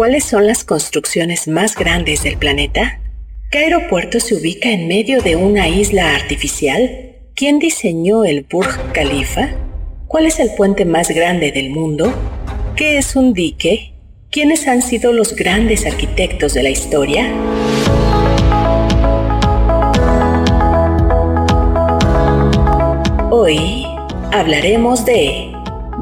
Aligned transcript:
¿Cuáles 0.00 0.24
son 0.24 0.46
las 0.46 0.64
construcciones 0.64 1.46
más 1.46 1.76
grandes 1.76 2.22
del 2.22 2.38
planeta? 2.38 3.02
¿Qué 3.50 3.58
aeropuerto 3.58 4.18
se 4.18 4.34
ubica 4.34 4.70
en 4.70 4.88
medio 4.88 5.20
de 5.20 5.36
una 5.36 5.68
isla 5.68 6.14
artificial? 6.14 7.16
¿Quién 7.34 7.58
diseñó 7.58 8.24
el 8.24 8.46
Burj 8.50 8.78
Khalifa? 8.94 9.50
¿Cuál 10.08 10.24
es 10.24 10.40
el 10.40 10.54
puente 10.54 10.86
más 10.86 11.10
grande 11.10 11.52
del 11.52 11.68
mundo? 11.68 12.14
¿Qué 12.76 12.96
es 12.96 13.14
un 13.14 13.34
dique? 13.34 13.92
¿Quiénes 14.30 14.66
han 14.68 14.80
sido 14.80 15.12
los 15.12 15.36
grandes 15.36 15.84
arquitectos 15.84 16.54
de 16.54 16.62
la 16.62 16.70
historia? 16.70 17.30
Hoy 23.30 23.84
hablaremos 24.32 25.04
de 25.04 25.52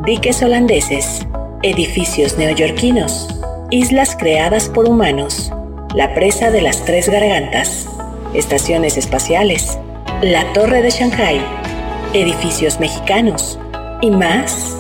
diques 0.07 0.41
holandeses, 0.41 1.27
edificios 1.65 2.38
neoyorquinos, 2.38 3.35
Islas 3.71 4.17
creadas 4.19 4.71
por 4.71 4.89
humanos, 4.89 5.52
la 5.95 6.15
presa 6.15 6.51
de 6.51 6.63
las 6.63 6.87
tres 6.87 7.11
gargantas, 7.11 7.87
estaciones 8.33 8.97
espaciales, 8.97 9.79
la 10.23 10.51
torre 10.55 10.80
de 10.80 10.88
Shanghai, 10.88 11.38
edificios 12.15 12.80
mexicanos. 12.80 13.59
Y 14.01 14.10
más 14.10 14.75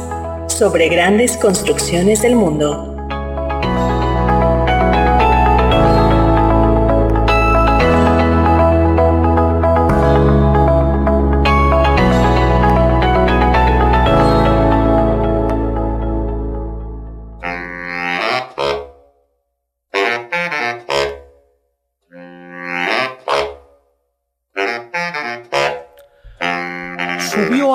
sobre 0.46 0.88
grandes 0.88 1.36
construcciones 1.36 2.22
del 2.22 2.34
mundo. 2.34 2.97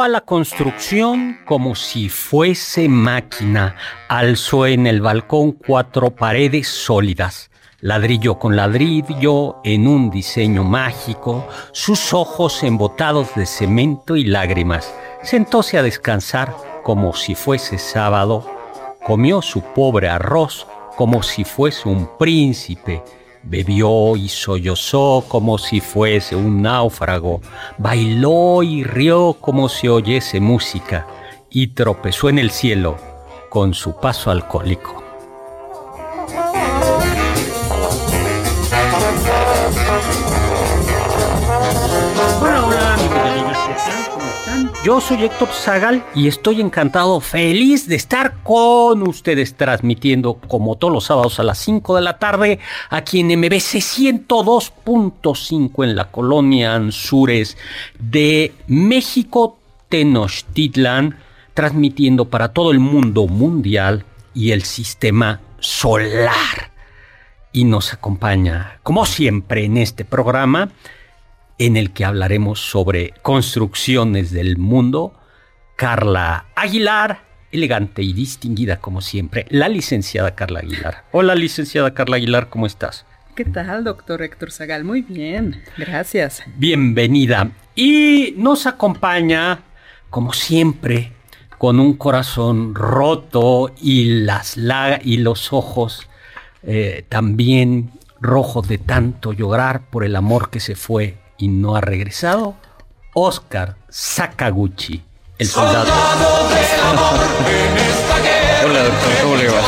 A 0.02 0.08
la 0.08 0.22
construcción 0.22 1.40
como 1.46 1.76
si 1.76 2.10
fuese 2.10 2.90
máquina. 2.90 3.76
Alzó 4.08 4.66
en 4.66 4.88
el 4.88 5.02
balcón 5.02 5.52
cuatro 5.52 6.12
paredes 6.12 6.68
sólidas, 6.68 7.52
ladrillo 7.80 8.40
con 8.40 8.56
ladrillo, 8.56 9.58
en 9.64 9.88
un 9.88 10.10
diseño 10.10 10.64
mágico, 10.64 11.48
sus 11.72 12.14
ojos 12.14 12.64
embotados 12.64 13.36
de 13.36 13.46
cemento 13.46 14.16
y 14.16 14.24
lágrimas. 14.26 14.94
Sentóse 15.22 15.78
a 15.78 15.84
descansar 15.84 16.56
como 16.84 17.14
si 17.14 17.36
fuese 17.36 17.78
sábado. 17.78 18.46
Comió 19.06 19.42
su 19.42 19.62
pobre 19.62 20.10
arroz 20.10 20.66
como 20.96 21.22
si 21.22 21.44
fuese 21.44 21.90
un 21.90 22.10
príncipe 22.18 23.04
Bebió 23.44 24.16
y 24.16 24.30
sollozó 24.30 25.26
como 25.28 25.58
si 25.58 25.82
fuese 25.82 26.36
un 26.36 26.62
náufrago, 26.62 27.42
bailó 27.78 28.64
y 28.64 28.84
rió 28.84 29.34
como 29.40 29.70
si 29.70 29.88
oyese 29.88 30.40
música, 30.40 31.08
y 31.50 31.68
tropezó 31.68 32.30
en 32.30 32.40
el 32.40 32.52
cielo 32.52 32.98
con 33.50 33.74
su 33.74 33.96
paso 33.98 34.32
alcohólico. 34.32 35.03
Yo 44.84 45.00
soy 45.00 45.24
Héctor 45.24 45.48
Zagal 45.48 46.04
y 46.14 46.28
estoy 46.28 46.60
encantado, 46.60 47.22
feliz 47.22 47.88
de 47.88 47.96
estar 47.96 48.44
con 48.44 49.08
ustedes 49.08 49.56
transmitiendo 49.56 50.34
como 50.34 50.76
todos 50.76 50.94
los 50.94 51.06
sábados 51.06 51.40
a 51.40 51.44
las 51.44 51.58
5 51.60 51.96
de 51.96 52.02
la 52.02 52.20
tarde 52.20 52.60
aquí 52.90 53.22
en 53.22 53.28
MBC 53.28 53.80
102.5 53.80 55.86
en 55.86 55.96
la 55.96 56.12
colonia 56.12 56.76
Anzures 56.76 57.56
de 57.98 58.52
México, 58.68 59.58
Tenochtitlan, 59.88 61.18
transmitiendo 61.54 62.26
para 62.26 62.52
todo 62.52 62.72
el 62.72 62.80
mundo 62.80 63.28
mundial 63.28 64.04
y 64.34 64.52
el 64.52 64.64
sistema 64.64 65.40
solar. 65.60 66.74
Y 67.54 67.64
nos 67.64 67.94
acompaña, 67.94 68.80
como 68.84 69.06
siempre, 69.06 69.64
en 69.64 69.78
este 69.78 70.04
programa 70.04 70.74
en 71.66 71.78
el 71.78 71.92
que 71.92 72.04
hablaremos 72.04 72.60
sobre 72.60 73.14
construcciones 73.22 74.32
del 74.32 74.58
mundo. 74.58 75.14
Carla 75.78 76.48
Aguilar, 76.56 77.24
elegante 77.54 78.04
y 78.04 78.12
distinguida 78.12 78.82
como 78.82 79.00
siempre, 79.00 79.46
la 79.50 79.70
licenciada 79.70 80.36
Carla 80.36 80.60
Aguilar. 80.60 81.06
Hola, 81.14 81.36
licenciada 81.36 81.94
Carla 81.94 82.18
Aguilar, 82.18 82.50
¿cómo 82.50 82.66
estás? 82.66 83.06
¿Qué 83.34 83.46
tal, 83.46 83.86
doctor 83.86 84.22
Héctor 84.22 84.52
Zagal? 84.52 84.84
Muy 84.84 85.04
bien, 85.04 85.64
gracias. 85.78 86.44
Bienvenida. 86.58 87.52
Y 87.76 88.36
nos 88.38 88.68
acompaña, 88.68 89.62
como 90.10 90.34
siempre, 90.34 91.14
con 91.58 91.80
un 91.80 91.94
corazón 91.94 92.76
roto 92.76 93.74
y, 93.82 94.26
las 94.26 94.58
y 95.04 95.18
los 95.18 95.54
ojos 95.54 96.10
eh, 96.62 97.06
también 97.08 97.92
rojos 98.20 98.68
de 98.68 98.80
tanto 98.80 99.32
llorar 99.32 99.90
por 99.90 100.04
el 100.04 100.18
amor 100.18 100.50
que 100.50 100.60
se 100.60 100.76
fue 100.76 101.23
y 101.38 101.48
no 101.48 101.76
ha 101.76 101.82
regresado, 101.82 102.56
Oscar 103.14 103.76
Sakaguchi, 103.90 105.04
el 105.38 105.48
soldado. 105.48 105.92
Hola, 108.66 108.84
doctor, 108.84 109.12
¿cómo 109.22 109.36
le 109.36 109.48
va? 109.50 109.62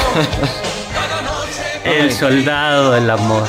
el 1.85 2.11
soldado 2.11 2.91
del 2.91 3.09
amor. 3.09 3.47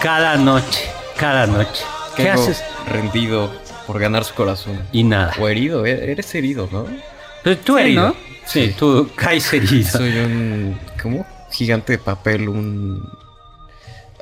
Cada 0.00 0.36
noche, 0.36 0.90
cada 1.16 1.46
noche. 1.46 1.84
¿Qué 2.16 2.30
haces? 2.30 2.64
Rendido 2.86 3.50
por 3.86 3.98
ganar 4.00 4.24
su 4.24 4.34
corazón. 4.34 4.80
Y 4.92 5.04
nada. 5.04 5.34
O 5.38 5.48
herido, 5.48 5.84
e-, 5.84 6.12
eres 6.12 6.34
herido, 6.34 6.68
¿no? 6.72 6.86
Pero 7.42 7.58
tú 7.58 7.78
herido. 7.78 8.14
Sí, 8.46 8.74
tú 8.78 9.10
caes 9.14 9.52
herido. 9.52 9.90
Soy 9.90 10.18
un. 10.18 10.78
¿Cómo? 11.02 11.26
Gigante 11.50 11.92
de 11.92 11.98
papel, 11.98 12.48
un 12.48 13.02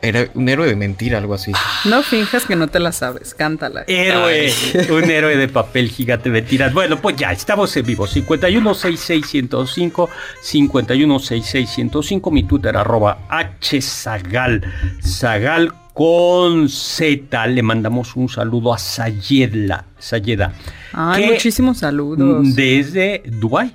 era 0.03 0.29
un 0.35 0.49
héroe 0.49 0.67
de 0.67 0.75
mentira, 0.77 1.19
algo 1.19 1.35
así. 1.35 1.53
No 1.85 2.03
finjas 2.03 2.45
que 2.45 2.57
no 2.57 2.69
te 2.69 2.79
la 2.79 2.93
sabes, 2.93 3.35
cántala. 3.35 3.85
Héroe, 3.87 4.51
un 4.91 5.11
héroe 5.11 5.37
de 5.37 5.49
papel 5.49 5.91
gigante 5.91 6.31
de 6.31 6.41
mentiras. 6.41 6.73
Bueno, 6.73 6.99
pues 7.01 7.17
ya, 7.17 7.33
estamos 7.33 7.77
en 7.77 7.85
vivo. 7.87 8.07
5166105, 8.07 10.09
5166105, 10.43 12.31
mi 12.31 12.45
Twitter 12.45 12.77
arroba 12.77 13.19
hzagal, 13.61 14.65
zagal 15.03 15.73
con 15.95 16.69
Z. 16.69 17.47
Le 17.49 17.63
mandamos 17.63 18.15
un 18.17 18.29
saludo 18.29 18.75
a 18.75 18.79
Sayeda. 18.79 19.87
Sayeda. 19.99 20.53
Ay, 20.93 21.31
muchísimos 21.31 21.79
saludos. 21.79 22.55
Desde 22.55 23.23
Dubai 23.27 23.73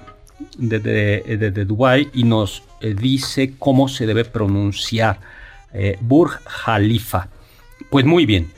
desde, 0.57 1.23
desde 1.37 1.65
Dubái 1.65 2.09
y 2.13 2.23
nos 2.23 2.63
eh, 2.81 2.93
dice 2.93 3.53
cómo 3.57 3.87
se 3.87 4.05
debe 4.05 4.25
pronunciar 4.25 5.19
eh, 5.73 5.97
Burj 6.01 6.39
Khalifa. 6.65 7.29
Pues 7.89 8.05
muy 8.05 8.25
bien, 8.25 8.51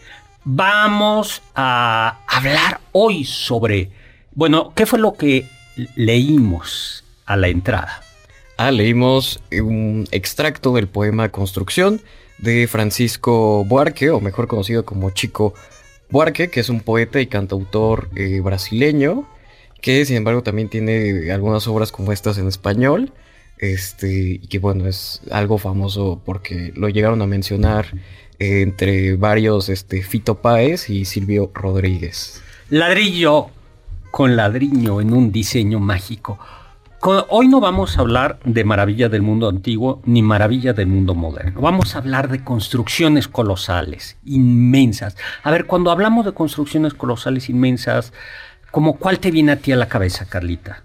vamos 0.43 1.41
a 1.55 2.19
hablar 2.27 2.79
hoy 2.91 3.25
sobre, 3.25 3.91
bueno, 4.33 4.71
¿qué 4.75 4.85
fue 4.85 4.99
lo 4.99 5.13
que 5.13 5.47
leímos 5.95 7.03
a 7.25 7.35
la 7.35 7.47
entrada? 7.47 8.01
Ah, 8.57 8.71
leímos 8.71 9.41
un 9.51 10.07
extracto 10.11 10.73
del 10.73 10.87
poema 10.87 11.29
Construcción 11.29 12.01
de 12.37 12.67
Francisco 12.67 13.65
Buarque, 13.65 14.09
o 14.11 14.21
mejor 14.21 14.47
conocido 14.47 14.85
como 14.85 15.09
Chico 15.09 15.53
Buarque, 16.09 16.49
que 16.49 16.59
es 16.59 16.69
un 16.69 16.79
poeta 16.79 17.19
y 17.19 17.27
cantautor 17.27 18.09
eh, 18.15 18.39
brasileño, 18.41 19.27
que 19.81 20.05
sin 20.05 20.17
embargo 20.17 20.43
también 20.43 20.69
tiene 20.69 21.31
algunas 21.31 21.67
obras 21.67 21.91
como 21.91 22.11
estas 22.11 22.37
en 22.37 22.47
español. 22.47 23.11
Este, 23.57 24.41
que 24.49 24.59
bueno, 24.59 24.87
es 24.87 25.21
algo 25.31 25.57
famoso 25.57 26.21
porque 26.25 26.73
lo 26.75 26.89
llegaron 26.89 27.21
a 27.21 27.27
mencionar 27.27 27.87
entre 28.39 29.15
varios 29.15 29.69
este, 29.69 30.01
Fito 30.01 30.35
Páez 30.35 30.89
y 30.89 31.05
Silvio 31.05 31.51
Rodríguez. 31.53 32.41
Ladrillo 32.69 33.49
con 34.11 34.35
ladrillo 34.35 35.01
en 35.01 35.13
un 35.13 35.31
diseño 35.31 35.79
mágico. 35.79 36.39
Hoy 37.29 37.47
no 37.47 37.59
vamos 37.59 37.97
a 37.97 38.01
hablar 38.01 38.39
de 38.45 38.63
maravillas 38.63 39.11
del 39.11 39.21
mundo 39.21 39.47
antiguo 39.47 40.01
ni 40.05 40.23
maravillas 40.23 40.75
del 40.75 40.87
mundo 40.87 41.13
moderno. 41.13 41.61
Vamos 41.61 41.93
a 41.93 41.99
hablar 41.99 42.29
de 42.29 42.43
construcciones 42.43 43.27
colosales, 43.27 44.17
inmensas. 44.25 45.15
A 45.43 45.51
ver, 45.51 45.65
cuando 45.65 45.91
hablamos 45.91 46.25
de 46.25 46.31
construcciones 46.31 46.95
colosales, 46.95 47.47
inmensas, 47.49 48.11
¿como 48.71 48.97
cuál 48.97 49.19
te 49.19 49.29
viene 49.29 49.51
a 49.51 49.57
ti 49.57 49.71
a 49.71 49.75
la 49.75 49.87
cabeza, 49.87 50.25
Carlita? 50.25 50.84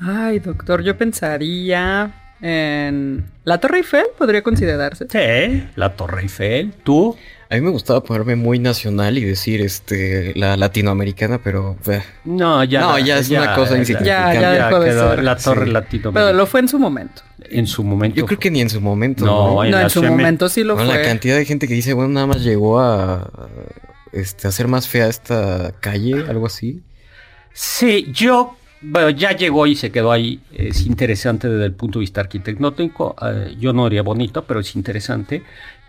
Ay, 0.00 0.38
doctor, 0.38 0.82
yo 0.82 0.96
pensaría 0.96 2.14
en 2.40 3.24
la 3.44 3.58
Torre 3.58 3.78
Eiffel, 3.78 4.06
podría 4.16 4.42
considerarse. 4.42 5.06
Sí, 5.10 5.68
la 5.74 5.94
Torre 5.96 6.22
Eiffel. 6.22 6.72
¿Tú? 6.84 7.16
A 7.50 7.54
mí 7.54 7.62
me 7.62 7.70
gustaba 7.70 8.02
ponerme 8.02 8.36
muy 8.36 8.58
nacional 8.58 9.16
y 9.16 9.24
decir 9.24 9.62
este 9.62 10.34
la 10.36 10.56
latinoamericana, 10.58 11.40
pero 11.42 11.78
no, 12.24 12.62
ya 12.62 12.80
no, 12.80 12.98
ya 12.98 13.18
es 13.18 13.30
una 13.30 13.54
cosa 13.54 13.78
insignificante. 13.78 14.34
Ya, 14.34 14.40
ya, 14.40 14.66
dejó 14.66 14.80
de 14.80 14.92
ser. 14.92 15.22
la 15.24 15.36
torre 15.36 15.66
latinoamericana. 15.66 16.26
Pero 16.26 16.36
lo 16.36 16.46
fue 16.46 16.60
en 16.60 16.68
su 16.68 16.78
momento. 16.78 17.22
En 17.50 17.66
su 17.66 17.82
momento. 17.82 18.18
Yo 18.18 18.26
creo 18.26 18.38
que 18.38 18.50
ni 18.50 18.60
en 18.60 18.68
su 18.68 18.82
momento. 18.82 19.24
No, 19.24 19.64
en, 19.64 19.88
su 19.88 20.02
momento 20.02 20.50
sí 20.50 20.62
lo 20.62 20.76
fue. 20.76 20.84
La 20.84 21.00
cantidad 21.02 21.36
de 21.36 21.46
gente 21.46 21.66
que 21.66 21.74
dice, 21.74 21.94
bueno, 21.94 22.10
nada 22.10 22.26
más 22.26 22.44
llegó 22.44 22.78
a 22.80 23.30
este, 24.12 24.46
hacer 24.46 24.68
más 24.68 24.86
fea 24.86 25.08
esta 25.08 25.72
calle, 25.80 26.26
algo 26.28 26.46
así. 26.46 26.82
Sí, 27.54 28.08
yo 28.12 28.58
bueno, 28.80 29.10
ya 29.10 29.32
llegó 29.32 29.66
y 29.66 29.74
se 29.74 29.90
quedó 29.90 30.12
ahí. 30.12 30.40
Es 30.52 30.86
interesante 30.86 31.48
desde 31.48 31.66
el 31.66 31.72
punto 31.72 31.98
de 31.98 32.04
vista 32.04 32.20
arquitectónico. 32.20 33.16
Eh, 33.22 33.56
yo 33.58 33.72
no 33.72 33.84
diría 33.84 34.02
bonito, 34.02 34.44
pero 34.44 34.60
es 34.60 34.74
interesante. 34.76 35.42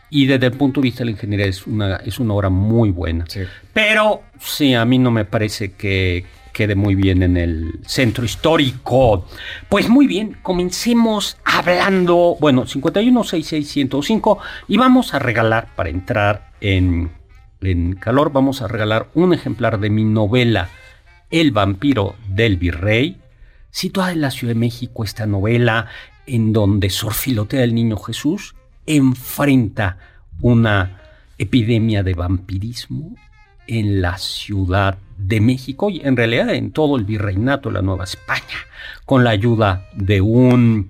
Y 0.09 0.25
desde 0.25 0.47
el 0.47 0.53
punto 0.53 0.81
de 0.81 0.85
vista 0.85 0.99
de 0.99 1.05
la 1.05 1.11
ingeniería 1.11 1.45
es 1.45 1.67
una, 1.67 1.97
es 1.97 2.19
una 2.19 2.33
obra 2.33 2.49
muy 2.49 2.89
buena. 2.89 3.25
Pero 3.73 4.23
sí, 4.39 4.73
a 4.73 4.83
mí 4.85 4.97
no 4.97 5.11
me 5.11 5.25
parece 5.25 5.73
que 5.73 6.25
quede 6.51 6.75
muy 6.75 6.95
bien 6.95 7.21
en 7.21 7.37
el 7.37 7.79
centro 7.85 8.25
histórico. 8.25 9.25
Pues 9.69 9.87
muy 9.87 10.07
bien, 10.07 10.37
comencemos 10.41 11.37
hablando, 11.45 12.37
bueno, 12.39 12.65
5166105 12.65 14.39
y 14.67 14.77
vamos 14.77 15.13
a 15.13 15.19
regalar, 15.19 15.69
para 15.75 15.89
entrar 15.89 16.49
en, 16.59 17.11
en 17.61 17.93
calor, 17.93 18.31
vamos 18.31 18.63
a 18.63 18.67
regalar 18.67 19.09
un 19.13 19.33
ejemplar 19.33 19.79
de 19.79 19.91
mi 19.91 20.03
novela 20.03 20.69
El 21.29 21.51
vampiro 21.51 22.15
del 22.27 22.57
virrey, 22.57 23.17
situada 23.69 24.11
en 24.11 24.21
la 24.21 24.31
Ciudad 24.31 24.53
de 24.53 24.59
México, 24.59 25.03
esta 25.03 25.25
novela 25.25 25.87
en 26.25 26.53
donde 26.53 26.89
Sor 26.89 27.13
Filotea 27.13 27.61
del 27.61 27.75
Niño 27.75 27.97
Jesús 27.97 28.55
enfrenta 28.85 29.97
una 30.41 31.01
epidemia 31.37 32.03
de 32.03 32.13
vampirismo 32.13 33.15
en 33.67 34.01
la 34.01 34.17
Ciudad 34.17 34.97
de 35.17 35.41
México 35.41 35.89
y 35.89 36.01
en 36.03 36.17
realidad 36.17 36.53
en 36.53 36.71
todo 36.71 36.97
el 36.97 37.05
virreinato 37.05 37.69
de 37.69 37.73
la 37.73 37.81
Nueva 37.81 38.05
España, 38.05 38.57
con 39.05 39.23
la 39.23 39.29
ayuda 39.29 39.87
de 39.93 40.21
un 40.21 40.89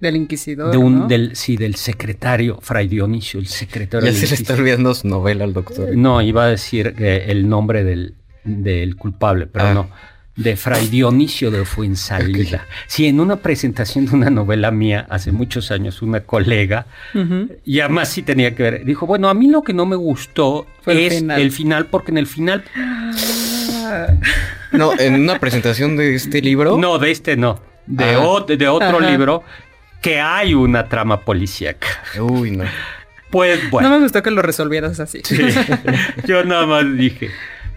del 0.00 0.16
inquisidor. 0.16 0.72
De 0.72 0.76
un, 0.76 1.08
del, 1.08 1.36
sí, 1.36 1.56
del 1.56 1.76
secretario, 1.76 2.58
Fray 2.60 2.86
Dionisio, 2.86 3.40
el 3.40 3.46
secretario. 3.46 4.10
Ya 4.10 4.14
se 4.14 4.26
le 4.26 4.34
está 4.34 4.52
olvidando 4.52 4.92
su 4.94 5.08
novela 5.08 5.44
al 5.44 5.54
doctor. 5.54 5.96
No, 5.96 6.20
iba 6.20 6.44
a 6.44 6.48
decir 6.48 6.94
eh, 6.98 7.24
el 7.28 7.48
nombre 7.48 7.82
del, 7.82 8.14
del 8.46 8.96
culpable, 8.96 9.46
pero 9.46 9.66
ah. 9.66 9.74
no 9.74 9.90
de 10.36 10.54
Fray 10.54 10.88
Dionisio 10.88 11.50
de 11.50 11.64
Fuensalida. 11.64 12.66
Sí, 12.86 13.06
en 13.06 13.20
una 13.20 13.36
presentación 13.36 14.06
de 14.06 14.14
una 14.14 14.30
novela 14.30 14.70
mía 14.70 15.06
hace 15.08 15.32
muchos 15.32 15.70
años, 15.70 16.02
una 16.02 16.20
colega, 16.20 16.86
y 17.64 17.80
además 17.80 18.10
sí 18.10 18.22
tenía 18.22 18.54
que 18.54 18.62
ver, 18.62 18.84
dijo, 18.84 19.06
bueno, 19.06 19.28
a 19.28 19.34
mí 19.34 19.48
lo 19.48 19.62
que 19.62 19.72
no 19.72 19.86
me 19.86 19.96
gustó 19.96 20.66
es 20.86 21.22
el 21.22 21.50
final. 21.50 21.86
porque 21.86 22.10
en 22.10 22.18
el 22.18 22.26
final... 22.26 22.64
No, 24.72 24.98
en 24.98 25.14
una 25.14 25.38
presentación 25.38 25.96
de 25.96 26.16
este 26.16 26.42
libro. 26.42 26.76
No, 26.76 26.98
de 26.98 27.12
este 27.12 27.36
no, 27.36 27.60
de, 27.86 28.04
ah. 28.04 28.44
de 28.46 28.68
otro 28.68 29.00
libro, 29.00 29.42
que 30.02 30.20
hay 30.20 30.54
una 30.54 30.88
trama 30.88 31.20
policíaca. 31.20 31.86
Uy, 32.20 32.50
no. 32.50 32.64
Pues 33.30 33.70
bueno. 33.70 33.88
No 33.88 33.96
me 33.96 34.02
gustó 34.02 34.22
que 34.22 34.30
lo 34.30 34.42
resolvieras 34.42 35.00
así. 35.00 35.22
yo 36.26 36.44
nada 36.44 36.66
más 36.66 36.96
dije. 36.96 37.30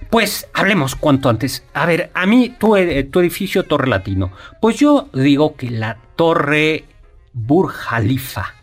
Pues 0.09 0.47
hablemos 0.53 0.95
cuanto 0.95 1.29
antes. 1.29 1.63
A 1.73 1.85
ver, 1.85 2.09
a 2.13 2.25
mí 2.25 2.55
tu, 2.57 2.75
eh, 2.75 3.03
tu 3.03 3.19
edificio 3.19 3.63
Torre 3.63 3.87
Latino. 3.87 4.31
Pues 4.59 4.77
yo 4.77 5.09
digo 5.13 5.55
que 5.55 5.69
la 5.69 5.97
Torre 6.15 6.85
Burj 7.33 7.73
Khalifa, 7.89 8.55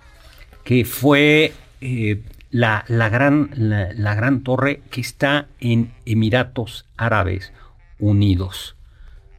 que 0.64 0.84
fue 0.84 1.52
eh, 1.80 2.22
la, 2.50 2.84
gran, 2.88 3.50
la, 3.54 4.14
gran 4.14 4.42
torre 4.42 4.82
que 4.90 5.00
está 5.00 5.46
en 5.60 5.92
Emiratos 6.04 6.86
Árabes 6.96 7.52
Unidos. 7.98 8.76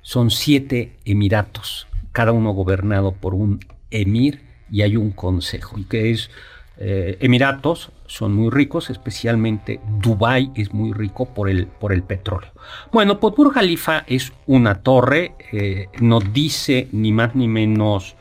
Son 0.02 0.32
siete 0.32 0.98
emiratos, 1.04 1.88
cada 2.12 2.32
uno 2.32 2.52
gobernado 2.52 3.12
por 3.12 3.34
un 3.34 3.60
emir 3.92 4.44
y 4.72 4.82
hay 4.82 4.96
un 4.96 5.12
consejo, 5.12 5.78
y 5.78 5.84
que 5.84 6.12
es 6.12 6.30
eh, 6.80 7.18
Emiratos 7.22 7.92
son 8.06 8.34
muy 8.34 8.52
ricos, 8.52 8.90
especialmente 8.90 9.80
Dubái 10.00 10.52
es 10.56 10.74
muy 10.74 10.94
rico 10.94 11.26
por 11.26 11.50
el, 11.50 11.66
por 11.66 11.92
el 11.92 12.04
petróleo. 12.04 12.52
Bueno, 12.92 13.20
pues 13.20 13.36
Burj 13.36 13.54
Khalifa 13.54 14.04
es 14.08 14.32
una 14.46 14.82
torre, 14.82 15.34
eh, 15.52 15.88
no 16.00 16.20
dice 16.20 16.88
ni 16.92 17.12
más 17.12 17.36
ni 17.36 17.48
menos, 17.48 18.16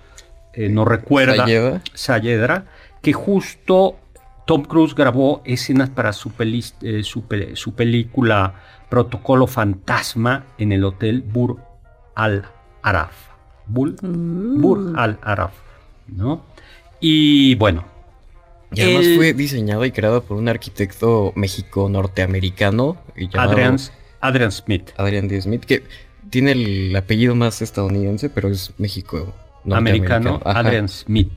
eh, 0.55 0.69
no 0.71 0.85
recuerda 0.87 1.83
Sayedra, 1.93 2.65
que 3.03 3.13
justo 3.13 3.97
Tom 4.47 4.63
Cruise 4.63 4.95
grabó 4.95 5.43
escenas 5.45 5.91
para 5.91 6.13
su, 6.15 6.33
su, 7.03 7.75
película 7.75 8.55
Protocolo 8.89 9.47
Fantasma 9.47 10.47
en 10.57 10.73
el 10.73 10.85
hotel 10.85 11.23
Burj 11.23 11.59
Al 12.15 12.47
Araf. 12.83 13.13
Burj, 13.67 14.03
mm. 14.03 14.61
Burj 14.63 14.97
Al 14.97 15.19
Araf, 15.23 15.53
¿no? 16.07 16.43
Y 17.01 17.55
bueno, 17.57 17.96
y 18.77 18.83
además 18.83 19.07
fue 19.17 19.33
diseñado 19.33 19.85
y 19.85 19.91
creado 19.91 20.23
por 20.23 20.37
un 20.37 20.49
arquitecto 20.49 21.33
México-norteamericano. 21.35 22.97
Adrian, 23.35 23.79
Adrian 24.21 24.53
Smith. 24.53 24.91
Adrian 24.97 25.29
D. 25.29 25.41
Smith, 25.41 25.65
que 25.65 25.83
tiene 26.31 26.53
el 26.53 26.95
apellido 26.95 27.35
más 27.35 27.63
estadounidense, 27.63 28.29
pero 28.29 28.49
es 28.49 28.73
México. 28.79 29.33
Americano, 29.69 30.41
Adrian 30.45 30.89
Smith. 30.89 31.29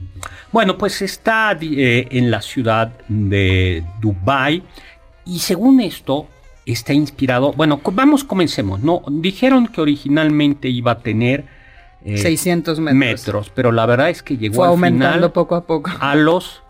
Bueno, 0.51 0.77
pues 0.77 1.01
está 1.01 1.57
eh, 1.59 2.07
en 2.11 2.29
la 2.29 2.41
ciudad 2.41 2.93
de 3.07 3.83
Dubai 3.99 4.61
y 5.25 5.39
según 5.39 5.79
esto 5.81 6.27
está 6.65 6.93
inspirado. 6.93 7.53
Bueno, 7.53 7.81
vamos, 7.91 8.23
comencemos. 8.23 8.81
No, 8.81 9.01
dijeron 9.09 9.67
que 9.67 9.81
originalmente 9.81 10.69
iba 10.69 10.91
a 10.91 10.99
tener 10.99 11.45
600 12.05 12.77
eh, 12.77 12.81
metros. 12.93 13.51
pero 13.53 13.71
la 13.71 13.85
verdad 13.85 14.09
es 14.09 14.23
que 14.23 14.37
llegó 14.37 14.55
Fue 14.55 14.67
aumentando 14.67 15.33
poco 15.33 15.55
a 15.55 15.65
poco 15.65 15.91
a 15.99 16.15
los 16.15 16.61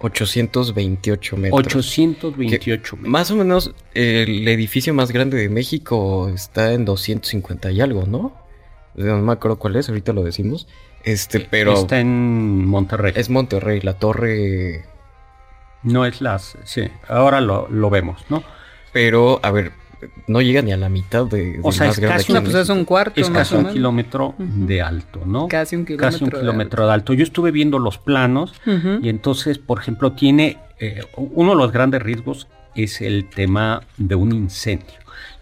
828 0.00 1.36
metros. 1.36 1.66
828 1.66 2.96
metros. 2.96 3.10
Más 3.10 3.30
o 3.30 3.36
menos 3.36 3.72
el 3.94 4.46
edificio 4.48 4.92
más 4.94 5.10
grande 5.10 5.38
de 5.38 5.48
México 5.48 6.28
está 6.28 6.72
en 6.72 6.84
250 6.84 7.70
y 7.70 7.80
algo, 7.80 8.04
¿no? 8.06 8.36
No 8.94 9.18
me 9.18 9.32
acuerdo 9.32 9.58
cuál 9.58 9.76
es, 9.76 9.88
ahorita 9.88 10.12
lo 10.12 10.22
decimos. 10.22 10.66
Este, 11.04 11.40
pero. 11.40 11.74
Está 11.74 12.00
en 12.00 12.66
Monterrey. 12.66 13.12
Es 13.14 13.30
Monterrey, 13.30 13.80
la 13.80 13.94
torre. 13.94 14.84
No 15.82 16.04
es 16.04 16.20
las. 16.20 16.56
Sí, 16.64 16.88
ahora 17.08 17.40
lo, 17.40 17.68
lo 17.68 17.90
vemos, 17.90 18.24
¿no? 18.28 18.42
Pero, 18.92 19.38
a 19.42 19.50
ver, 19.50 19.72
no 20.26 20.40
llega 20.42 20.62
ni 20.62 20.72
a 20.72 20.76
la 20.76 20.88
mitad 20.88 21.26
de, 21.26 21.58
o 21.62 21.72
sea, 21.72 21.88
es 21.88 21.98
casi, 21.98 22.32
pues 22.32 22.54
es 22.54 22.68
un 22.68 22.84
cuarto 22.84 23.20
es 23.20 23.30
casi 23.30 23.54
un 23.54 23.66
kilómetro 23.66 24.34
de 24.38 24.82
alto 24.82 25.22
no 25.24 25.48
casi 25.48 25.76
un 25.76 25.84
kilómetro, 25.84 26.10
casi 26.10 26.24
un 26.24 26.30
kilómetro 26.30 26.86
de, 26.86 26.92
alto. 26.92 27.12
yo 27.14 27.22
estuve 27.22 27.50
viendo 27.50 27.78
los 27.78 27.98
planos 27.98 28.52
y 29.02 29.08
entonces 29.08 29.58
por 29.58 29.80
ejemplo 29.80 30.12
tiene 30.12 30.58
eh, 30.78 31.02
uno 31.16 31.52
de 31.52 31.56
los 31.56 31.72
grandes 31.72 32.02
riesgos 32.02 32.48
es 32.74 33.00
el 33.00 33.28
tema 33.28 33.82
de 33.96 34.14
un 34.14 34.32
incendio. 34.32 34.94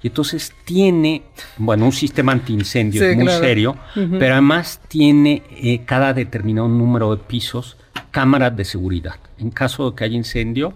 Y 0.02 0.08
entonces 0.08 0.52
tiene, 0.64 1.23
bueno, 1.56 1.87
un 1.87 1.92
sistema 1.92 2.32
antiincendio 2.32 3.02
muy 3.16 3.28
serio, 3.28 3.76
pero 3.94 4.34
además 4.34 4.80
tiene 4.88 5.42
eh, 5.50 5.80
cada 5.84 6.12
determinado 6.12 6.68
número 6.68 7.16
de 7.16 7.23
pisos 7.23 7.76
cámaras 8.11 8.56
de 8.56 8.64
seguridad. 8.64 9.16
En 9.38 9.50
caso 9.50 9.90
de 9.90 9.96
que 9.96 10.04
haya 10.04 10.16
incendio, 10.16 10.75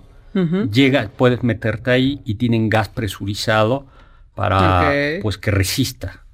llega, 0.70 1.11
puedes 1.16 1.42
meterte 1.42 1.90
ahí 1.90 2.20
y 2.25 2.35
tienen 2.35 2.68
gas 2.68 2.88
presurizado 2.88 3.87
para 4.35 4.92
pues 5.23 5.38
que 5.38 5.50
resista, 5.50 6.25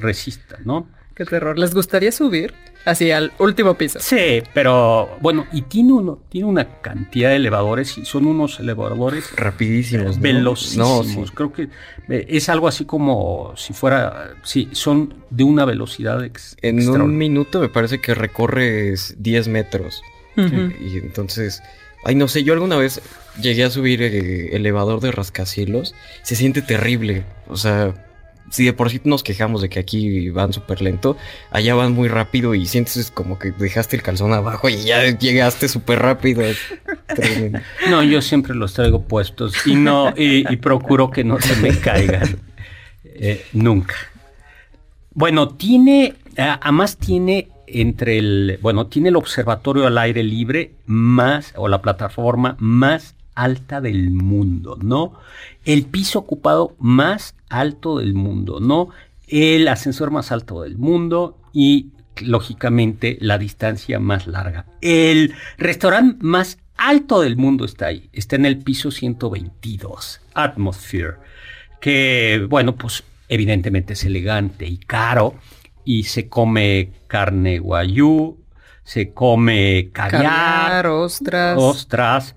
resista, 0.00 0.58
¿no? 0.64 0.88
Qué 1.14 1.24
terror. 1.24 1.58
¿Les 1.58 1.72
gustaría 1.72 2.10
subir? 2.10 2.52
Así 2.84 3.10
al 3.10 3.32
último 3.38 3.74
piso. 3.74 3.98
Sí, 4.00 4.42
pero 4.52 5.16
bueno, 5.20 5.46
y 5.52 5.62
tiene 5.62 5.92
uno, 5.92 6.22
tiene 6.28 6.46
una 6.46 6.80
cantidad 6.82 7.30
de 7.30 7.36
elevadores 7.36 7.96
y 7.96 8.04
son 8.04 8.26
unos 8.26 8.60
elevadores 8.60 9.34
rapidísimos, 9.36 10.20
velocísimos. 10.20 11.30
Creo 11.30 11.52
que 11.52 11.68
eh, 12.08 12.26
es 12.28 12.48
algo 12.48 12.68
así 12.68 12.84
como 12.84 13.54
si 13.56 13.72
fuera, 13.72 14.34
sí, 14.42 14.68
son 14.72 15.14
de 15.30 15.44
una 15.44 15.64
velocidad 15.64 16.20
En 16.60 16.88
un 16.88 17.16
minuto 17.16 17.60
me 17.60 17.68
parece 17.68 18.00
que 18.00 18.14
recorres 18.14 19.14
10 19.18 19.48
metros. 19.48 20.02
Y 20.36 20.98
entonces 20.98 21.62
Ay, 22.04 22.14
no 22.14 22.28
sé, 22.28 22.44
yo 22.44 22.52
alguna 22.52 22.76
vez 22.76 23.00
llegué 23.40 23.64
a 23.64 23.70
subir 23.70 24.02
el 24.02 24.52
elevador 24.52 25.00
de 25.00 25.10
rascacielos. 25.10 25.94
Se 26.22 26.36
siente 26.36 26.62
terrible. 26.62 27.24
O 27.48 27.56
sea, 27.56 27.94
si 28.50 28.64
de 28.64 28.72
por 28.72 28.90
sí 28.90 29.00
nos 29.04 29.22
quejamos 29.22 29.62
de 29.62 29.68
que 29.68 29.80
aquí 29.80 30.30
van 30.30 30.52
súper 30.52 30.82
lento, 30.82 31.16
allá 31.50 31.74
van 31.74 31.92
muy 31.92 32.08
rápido 32.08 32.54
y 32.54 32.66
sientes 32.66 33.10
como 33.10 33.38
que 33.38 33.52
dejaste 33.52 33.96
el 33.96 34.02
calzón 34.02 34.32
abajo 34.32 34.68
y 34.68 34.76
ya 34.84 35.10
llegaste 35.10 35.68
súper 35.68 36.00
rápido. 36.00 36.42
no, 37.88 38.02
yo 38.02 38.22
siempre 38.22 38.54
los 38.54 38.74
traigo 38.74 39.02
puestos 39.02 39.66
y 39.66 39.74
no, 39.74 40.12
y, 40.16 40.56
procuro 40.58 41.10
que 41.10 41.24
no 41.24 41.40
se 41.40 41.56
me 41.56 41.78
caigan. 41.78 42.38
Eh, 43.04 43.44
nunca. 43.52 43.94
Bueno, 45.12 45.48
tiene, 45.50 46.14
además 46.36 46.96
tiene 46.96 47.48
entre 47.66 48.18
el, 48.18 48.58
bueno, 48.62 48.86
tiene 48.86 49.08
el 49.08 49.16
observatorio 49.16 49.86
al 49.86 49.98
aire 49.98 50.22
libre 50.22 50.72
más, 50.86 51.52
o 51.56 51.68
la 51.68 51.82
plataforma 51.82 52.56
más 52.58 53.14
alta 53.34 53.80
del 53.80 54.10
mundo, 54.10 54.78
¿no? 54.80 55.14
El 55.64 55.86
piso 55.86 56.20
ocupado 56.20 56.74
más 56.78 57.34
alto 57.48 57.98
del 57.98 58.14
mundo, 58.14 58.60
¿no? 58.60 58.90
El 59.26 59.68
ascensor 59.68 60.10
más 60.10 60.32
alto 60.32 60.62
del 60.62 60.78
mundo 60.78 61.38
y, 61.52 61.88
lógicamente, 62.22 63.16
la 63.20 63.38
distancia 63.38 63.98
más 63.98 64.26
larga. 64.26 64.66
El 64.80 65.34
restaurante 65.58 66.18
más 66.24 66.58
alto 66.76 67.20
del 67.20 67.36
mundo 67.36 67.64
está 67.64 67.86
ahí, 67.86 68.08
está 68.12 68.36
en 68.36 68.46
el 68.46 68.58
piso 68.58 68.90
122, 68.90 70.20
Atmosphere, 70.34 71.14
que, 71.80 72.46
bueno, 72.48 72.76
pues 72.76 73.04
evidentemente 73.28 73.94
es 73.94 74.04
elegante 74.04 74.66
y 74.66 74.76
caro 74.78 75.34
y 75.84 76.04
se 76.04 76.28
come 76.28 76.90
carne 77.06 77.58
guayú, 77.58 78.36
se 78.84 79.12
come 79.12 79.90
caviar, 79.92 80.86
ostras. 80.86 81.56
ostras. 81.58 82.34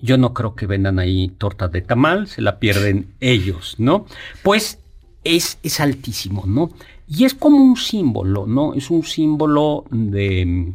Yo 0.00 0.18
no 0.18 0.34
creo 0.34 0.54
que 0.54 0.66
vendan 0.66 0.98
ahí 0.98 1.28
tortas 1.28 1.72
de 1.72 1.80
tamal, 1.80 2.28
se 2.28 2.42
la 2.42 2.58
pierden 2.58 3.14
ellos, 3.20 3.76
¿no? 3.78 4.06
Pues 4.42 4.78
es, 5.22 5.58
es 5.62 5.80
altísimo, 5.80 6.44
¿no? 6.46 6.70
Y 7.08 7.24
es 7.24 7.34
como 7.34 7.56
un 7.58 7.76
símbolo, 7.76 8.46
¿no? 8.46 8.74
Es 8.74 8.90
un 8.90 9.04
símbolo 9.04 9.84
de 9.90 10.44
mm, 10.44 10.74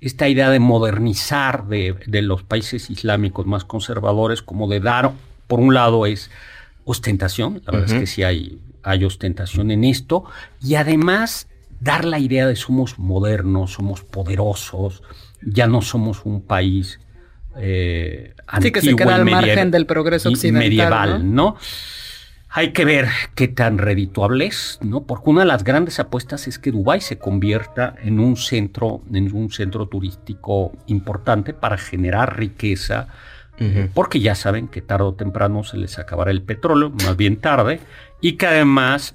esta 0.00 0.28
idea 0.28 0.50
de 0.50 0.60
modernizar 0.60 1.66
de, 1.66 1.94
de 2.06 2.22
los 2.22 2.42
países 2.42 2.90
islámicos 2.90 3.46
más 3.46 3.64
conservadores, 3.64 4.42
como 4.42 4.68
de 4.68 4.80
dar, 4.80 5.12
por 5.46 5.60
un 5.60 5.72
lado 5.72 6.04
es 6.04 6.30
ostentación, 6.84 7.62
la 7.66 7.72
verdad 7.72 7.94
es 7.94 8.00
que 8.00 8.06
sí 8.06 8.22
hay, 8.22 8.58
hay 8.82 9.04
ostentación 9.04 9.70
en 9.70 9.84
esto, 9.84 10.24
y 10.60 10.74
además 10.74 11.48
dar 11.80 12.04
la 12.04 12.18
idea 12.18 12.46
de 12.46 12.56
somos 12.56 12.98
modernos, 12.98 13.72
somos 13.72 14.02
poderosos, 14.02 15.02
ya 15.42 15.66
no 15.66 15.82
somos 15.82 16.24
un 16.24 16.42
país 16.42 17.00
eh, 17.56 18.34
sí, 18.60 18.70
que 18.70 18.80
se 18.80 18.96
queda 18.96 19.16
al 19.16 19.24
margen 19.24 19.70
del 19.70 19.86
progreso 19.86 20.28
occidental. 20.28 20.62
Medieval, 20.62 21.34
¿no? 21.34 21.56
Hay 22.50 22.72
que 22.72 22.84
ver 22.84 23.08
qué 23.34 23.46
tan 23.46 23.78
redituable 23.78 24.46
es, 24.46 24.78
¿no? 24.80 25.04
Porque 25.04 25.30
una 25.30 25.40
de 25.40 25.46
las 25.46 25.64
grandes 25.64 26.00
apuestas 26.00 26.48
es 26.48 26.58
que 26.58 26.72
Dubái 26.72 27.00
se 27.00 27.18
convierta 27.18 27.94
en 28.02 28.20
un 28.20 28.36
centro, 28.36 29.02
en 29.12 29.34
un 29.34 29.50
centro 29.50 29.86
turístico 29.86 30.72
importante 30.86 31.52
para 31.52 31.76
generar 31.76 32.38
riqueza, 32.38 33.08
porque 33.92 34.20
ya 34.20 34.36
saben 34.36 34.68
que 34.68 34.80
tarde 34.80 35.04
o 35.04 35.14
temprano 35.14 35.64
se 35.64 35.76
les 35.76 35.98
acabará 35.98 36.30
el 36.30 36.42
petróleo, 36.42 36.90
más 36.90 37.16
bien 37.16 37.38
tarde, 37.38 37.80
y 38.20 38.32
que 38.32 38.46
además 38.46 39.14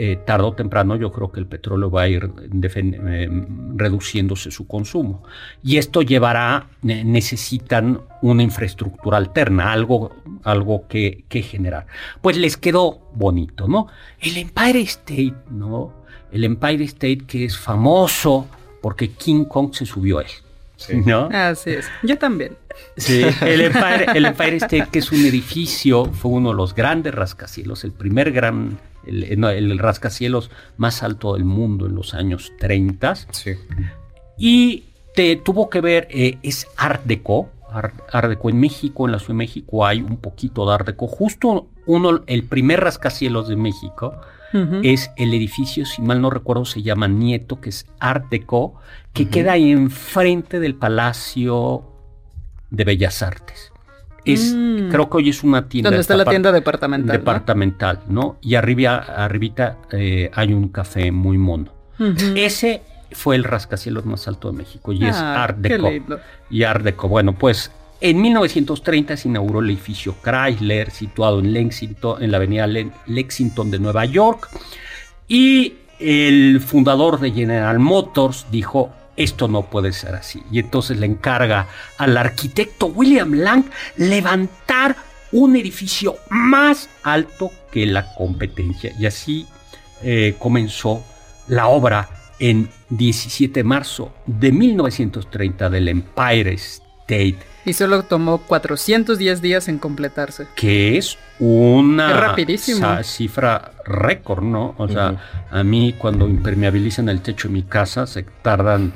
eh, 0.00 0.14
tarde 0.14 0.46
o 0.46 0.52
temprano 0.52 0.94
yo 0.94 1.10
creo 1.10 1.32
que 1.32 1.40
el 1.40 1.48
petróleo 1.48 1.90
va 1.90 2.02
a 2.02 2.08
ir 2.08 2.30
eh, 2.52 3.28
reduciéndose 3.74 4.52
su 4.52 4.68
consumo. 4.68 5.24
Y 5.60 5.78
esto 5.78 6.02
llevará, 6.02 6.68
necesitan 6.82 8.00
una 8.22 8.44
infraestructura 8.44 9.16
alterna, 9.18 9.72
algo, 9.72 10.14
algo 10.44 10.86
que, 10.86 11.24
que, 11.28 11.42
generar. 11.42 11.88
Pues 12.20 12.36
les 12.36 12.56
quedó 12.56 13.10
bonito, 13.12 13.66
¿no? 13.66 13.88
El 14.20 14.36
Empire 14.36 14.82
State, 14.82 15.34
¿no? 15.50 15.92
El 16.30 16.44
Empire 16.44 16.84
State 16.84 17.24
que 17.26 17.46
es 17.46 17.58
famoso 17.58 18.46
porque 18.80 19.10
King 19.10 19.46
Kong 19.46 19.74
se 19.74 19.84
subió 19.84 20.18
a 20.18 20.22
él. 20.22 20.28
¿No? 21.04 21.28
Así 21.32 21.70
es. 21.70 21.86
Yo 22.02 22.18
también. 22.18 22.56
Sí, 22.96 23.24
el 23.42 23.60
Empire, 23.60 24.06
el 24.14 24.26
Empire 24.26 24.56
State, 24.56 24.88
que 24.92 25.00
es 25.00 25.10
un 25.10 25.24
edificio, 25.24 26.06
fue 26.06 26.30
uno 26.30 26.50
de 26.50 26.56
los 26.56 26.74
grandes 26.74 27.14
rascacielos, 27.14 27.84
el 27.84 27.92
primer 27.92 28.32
gran 28.32 28.78
el, 29.06 29.78
rascacielos 29.78 30.50
más 30.76 31.02
alto 31.02 31.34
del 31.34 31.44
mundo 31.44 31.86
en 31.86 31.94
los 31.94 32.14
años 32.14 32.52
30. 32.58 33.14
Sí. 33.14 33.54
Y 34.36 34.84
te 35.14 35.36
tuvo 35.36 35.70
que 35.70 35.80
ver, 35.80 36.08
eh, 36.10 36.38
es 36.42 36.66
Art 36.76 37.02
Deco. 37.04 37.50
Art, 37.70 38.28
Deco 38.28 38.48
en 38.48 38.60
México, 38.60 39.06
en 39.06 39.12
la 39.12 39.18
Ciudad 39.18 39.34
de 39.34 39.38
México 39.38 39.84
hay 39.84 40.00
un 40.00 40.16
poquito 40.16 40.66
de 40.66 40.74
Art 40.74 40.86
Deco. 40.86 41.06
Justo 41.06 41.68
uno, 41.86 42.22
el 42.26 42.44
primer 42.44 42.80
rascacielos 42.80 43.48
de 43.48 43.56
México 43.56 44.20
es 44.82 45.10
el 45.16 45.34
edificio, 45.34 45.84
si 45.84 46.02
mal 46.02 46.20
no 46.20 46.30
recuerdo, 46.30 46.64
se 46.64 46.82
llama 46.82 47.08
Nieto, 47.08 47.60
que 47.60 47.68
es 47.68 47.86
Art 48.00 48.26
Deco, 48.30 48.74
que 49.12 49.28
queda 49.28 49.52
ahí 49.52 49.70
enfrente 49.70 50.60
del 50.60 50.74
Palacio 50.74 51.84
de 52.70 52.84
Bellas 52.84 53.22
Artes. 53.22 53.72
Mm. 54.36 54.90
creo 54.90 55.08
que 55.08 55.16
hoy 55.16 55.28
es 55.30 55.42
una 55.42 55.68
tienda. 55.68 55.90
¿Dónde 55.90 56.00
está 56.00 56.16
la 56.16 56.24
tienda 56.24 56.52
departamental? 56.52 57.16
Departamental, 57.16 58.00
¿no? 58.08 58.36
Y 58.40 58.56
arriba, 58.56 58.96
arribita 58.98 59.78
eh, 59.92 60.30
hay 60.34 60.52
un 60.52 60.68
café 60.68 61.10
muy 61.12 61.38
mono. 61.38 61.72
Ese 62.36 62.82
fue 63.10 63.34
el 63.34 63.44
rascacielos 63.44 64.04
más 64.04 64.28
alto 64.28 64.52
de 64.52 64.58
México 64.58 64.92
y 64.92 65.04
es 65.04 65.16
ah, 65.16 65.42
Art 65.42 65.58
Deco. 65.58 65.90
Y 66.50 66.62
Art 66.62 66.82
Deco. 66.84 67.08
Bueno, 67.08 67.34
pues 67.34 67.72
en 68.00 68.20
1930 68.20 69.16
se 69.16 69.28
inauguró 69.28 69.60
el 69.60 69.70
edificio 69.70 70.14
Chrysler, 70.22 70.90
situado 70.90 71.40
en 71.40 71.52
Lexington, 71.52 72.22
en 72.22 72.30
la 72.30 72.36
avenida 72.36 72.66
Lexington 73.06 73.70
de 73.70 73.78
Nueva 73.78 74.04
York. 74.04 74.48
Y 75.26 75.74
el 75.98 76.60
fundador 76.60 77.18
de 77.20 77.32
General 77.32 77.78
Motors 77.78 78.46
dijo, 78.50 78.92
esto 79.16 79.48
no 79.48 79.62
puede 79.62 79.92
ser 79.92 80.14
así. 80.14 80.42
Y 80.50 80.60
entonces 80.60 80.98
le 80.98 81.06
encarga 81.06 81.66
al 81.98 82.16
arquitecto 82.16 82.86
William 82.86 83.34
Lang 83.34 83.64
levantar 83.96 84.96
un 85.32 85.56
edificio 85.56 86.16
más 86.30 86.88
alto 87.02 87.50
que 87.72 87.84
la 87.84 88.14
competencia. 88.14 88.92
Y 88.98 89.06
así 89.06 89.46
eh, 90.02 90.36
comenzó 90.38 91.02
la 91.48 91.66
obra 91.66 92.08
en 92.38 92.70
17 92.90 93.60
de 93.60 93.64
marzo 93.64 94.12
de 94.26 94.52
1930 94.52 95.68
del 95.68 95.88
Empire 95.88 96.54
State. 96.54 97.38
Y 97.68 97.74
solo 97.74 98.02
tomó 98.02 98.38
410 98.38 99.42
días 99.42 99.68
en 99.68 99.78
completarse. 99.78 100.46
Que 100.54 100.96
es 100.96 101.18
una 101.38 102.18
rapidísimo. 102.18 103.02
cifra 103.02 103.72
récord, 103.84 104.42
¿no? 104.42 104.74
O 104.78 104.88
sea, 104.88 105.16
a 105.50 105.62
mí 105.62 105.94
cuando 105.98 106.26
impermeabilizan 106.26 107.10
el 107.10 107.20
techo 107.20 107.48
de 107.48 107.54
mi 107.54 107.62
casa 107.62 108.06
se 108.06 108.22
tardan 108.22 108.94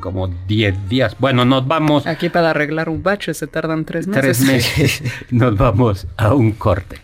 como 0.00 0.26
10 0.26 0.88
días. 0.88 1.16
Bueno, 1.20 1.44
nos 1.44 1.68
vamos. 1.68 2.06
Aquí 2.08 2.28
para 2.28 2.50
arreglar 2.50 2.88
un 2.88 3.02
bache 3.02 3.32
se 3.32 3.46
tardan 3.46 3.84
3 3.84 4.08
meses. 4.08 4.22
Tres 4.22 4.40
meses. 4.40 5.02
nos 5.30 5.56
vamos 5.56 6.08
a 6.16 6.34
un 6.34 6.52
corte. 6.52 7.00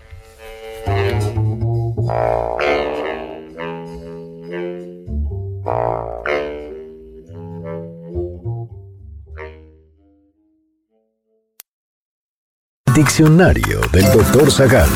Diccionario 12.95 13.81
del 13.91 14.05
Doctor 14.13 14.53
Zagal. 14.53 14.89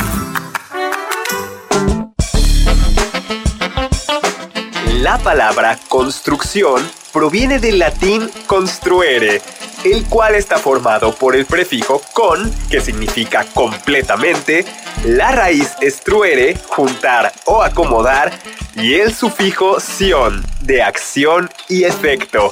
La 5.02 5.18
palabra 5.18 5.76
construcción 5.88 6.80
proviene 7.12 7.58
del 7.58 7.80
latín 7.80 8.30
construere, 8.46 9.42
el 9.84 10.04
cual 10.06 10.34
está 10.34 10.58
formado 10.58 11.14
por 11.14 11.36
el 11.36 11.46
prefijo 11.46 12.02
con, 12.12 12.52
que 12.70 12.80
significa 12.80 13.44
completamente, 13.54 14.64
la 15.04 15.32
raíz 15.32 15.74
estruere, 15.80 16.56
juntar 16.68 17.32
o 17.44 17.62
acomodar, 17.62 18.32
y 18.74 18.94
el 18.94 19.14
sufijo 19.14 19.80
sion, 19.80 20.44
de 20.60 20.82
acción 20.82 21.50
y 21.68 21.84
efecto. 21.84 22.50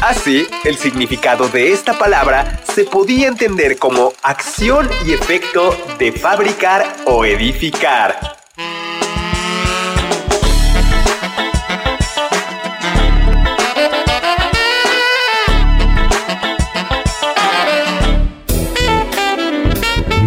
Así, 0.00 0.46
el 0.64 0.76
significado 0.76 1.48
de 1.48 1.72
esta 1.72 1.98
palabra 1.98 2.60
se 2.72 2.84
podía 2.84 3.26
entender 3.26 3.78
como 3.78 4.12
acción 4.22 4.88
y 5.04 5.12
efecto 5.12 5.76
de 5.98 6.12
fabricar 6.12 6.86
o 7.04 7.24
edificar. 7.24 8.37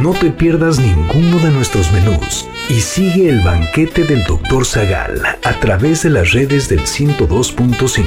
No 0.02 0.12
te 0.14 0.32
pierdas 0.32 0.80
ninguno 0.80 1.38
de 1.38 1.52
nuestros 1.52 1.92
menús 1.92 2.48
y 2.70 2.82
sigue 2.82 3.30
el 3.30 3.42
banquete 3.42 4.04
del 4.04 4.24
Dr. 4.24 4.66
Zagal 4.66 5.22
a 5.44 5.60
través 5.60 6.02
de 6.02 6.10
las 6.10 6.32
redes 6.32 6.68
del 6.70 6.80
102.5 6.80 8.06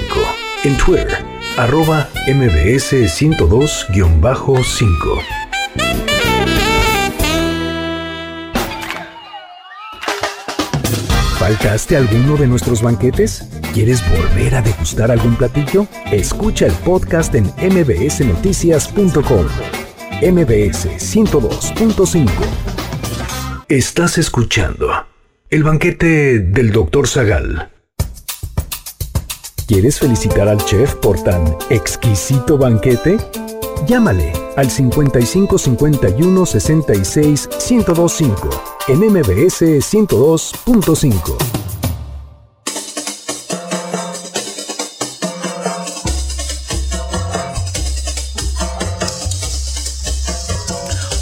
en 0.64 0.76
Twitter, 0.76 1.24
arroba 1.56 2.08
mbs 2.26 2.94
102-5. 2.94 5.20
¿Faltaste 11.38 11.96
alguno 11.96 12.36
de 12.36 12.48
nuestros 12.48 12.82
banquetes? 12.82 13.46
¿Quieres 13.72 14.02
volver 14.10 14.56
a 14.56 14.62
degustar 14.62 15.12
algún 15.12 15.36
platillo? 15.36 15.86
Escucha 16.10 16.66
el 16.66 16.72
podcast 16.72 17.32
en 17.36 17.52
mbsnoticias.com. 17.60 19.83
MBS 20.22 20.86
102.5. 20.98 22.30
Estás 23.68 24.16
escuchando 24.16 24.88
el 25.50 25.64
banquete 25.64 26.38
del 26.38 26.70
Dr. 26.70 27.08
Zagal. 27.08 27.70
¿Quieres 29.66 29.98
felicitar 29.98 30.48
al 30.48 30.64
chef 30.64 30.94
por 30.94 31.22
tan 31.22 31.56
exquisito 31.68 32.56
banquete? 32.56 33.18
Llámale 33.86 34.32
al 34.56 34.70
55 34.70 35.58
51 35.58 36.46
66 36.46 37.48
1025 37.68 38.50
en 38.88 39.00
MBS 39.00 39.62
102.5. 39.62 41.63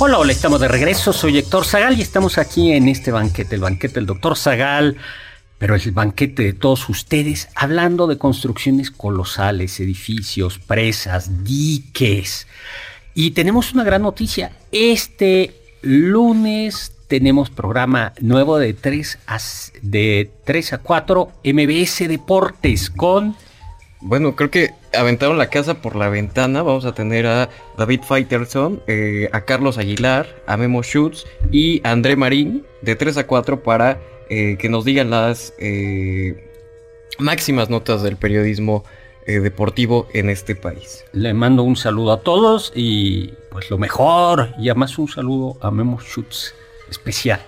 Hola, 0.04 0.18
hola, 0.18 0.32
estamos 0.32 0.60
de 0.60 0.66
regreso. 0.66 1.12
Soy 1.12 1.38
Héctor 1.38 1.64
Zagal 1.64 1.96
y 1.96 2.02
estamos 2.02 2.36
aquí 2.36 2.72
en 2.72 2.88
este 2.88 3.12
banquete, 3.12 3.54
el 3.54 3.60
banquete 3.60 3.94
del 3.94 4.06
doctor 4.06 4.36
Zagal, 4.36 4.96
pero 5.58 5.76
es 5.76 5.86
el 5.86 5.92
banquete 5.92 6.42
de 6.42 6.52
todos 6.54 6.88
ustedes, 6.88 7.48
hablando 7.54 8.08
de 8.08 8.18
construcciones 8.18 8.90
colosales, 8.90 9.78
edificios, 9.78 10.58
presas, 10.58 11.44
diques. 11.44 12.48
Y 13.14 13.30
tenemos 13.30 13.74
una 13.74 13.84
gran 13.84 14.02
noticia. 14.02 14.50
Este 14.72 15.54
lunes 15.82 16.94
tenemos 17.06 17.50
programa 17.50 18.12
nuevo 18.20 18.58
de 18.58 18.74
3 18.74 19.20
a, 19.28 19.38
de 19.82 20.32
3 20.44 20.72
a 20.72 20.78
4 20.78 21.32
MBS 21.44 22.08
Deportes 22.08 22.90
con... 22.90 23.36
Bueno, 24.04 24.34
creo 24.34 24.50
que 24.50 24.74
aventaron 24.98 25.38
la 25.38 25.48
casa 25.48 25.80
por 25.80 25.94
la 25.94 26.08
ventana. 26.08 26.62
Vamos 26.62 26.84
a 26.84 26.92
tener 26.92 27.24
a 27.26 27.48
David 27.78 28.00
Faitelson, 28.02 28.82
eh, 28.88 29.28
a 29.32 29.42
Carlos 29.42 29.78
Aguilar, 29.78 30.42
a 30.46 30.56
Memo 30.56 30.82
Schutz 30.82 31.24
y 31.52 31.80
a 31.86 31.92
André 31.92 32.16
Marín 32.16 32.66
de 32.80 32.96
3 32.96 33.18
a 33.18 33.26
4 33.28 33.62
para 33.62 34.00
eh, 34.28 34.56
que 34.58 34.68
nos 34.68 34.84
digan 34.84 35.10
las 35.10 35.54
eh, 35.58 36.50
máximas 37.20 37.70
notas 37.70 38.02
del 38.02 38.16
periodismo 38.16 38.84
deportivo 39.24 40.08
en 40.14 40.30
este 40.30 40.56
país. 40.56 41.04
Le 41.12 41.32
mando 41.32 41.62
un 41.62 41.76
saludo 41.76 42.10
a 42.10 42.22
todos 42.22 42.72
y 42.74 43.32
pues 43.52 43.70
lo 43.70 43.78
mejor 43.78 44.48
y 44.58 44.68
además 44.68 44.98
un 44.98 45.06
saludo 45.06 45.56
a 45.60 45.70
Memo 45.70 46.00
Schutz 46.00 46.56
especial. 46.90 47.40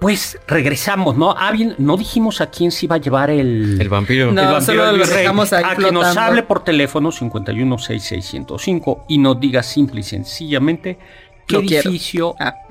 Pues 0.00 0.38
regresamos, 0.46 1.16
¿no? 1.16 1.34
Ah, 1.36 1.50
bien, 1.50 1.74
no 1.78 1.96
dijimos 1.96 2.40
a 2.40 2.48
quién 2.50 2.70
se 2.70 2.86
iba 2.86 2.94
a 2.96 2.98
llevar 2.98 3.30
el... 3.30 3.80
El 3.80 3.88
vampiro. 3.88 4.30
No, 4.32 4.40
el 4.42 4.46
vampiro 4.48 4.60
solo 4.60 4.92
lo 4.96 5.04
dejamos 5.06 5.52
ahí 5.52 5.64
A 5.66 5.74
que 5.74 5.82
nos 5.82 5.90
flotando. 6.04 6.20
hable 6.20 6.42
por 6.44 6.62
teléfono 6.62 7.10
5166105 7.10 9.04
y 9.08 9.18
nos 9.18 9.40
diga 9.40 9.62
simple 9.62 10.00
y 10.00 10.04
sencillamente 10.04 10.98
qué 11.46 11.56
edificio... 11.56 12.34
Ah. 12.38 12.54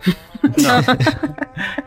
No. 0.43 0.81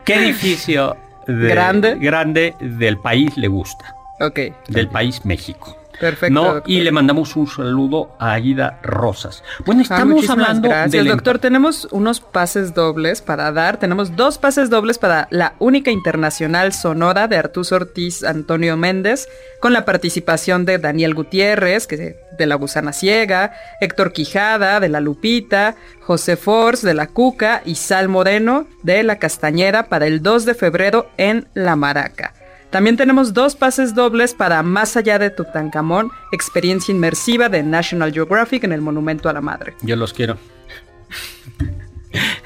¿Qué 0.03 0.15
edificio 0.15 0.97
de- 1.25 1.47
Grande. 1.47 1.95
grande 1.95 2.53
del 2.59 2.97
país 2.97 3.35
le 3.37 3.47
gusta? 3.47 3.95
Ok, 4.19 4.39
Del 4.67 4.89
país 4.89 5.25
México. 5.25 5.77
Perfecto. 5.99 6.33
¿no? 6.33 6.53
doctor. 6.55 6.71
Y 6.71 6.81
le 6.81 6.91
mandamos 6.91 7.35
un 7.35 7.47
saludo 7.47 8.15
a 8.19 8.33
Aida 8.33 8.79
Rosas. 8.83 9.43
Bueno, 9.65 9.81
estamos 9.81 10.29
hablando 10.29 10.69
gracias, 10.69 10.91
del 10.91 11.07
doctor. 11.07 11.39
Tenemos 11.39 11.87
unos 11.91 12.19
pases 12.19 12.73
dobles 12.73 13.21
para 13.21 13.51
dar. 13.51 13.77
Tenemos 13.77 14.15
dos 14.15 14.37
pases 14.37 14.69
dobles 14.69 14.97
para 14.97 15.27
la 15.31 15.55
única 15.59 15.91
internacional 15.91 16.73
sonora 16.73 17.27
de 17.27 17.37
Artús 17.37 17.71
Ortiz 17.71 18.23
Antonio 18.23 18.77
Méndez, 18.77 19.27
con 19.59 19.73
la 19.73 19.85
participación 19.85 20.65
de 20.65 20.77
Daniel 20.77 21.13
Gutiérrez, 21.13 21.87
que 21.87 22.17
de 22.37 22.45
La 22.45 22.55
Gusana 22.55 22.93
Ciega, 22.93 23.53
Héctor 23.79 24.13
Quijada, 24.13 24.79
de 24.79 24.89
La 24.89 24.99
Lupita, 24.99 25.75
José 26.01 26.37
Force, 26.37 26.85
de 26.85 26.93
La 26.93 27.07
Cuca, 27.07 27.61
y 27.65 27.75
Sal 27.75 28.09
Moreno, 28.09 28.67
de 28.83 29.03
La 29.03 29.19
Castañera, 29.19 29.87
para 29.87 30.07
el 30.07 30.21
2 30.21 30.45
de 30.45 30.55
febrero 30.55 31.09
en 31.17 31.47
La 31.53 31.75
Maraca. 31.75 32.33
También 32.71 32.95
tenemos 32.97 33.33
dos 33.33 33.55
pases 33.55 33.93
dobles 33.93 34.33
para 34.33 34.63
Más 34.63 34.95
allá 34.97 35.19
de 35.19 35.29
Tutankamón, 35.29 36.09
experiencia 36.31 36.91
inmersiva 36.93 37.49
de 37.49 37.61
National 37.63 38.11
Geographic 38.13 38.63
en 38.63 38.71
el 38.71 38.79
Monumento 38.81 39.27
a 39.29 39.33
la 39.33 39.41
Madre. 39.41 39.75
Yo 39.81 39.95
los 39.97 40.13
quiero. 40.13 40.37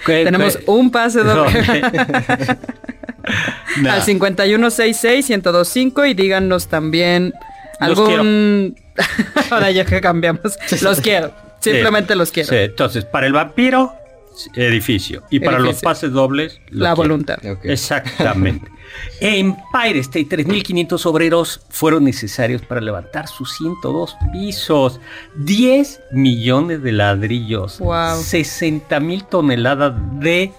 ¿Qué- 0.06 0.24
Tenemos 0.26 0.58
un 0.66 0.90
pase 0.92 1.22
doble 1.24 1.64
Nah. 3.82 3.96
al 3.96 4.02
5166-1025 4.04 6.10
y 6.10 6.14
díganos 6.14 6.68
también 6.68 7.34
algún... 7.80 8.76
Ahora 9.52 9.72
ya 9.72 9.86
que 9.86 10.00
cambiamos. 10.02 10.58
Los 10.82 11.02
quiero. 11.02 11.32
Simplemente 11.60 12.14
Sí, 12.14 12.20
los 12.20 12.32
quiero. 12.32 12.50
sí, 12.50 12.56
entonces, 12.58 13.06
para 13.06 13.26
el 13.28 13.34
vampiro, 13.34 13.94
edificio. 14.56 15.24
Y 15.30 15.40
para 15.40 15.60
los 15.60 15.82
pases 15.82 16.12
dobles, 16.12 16.60
lo 16.70 16.84
La 16.84 16.94
quiero. 16.94 17.10
voluntad. 17.10 17.38
Exactamente. 17.64 18.70
Empire 19.20 20.00
State, 20.00 20.30
3.500 20.44 21.06
obreros 21.06 21.62
fueron 21.70 22.04
necesarios 22.06 22.62
para 22.62 22.80
levantar 22.82 23.28
sus 23.28 23.56
102 23.58 24.16
pisos, 24.32 25.00
10 25.38 26.02
millones 26.14 26.82
de 26.82 26.92
ladrillos, 26.94 27.80
Wow. 27.80 28.22
60 28.22 29.00
mil 29.02 29.26
toneladas 29.26 29.94
de 30.20 30.52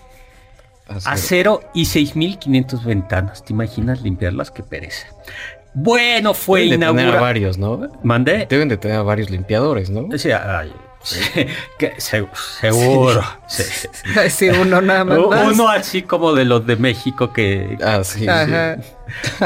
Acero. 0.88 1.10
acero 1.10 1.60
y 1.74 1.84
6.500 1.84 2.84
ventanas. 2.84 3.44
¿Te 3.44 3.52
imaginas 3.52 4.02
limpiarlas? 4.02 4.50
Qué 4.50 4.62
pereza. 4.62 5.06
Bueno, 5.74 6.32
fue 6.34 6.60
Deben 6.62 6.80
de 6.80 6.86
tener 6.86 6.88
a 6.88 6.92
inaugurado. 7.02 7.22
varios, 7.24 7.58
¿no? 7.58 7.88
¿Mandé? 8.02 8.46
Deben 8.48 8.68
de 8.68 8.76
tener 8.76 8.98
a 8.98 9.02
varios 9.02 9.30
limpiadores, 9.30 9.90
¿no? 9.90 10.06
Sí, 10.18 10.30
sí, 11.06 11.46
que 11.78 11.96
seg- 11.96 12.28
seguro. 12.60 13.22
sí. 13.46 13.62
Sí, 14.28 14.48
uno 14.48 14.80
nada 14.80 15.04
más. 15.04 15.18
Uno 15.52 15.68
así 15.68 16.02
como 16.02 16.32
de 16.34 16.44
los 16.44 16.66
de 16.66 16.76
México 16.76 17.32
que... 17.32 17.78
Ah, 17.82 18.02
sí. 18.04 18.26
Ajá. 18.28 18.76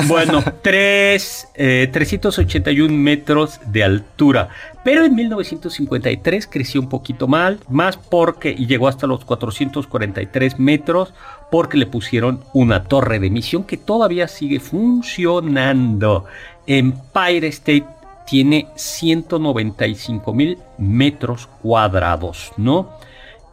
Bueno, 0.07 0.43
tres, 0.63 1.49
eh, 1.55 1.87
381 1.93 2.95
metros 2.97 3.61
de 3.67 3.85
altura. 3.85 4.49
Pero 4.85 5.05
en 5.05 5.15
1953 5.15 6.47
creció 6.47 6.81
un 6.81 6.89
poquito 6.89 7.29
mal, 7.29 7.61
más 7.69 7.99
porque, 7.99 8.55
y 8.57 8.67
llegó 8.67 8.89
hasta 8.89 9.07
los 9.07 9.23
443 9.27 10.59
metros, 10.59 11.13
porque 11.51 11.77
le 11.77 11.85
pusieron 11.85 12.43
una 12.55 12.85
torre 12.85 13.19
de 13.19 13.27
emisión 13.27 13.65
que 13.65 13.77
todavía 13.77 14.29
sigue 14.29 14.61
funcionando. 14.61 16.25
Empire 16.67 17.49
State 17.49 17.85
tiene 18.27 18.69
195 18.77 20.33
mil 20.35 20.59
metros 20.79 21.49
cuadrados, 21.63 22.53
¿no? 22.57 22.91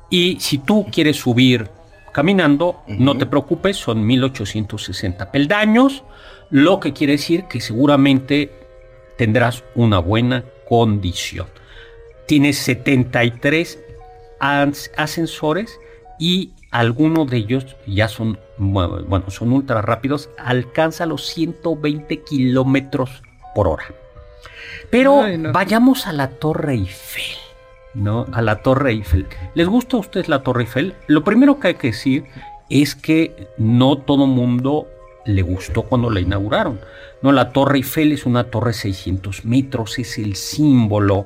Y 0.10 0.38
si 0.40 0.58
tú 0.60 0.86
quieres 0.92 1.18
subir 1.18 1.70
caminando, 2.14 2.82
no 2.88 3.18
te 3.18 3.26
preocupes, 3.26 3.78
son 3.78 4.06
1860 4.06 5.32
peldaños, 5.32 6.04
lo 6.50 6.80
que 6.80 6.94
quiere 6.94 7.14
decir 7.14 7.44
que 7.46 7.60
seguramente 7.62 8.52
tendrás 9.18 9.64
una 9.76 10.00
buena 10.00 10.44
condición. 10.68 11.48
Tiene 12.28 12.54
73 12.54 13.80
ans- 14.40 14.92
ascensores 14.98 15.80
y 16.20 16.52
algunos 16.72 17.30
de 17.30 17.38
ellos 17.38 17.76
ya 17.86 18.08
son, 18.08 18.40
bu- 18.58 19.06
bueno, 19.08 19.30
son 19.30 19.52
ultra 19.54 19.82
rápidos, 19.82 20.30
alcanza 20.38 21.06
los 21.06 21.26
120 21.28 22.24
kilómetros 22.24 23.22
por 23.56 23.68
hora. 23.68 23.86
Pero 24.90 25.22
Ay, 25.22 25.38
no. 25.38 25.52
vayamos 25.52 26.08
a 26.08 26.14
la 26.14 26.30
Torre 26.30 26.74
Eiffel. 26.74 27.24
¿no? 27.94 28.28
A 28.32 28.42
la 28.42 28.62
Torre 28.62 28.92
Eiffel. 28.92 29.26
¿Les 29.56 29.68
gusta 29.68 29.98
a 29.98 30.00
ustedes 30.02 30.30
la 30.30 30.44
Torre 30.44 30.62
Eiffel? 30.64 30.94
Lo 31.08 31.24
primero 31.24 31.60
que 31.60 31.70
hay 31.70 31.74
que 31.76 31.88
decir 31.88 32.26
es 32.70 32.96
que 32.96 33.48
no 33.58 33.98
todo 33.98 34.28
mundo 34.28 34.88
le 35.26 35.42
gustó 35.42 35.82
cuando 35.84 36.10
la 36.10 36.20
inauguraron. 36.20 36.80
No, 37.22 37.32
la 37.32 37.52
Torre 37.52 37.78
Eiffel 37.78 38.12
es 38.12 38.26
una 38.26 38.46
torre 38.46 38.74
600 38.74 39.46
metros, 39.46 39.98
es 40.00 40.18
el 40.20 40.36
símbolo 40.36 41.26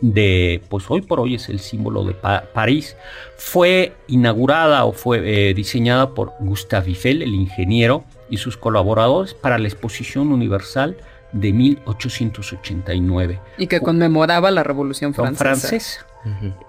de, 0.00 0.60
pues 0.68 0.84
hoy 0.90 1.02
por 1.02 1.20
hoy 1.20 1.36
es 1.36 1.48
el 1.48 1.60
símbolo 1.60 2.04
de 2.04 2.14
Pa- 2.14 2.44
París. 2.52 2.96
Fue 3.36 3.92
inaugurada 4.08 4.84
o 4.84 4.92
fue 4.92 5.50
eh, 5.50 5.54
diseñada 5.54 6.10
por 6.14 6.32
Gustave 6.40 6.88
Eiffel, 6.88 7.22
el 7.22 7.34
ingeniero, 7.34 8.04
y 8.28 8.36
sus 8.38 8.56
colaboradores 8.56 9.34
para 9.34 9.58
la 9.58 9.68
Exposición 9.68 10.32
Universal 10.32 10.96
de 11.32 11.52
1889. 11.52 13.40
Y 13.58 13.66
que 13.66 13.80
conmemoraba 13.80 14.50
la 14.50 14.62
Revolución 14.62 15.14
Francesa. 15.14 15.44
francesa 15.44 16.04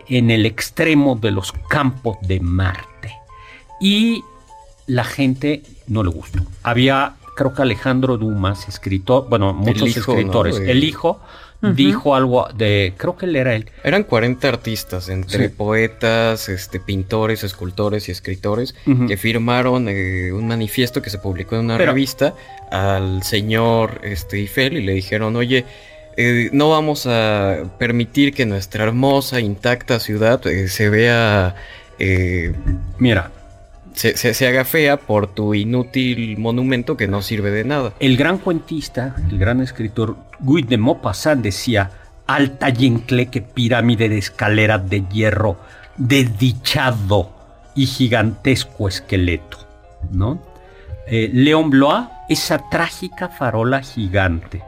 en 0.08 0.30
el 0.32 0.45
extremo 0.45 1.15
de 1.15 1.32
los 1.32 1.52
campos 1.69 2.17
de 2.22 2.39
Marte. 2.39 3.13
Y 3.82 4.24
la 4.88 5.04
gente 5.04 5.63
no 5.88 6.04
le 6.04 6.10
gustó. 6.12 6.39
Había, 6.63 7.15
creo 7.36 7.54
que 7.54 7.62
Alejandro 7.62 8.17
Dumas, 8.17 8.67
escritor, 8.69 9.28
bueno, 9.30 9.54
muchos 9.54 9.89
hijo, 9.89 10.12
escritores, 10.13 10.60
¿no? 10.60 10.65
De- 10.65 10.72
el 10.72 10.84
hijo 10.84 11.19
dijo 11.62 12.15
algo 12.15 12.48
de, 12.56 12.93
creo 12.98 13.17
que 13.17 13.26
él 13.26 13.36
era 13.36 13.54
él. 13.56 13.69
Eran 13.84 14.04
40 14.04 14.48
artistas, 14.48 15.10
entre 15.10 15.48
Sí. 15.50 15.54
poetas, 15.56 16.48
este, 16.50 16.80
pintores, 16.80 17.43
escultores 17.43 18.08
y 18.08 18.12
escritores, 18.12 18.76
que 19.08 19.17
firmaron 19.17 19.88
eh, 19.89 20.32
un 20.32 20.48
manifiesto 20.48 21.02
que 21.02 21.10
se 21.10 21.17
publicó 21.17 21.56
en 21.56 21.65
una 21.65 21.78
Pero- 21.78 21.91
revista 21.91 22.34
al 22.72 23.24
señor 23.24 24.00
este, 24.04 24.38
Eiffel 24.38 24.78
y 24.78 24.84
le 24.84 24.93
dijeron, 24.93 25.36
oye, 25.36 25.65
eh, 26.17 26.50
no 26.54 26.69
vamos 26.69 27.06
a 27.08 27.58
permitir 27.78 28.34
que 28.34 28.45
nuestra 28.45 28.84
hermosa, 28.84 29.39
intacta 29.39 30.00
ciudad 30.00 30.45
eh, 30.48 30.67
se 30.67 30.89
vea... 30.89 31.56
eh, 31.98 32.54
Mira, 32.98 33.32
se, 33.93 34.15
se- 34.15 34.47
haga 34.47 34.65
fea 34.65 34.97
por 34.97 35.28
tu 35.28 35.54
inútil 35.54 36.38
monumento 36.38 36.95
que 36.97 37.08
no 37.08 37.21
sirve 37.21 37.52
de 37.52 37.63
nada. 37.63 37.93
el 37.99 38.17
gran 38.17 38.38
cuentista, 38.38 39.15
el 39.30 39.38
gran 39.38 39.62
escritor 39.62 40.17
Guy 40.39 40.63
de 40.63 40.78
Maupassant 40.78 41.41
decía, 41.41 41.91
alta 42.28 42.69
y 42.69 42.86
encleque 42.86 43.41
pirámide 43.41 44.08
de 44.10 44.17
escalera 44.17 44.78
de 44.78 45.04
hierro, 45.12 45.58
desdichado 45.97 47.32
y 47.75 47.86
gigantesco 47.86 48.88
esqueleto, 48.88 49.58
¿no? 50.12 50.39
Eh, 51.08 51.30
León 51.34 51.69
Blois, 51.69 52.06
esa 52.30 52.69
trágica 52.69 53.30
farola 53.30 53.82
gigante, 53.82 54.62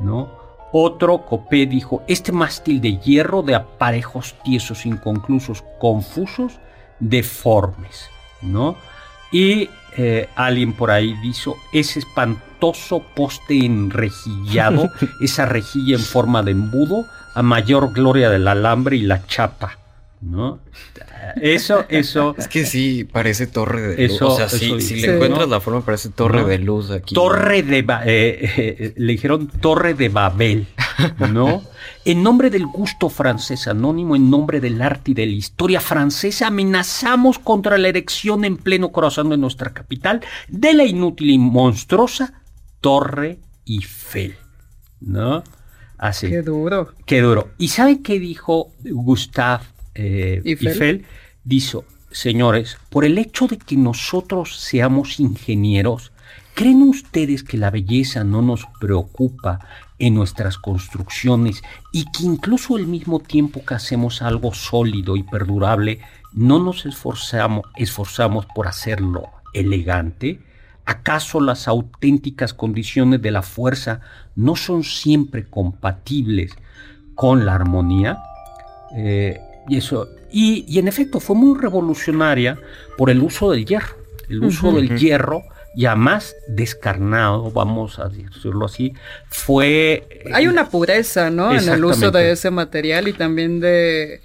¿no? 0.00 0.36
Otro 0.70 1.24
Copé 1.24 1.64
dijo, 1.66 2.02
este 2.08 2.30
mástil 2.30 2.80
de 2.82 2.98
hierro 2.98 3.42
de 3.42 3.54
aparejos 3.54 4.34
tiesos, 4.44 4.84
inconclusos, 4.84 5.64
confusos, 5.80 6.60
deformes, 7.00 8.10
¿no? 8.42 8.76
Y 9.32 9.68
eh, 9.96 10.28
alguien 10.36 10.72
por 10.72 10.90
ahí 10.90 11.14
dijo, 11.22 11.56
ese 11.72 11.98
espantoso 11.98 13.02
poste 13.14 13.64
enrejillado, 13.64 14.90
esa 15.20 15.46
rejilla 15.46 15.96
en 15.96 16.02
forma 16.02 16.42
de 16.42 16.52
embudo, 16.52 17.06
a 17.34 17.42
mayor 17.42 17.92
gloria 17.92 18.30
del 18.30 18.48
alambre 18.48 18.96
y 18.96 19.02
la 19.02 19.26
chapa, 19.26 19.78
¿no? 20.20 20.58
Eso, 21.40 21.84
eso, 21.88 22.34
Es 22.38 22.48
que 22.48 22.64
sí, 22.64 23.04
parece 23.04 23.46
torre 23.46 23.82
de 23.82 24.06
luz. 24.08 24.16
Eso- 24.16 24.28
o 24.32 24.36
sea, 24.36 24.48
sí, 24.48 24.80
si 24.80 24.96
le 25.00 25.08
¿no? 25.08 25.12
encuentras 25.14 25.48
la 25.48 25.60
forma, 25.60 25.82
parece 25.82 26.08
torre 26.08 26.40
¿No? 26.42 26.46
de 26.48 26.58
luz 26.58 26.90
aquí. 26.90 27.14
Torre 27.14 27.62
de 27.62 27.82
Ba- 27.82 28.02
eh, 28.06 28.52
eh, 28.56 28.94
le 28.96 29.12
dijeron 29.12 29.46
Torre 29.48 29.94
de 29.94 30.08
Babel, 30.08 30.66
¿no? 31.32 31.62
En 32.08 32.22
nombre 32.22 32.48
del 32.48 32.64
gusto 32.64 33.10
francés 33.10 33.68
anónimo, 33.68 34.16
en 34.16 34.30
nombre 34.30 34.60
del 34.60 34.80
arte 34.80 35.10
y 35.10 35.14
de 35.14 35.26
la 35.26 35.32
historia 35.32 35.78
francesa, 35.78 36.46
amenazamos 36.46 37.38
contra 37.38 37.76
la 37.76 37.88
erección 37.88 38.46
en 38.46 38.56
pleno 38.56 38.92
corazón 38.92 39.28
de 39.28 39.36
nuestra 39.36 39.74
capital 39.74 40.22
de 40.48 40.72
la 40.72 40.86
inútil 40.86 41.28
y 41.28 41.36
monstruosa 41.36 42.40
Torre 42.80 43.40
Eiffel, 43.66 44.36
¿no? 45.02 45.44
Así. 45.98 46.30
Qué 46.30 46.40
duro. 46.40 46.94
Qué 47.04 47.20
duro. 47.20 47.50
¿Y 47.58 47.68
saben 47.68 48.02
qué 48.02 48.18
dijo 48.18 48.72
Gustave 48.84 49.64
eh, 49.94 50.40
Eiffel? 50.46 50.68
Eiffel? 50.68 51.06
Dijo, 51.44 51.84
señores, 52.10 52.78
por 52.88 53.04
el 53.04 53.18
hecho 53.18 53.48
de 53.48 53.58
que 53.58 53.76
nosotros 53.76 54.58
seamos 54.58 55.20
ingenieros, 55.20 56.12
¿creen 56.54 56.80
ustedes 56.84 57.42
que 57.42 57.58
la 57.58 57.70
belleza 57.70 58.24
no 58.24 58.40
nos 58.40 58.64
preocupa 58.80 59.60
en 59.98 60.14
nuestras 60.14 60.58
construcciones 60.58 61.62
y 61.92 62.04
que 62.10 62.24
incluso 62.24 62.76
al 62.76 62.86
mismo 62.86 63.20
tiempo 63.20 63.64
que 63.64 63.74
hacemos 63.74 64.22
algo 64.22 64.54
sólido 64.54 65.16
y 65.16 65.22
perdurable, 65.22 66.00
no 66.32 66.58
nos 66.58 66.86
esforzamos, 66.86 67.66
esforzamos 67.76 68.46
por 68.46 68.68
hacerlo 68.68 69.28
elegante? 69.52 70.40
¿Acaso 70.84 71.40
las 71.40 71.68
auténticas 71.68 72.54
condiciones 72.54 73.20
de 73.20 73.30
la 73.30 73.42
fuerza 73.42 74.00
no 74.36 74.56
son 74.56 74.84
siempre 74.84 75.48
compatibles 75.48 76.52
con 77.14 77.44
la 77.44 77.54
armonía? 77.54 78.18
Eh, 78.96 79.38
y 79.68 79.76
eso, 79.76 80.08
y, 80.32 80.64
y 80.66 80.78
en 80.78 80.88
efecto 80.88 81.20
fue 81.20 81.36
muy 81.36 81.58
revolucionaria 81.58 82.58
por 82.96 83.10
el 83.10 83.20
uso 83.20 83.50
del 83.50 83.66
hierro, 83.66 83.96
el 84.28 84.44
uso 84.44 84.72
del 84.72 84.96
hierro 84.98 85.42
ya 85.78 85.94
más 85.94 86.34
descarnado, 86.48 87.52
vamos 87.52 88.00
a 88.00 88.08
decirlo 88.08 88.66
así, 88.66 88.94
fue... 89.28 90.04
eh, 90.10 90.30
Hay 90.34 90.48
una 90.48 90.68
pureza, 90.68 91.30
¿no? 91.30 91.52
En 91.54 91.68
el 91.68 91.84
uso 91.84 92.10
de 92.10 92.32
ese 92.32 92.50
material 92.50 93.06
y 93.06 93.12
también 93.12 93.60
de, 93.60 94.20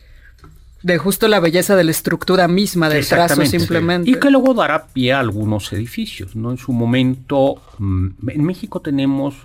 de 0.81 0.97
justo 0.97 1.27
la 1.27 1.39
belleza 1.39 1.75
de 1.75 1.83
la 1.83 1.91
estructura 1.91 2.47
misma 2.47 2.89
del 2.89 3.05
trazo 3.07 3.45
simplemente. 3.45 4.09
Y 4.09 4.15
que 4.15 4.31
luego 4.31 4.55
dará 4.55 4.87
pie 4.87 5.13
a 5.13 5.19
algunos 5.19 5.71
edificios, 5.73 6.35
¿no? 6.35 6.49
En 6.49 6.57
su 6.57 6.73
momento, 6.73 7.61
mm, 7.77 8.29
en 8.29 8.43
México 8.43 8.81
tenemos 8.81 9.35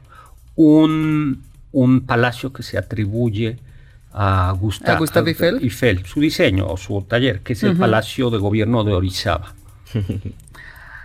un, 0.56 1.42
un 1.72 2.00
palacio 2.06 2.54
que 2.54 2.62
se 2.62 2.78
atribuye 2.78 3.58
a 4.14 4.52
Gustave, 4.58 4.96
¿A 4.96 4.98
Gustave 4.98 5.30
Eiffel? 5.32 5.58
Eiffel, 5.62 6.06
su 6.06 6.20
diseño 6.20 6.66
o 6.68 6.78
su 6.78 7.02
taller, 7.02 7.40
que 7.40 7.52
es 7.52 7.62
el. 7.62 7.76
Palacio 7.76 8.30
de 8.30 8.38
Gobierno 8.38 8.82
de 8.82 8.94
Orizaba. 8.94 9.54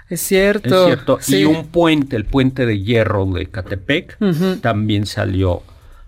Es 0.09 0.21
cierto. 0.21 0.81
Es 0.81 0.85
cierto. 0.85 1.17
sí. 1.21 1.37
Y 1.39 1.45
un 1.45 1.67
puente, 1.67 2.15
el 2.15 2.25
puente 2.25 2.65
de 2.65 2.79
hierro 2.81 3.25
de 3.25 3.47
Catepec, 3.47 4.17
también 4.61 5.05
salió. 5.05 5.63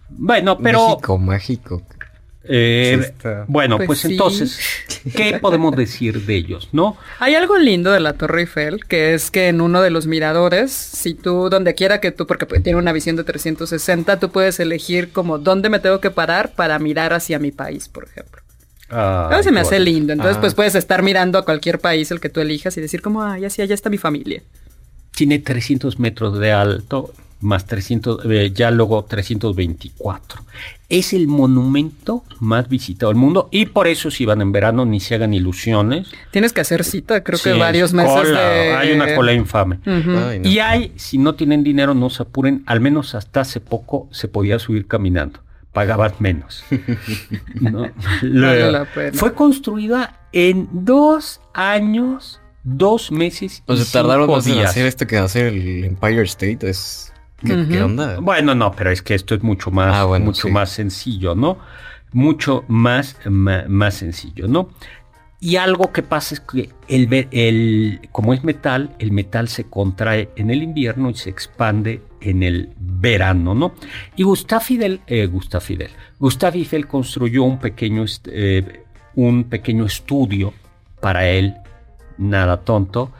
Bueno, 0.10 0.58
pero. 0.60 0.90
México, 0.90 1.18
mágico. 1.18 1.82
eh, 2.44 3.12
Sí 3.22 3.28
bueno, 3.48 3.78
Pues 3.78 3.88
pues, 3.88 4.00
sí. 4.02 4.12
entonces, 4.12 4.60
¿qué 5.16 5.40
podemos 5.42 5.76
decir 5.76 6.26
de 6.26 6.36
ellos, 6.36 6.70
no? 6.74 6.96
Hay 7.20 7.34
algo 7.34 7.58
lindo 7.58 7.92
de 7.92 8.00
la 8.00 8.14
Torre 8.14 8.42
Eiffel, 8.42 8.86
que 8.86 9.16
es 9.16 9.32
que 9.32 9.48
en 9.48 9.62
uno 9.62 9.82
de 9.82 9.90
los 9.90 10.06
miradores, 10.06 10.72
si 10.72 11.16
tú, 11.16 11.50
donde 11.50 11.74
quiera 11.74 12.00
que 12.02 12.12
tú, 12.12 12.28
porque 12.28 12.46
tiene 12.62 12.78
una 12.78 12.92
visión 12.94 13.16
de 13.16 13.24
360, 13.24 14.20
tú 14.20 14.30
puedes 14.32 14.60
elegir 14.60 15.12
como 15.12 15.40
dónde 15.40 15.70
me 15.70 15.80
tengo 15.80 16.00
que 16.00 16.12
parar 16.12 16.54
para 16.54 16.78
mirar 16.78 17.14
hacia 17.14 17.40
mi 17.40 17.52
país, 17.52 17.90
por 17.90 18.04
ejemplo. 18.06 18.42
Ah, 18.90 19.30
Eso 19.32 19.44
se 19.44 19.52
me 19.52 19.60
hace 19.60 19.80
lindo. 19.80 20.14
Entonces, 20.14 20.38
Ah. 20.38 20.42
pues 20.42 20.54
puedes 20.54 20.76
estar 20.76 21.02
mirando 21.02 21.38
a 21.40 21.46
cualquier 21.46 21.80
país 21.80 22.12
el 22.12 22.20
que 22.20 22.30
tú 22.30 22.40
elijas 22.40 22.78
y 22.78 22.82
decir 22.82 23.02
como, 23.02 23.24
ah, 23.24 23.38
ya 23.40 23.50
sí, 23.50 23.62
allá 23.62 23.74
está 23.74 23.90
mi 23.90 23.98
familia. 23.98 24.42
Tiene 25.12 25.40
300 25.40 25.98
metros 26.00 26.38
de 26.40 26.52
alto, 26.52 27.12
más 27.42 27.66
300, 27.66 28.22
eh, 28.30 28.52
ya 28.54 28.70
luego 28.72 29.04
324. 29.06 30.42
Es 30.90 31.14
el 31.14 31.28
monumento 31.28 32.24
más 32.40 32.70
visitado 32.70 33.12
del 33.12 33.18
mundo 33.18 33.50
y 33.52 33.66
por 33.68 33.88
eso 33.88 34.12
si 34.12 34.26
van 34.26 34.42
en 34.42 34.52
verano 34.52 34.86
ni 34.86 35.00
se 35.00 35.16
hagan 35.16 35.34
ilusiones. 35.34 36.08
Tienes 36.32 36.54
que 36.54 36.62
hacer 36.62 36.84
cita, 36.84 37.24
creo 37.24 37.40
que 37.40 37.54
varios 37.54 37.90
es 37.90 37.94
meses 37.96 38.14
cola, 38.14 38.40
de... 38.42 38.74
Hay 38.76 38.92
una 38.92 39.16
cola 39.16 39.34
infame. 39.34 39.80
Ay, 39.86 40.40
no. 40.40 40.48
Y 40.50 40.60
hay, 40.60 40.92
si 40.96 41.18
no 41.18 41.36
tienen 41.36 41.64
dinero, 41.64 41.94
no 41.94 42.10
se 42.10 42.24
apuren, 42.24 42.64
al 42.68 42.82
menos 42.82 43.16
hasta 43.16 43.42
hace 43.42 43.60
poco 43.60 44.08
se 44.12 44.28
podía 44.28 44.60
subir 44.60 44.86
caminando. 44.88 45.40
Pagaban 45.76 46.14
menos. 46.20 46.64
¿No? 47.62 47.82
Vale 47.82 47.94
Luego, 48.24 48.72
la 48.72 48.86
pena. 48.86 49.12
Fue 49.18 49.34
construida 49.36 50.20
en 50.32 50.68
dos 50.72 51.40
años, 51.54 52.42
dos 52.64 53.12
meses. 53.12 53.62
O 53.68 53.74
y 53.76 53.78
sea, 53.78 54.02
tardaron 54.02 54.26
cinco 54.26 54.38
más 54.38 54.48
en 54.48 54.54
días. 54.56 54.70
hacer 54.72 54.86
esto 54.88 55.06
que 55.06 55.18
hacer 55.18 55.48
el 55.54 55.84
Empire 55.86 56.24
State. 56.24 56.68
Es... 56.68 57.12
¿Qué, 57.46 57.82
onda? 57.84 58.20
Bueno, 58.22 58.56
no, 58.56 58.72
pero 58.72 58.90
es 58.90 59.04
que 59.04 59.14
esto 59.14 59.36
es 59.36 59.44
mucho 59.44 59.70
más, 59.70 59.94
Ah, 59.96 60.06
bueno, 60.06 60.26
mucho 60.26 60.48
sí. 60.48 60.52
más 60.54 60.72
sencillo, 60.72 61.36
¿no? 61.36 61.60
Mucho 62.12 62.64
más, 62.68 63.18
ma- 63.26 63.66
más 63.68 63.94
sencillo, 63.96 64.48
¿no? 64.48 64.70
Y 65.42 65.58
algo 65.58 65.92
que 65.92 66.02
pasa 66.02 66.34
es 66.34 66.40
que 66.40 66.70
el, 66.88 67.28
el, 67.32 68.00
como 68.12 68.34
es 68.34 68.44
metal, 68.44 68.96
el 68.98 69.12
metal 69.12 69.48
se 69.50 69.66
contrae 69.66 70.30
en 70.38 70.50
el 70.50 70.64
invierno 70.64 71.10
y 71.12 71.16
se 71.16 71.30
expande 71.30 72.02
en 72.22 72.44
el 72.44 72.70
verano, 72.78 73.54
¿no? 73.54 73.74
Y 74.16 74.24
Gustave 74.24 74.64
Fidel, 74.64 75.02
eh, 75.08 75.26
Gustave 75.28 75.64
Fidel, 75.64 75.92
Eiffel 76.54 76.88
construyó 76.88 77.44
un 77.44 77.60
pequeño, 77.60 78.06
eh, 78.26 78.84
un 79.16 79.46
pequeño 79.46 79.86
estudio 79.86 80.54
para 81.02 81.28
él, 81.28 81.56
nada 82.18 82.62
tonto, 82.62 83.12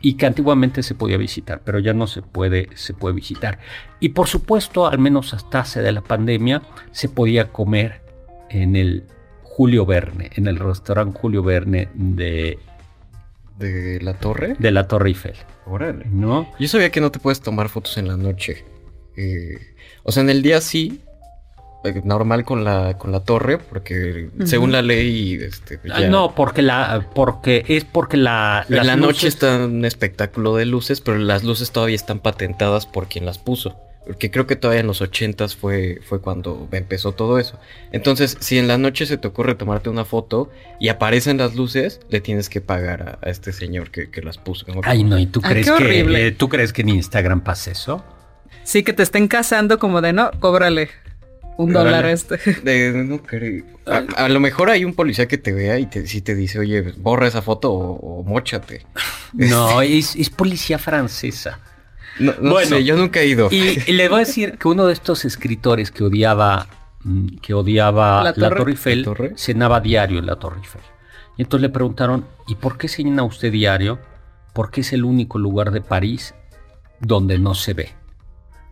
y 0.00 0.14
que 0.14 0.26
antiguamente 0.26 0.82
se 0.82 0.94
podía 0.94 1.16
visitar, 1.16 1.62
pero 1.64 1.78
ya 1.78 1.92
no 1.92 2.06
se 2.06 2.22
puede, 2.22 2.68
se 2.74 2.94
puede 2.94 3.14
visitar. 3.14 3.58
Y 3.98 4.10
por 4.10 4.28
supuesto, 4.28 4.86
al 4.86 4.98
menos 4.98 5.34
hasta 5.34 5.60
hace 5.60 5.82
de 5.82 5.92
la 5.92 6.02
pandemia, 6.02 6.62
se 6.92 7.08
podía 7.08 7.52
comer 7.52 8.02
en 8.50 8.76
el 8.76 9.04
Julio 9.42 9.86
Verne, 9.86 10.30
en 10.34 10.46
el 10.46 10.58
restaurante 10.58 11.18
Julio 11.18 11.42
Verne 11.42 11.88
de, 11.94 12.58
¿De 13.58 14.00
la 14.02 14.14
torre? 14.14 14.54
de 14.58 14.70
la 14.70 14.86
Torre 14.86 15.08
Eiffel, 15.08 15.34
Órale. 15.66 16.04
¿no? 16.10 16.50
Yo 16.58 16.68
sabía 16.68 16.90
que 16.90 17.00
no 17.00 17.10
te 17.10 17.18
puedes 17.18 17.40
tomar 17.40 17.68
fotos 17.68 17.96
en 17.98 18.08
la 18.08 18.16
noche. 18.16 18.64
Eh, 19.16 19.58
o 20.02 20.12
sea, 20.12 20.22
en 20.22 20.30
el 20.30 20.42
día 20.42 20.60
sí. 20.60 21.00
eh, 21.84 22.02
Normal 22.04 22.44
con 22.44 22.64
la, 22.64 22.98
con 22.98 23.12
la 23.12 23.20
torre, 23.20 23.58
porque 23.58 24.28
según 24.44 24.72
la 24.72 24.82
ley, 24.82 25.34
este, 25.40 25.80
Ah, 25.90 26.00
ya- 26.00 26.08
No, 26.10 26.34
porque 26.34 26.60
la, 26.62 27.08
porque 27.14 27.64
es 27.68 27.84
porque 27.84 28.16
la, 28.18 28.66
En 28.68 28.76
las 28.76 28.86
la 28.86 28.96
noche 28.96 29.26
luces- 29.26 29.34
está 29.34 29.64
un 29.64 29.84
espectáculo 29.84 30.56
de 30.56 30.66
luces, 30.66 31.00
pero 31.00 31.16
las 31.18 31.42
luces 31.44 31.70
todavía 31.72 31.96
están 31.96 32.18
patentadas 32.20 32.84
por 32.86 33.06
quien 33.08 33.24
las 33.24 33.38
puso. 33.38 33.80
Porque 34.06 34.30
creo 34.30 34.46
que 34.46 34.56
todavía 34.56 34.80
en 34.80 34.86
los 34.86 35.00
ochentas 35.00 35.56
fue, 35.56 36.00
fue 36.04 36.20
cuando 36.20 36.68
empezó 36.72 37.12
todo 37.12 37.38
eso. 37.38 37.58
Entonces, 37.92 38.36
si 38.40 38.58
en 38.58 38.68
la 38.68 38.78
noche 38.78 39.04
se 39.06 39.18
te 39.18 39.28
ocurre 39.28 39.54
tomarte 39.56 39.90
una 39.90 40.04
foto 40.04 40.50
y 40.78 40.88
aparecen 40.88 41.38
las 41.38 41.56
luces, 41.56 42.00
le 42.08 42.20
tienes 42.20 42.48
que 42.48 42.60
pagar 42.60 43.18
a, 43.22 43.26
a 43.26 43.30
este 43.30 43.52
señor 43.52 43.90
que, 43.90 44.10
que 44.10 44.22
las 44.22 44.38
puso. 44.38 44.64
¿no? 44.72 44.80
Ay, 44.84 45.02
no, 45.02 45.18
¿y 45.18 45.26
tú 45.26 45.40
Ay, 45.42 45.50
crees 45.50 45.70
qué 45.72 45.84
que 45.84 46.26
eh, 46.26 46.32
tú 46.32 46.48
crees 46.48 46.72
que 46.72 46.82
en 46.82 46.90
Instagram 46.90 47.42
pasa 47.42 47.72
eso? 47.72 48.04
Sí, 48.62 48.82
que 48.82 48.92
te 48.92 49.02
estén 49.02 49.28
casando 49.28 49.78
como 49.78 50.00
de, 50.00 50.12
no, 50.12 50.30
cóbrale. 50.40 50.90
Un 51.56 51.72
dólar 51.72 52.06
este. 52.06 52.38
A, 53.86 54.28
lo 54.28 54.40
mejor 54.40 54.68
hay 54.68 54.84
un 54.84 54.94
policía 54.94 55.28
que 55.28 55.38
te 55.38 55.52
vea 55.52 55.78
y 55.78 55.86
te, 55.86 56.06
si 56.06 56.20
te 56.20 56.34
dice, 56.34 56.58
oye, 56.58 56.82
borra 56.96 57.28
esa 57.28 57.40
foto 57.40 57.72
o, 57.72 58.24
mochate. 58.24 58.84
No, 59.32 59.80
es, 59.82 60.16
policía 60.30 60.78
francesa. 60.78 61.60
No, 62.18 62.32
bueno, 62.40 62.78
yo 62.78 62.96
nunca 62.96 63.20
he 63.20 63.26
ido. 63.26 63.48
Y, 63.50 63.92
le 63.92 64.08
voy 64.08 64.16
a 64.16 64.20
decir 64.20 64.58
que 64.58 64.68
uno 64.68 64.86
de 64.86 64.92
estos 64.92 65.24
escritores 65.24 65.90
que 65.90 66.04
odiaba, 66.04 66.66
mm, 67.04 67.36
que 67.38 67.54
odiaba 67.54 68.24
la 68.24 68.32
Torre, 68.32 68.72
Eiffel, 68.72 69.06
cenaba 69.36 69.80
diario 69.80 70.18
en 70.18 70.26
la 70.26 70.36
Torre 70.36 70.58
Eiffel. 70.58 70.82
Y 71.36 71.42
entonces 71.42 71.62
le 71.62 71.68
preguntaron, 71.68 72.26
¿y 72.46 72.54
por 72.54 72.78
qué 72.78 72.88
cena 72.88 73.22
usted 73.22 73.52
diario? 73.52 73.98
Porque 74.54 74.80
es 74.80 74.92
el 74.92 75.04
único 75.04 75.38
lugar 75.38 75.70
de 75.70 75.82
París 75.82 76.34
donde 77.00 77.38
no 77.38 77.54
se 77.54 77.74
ve. 77.74 77.94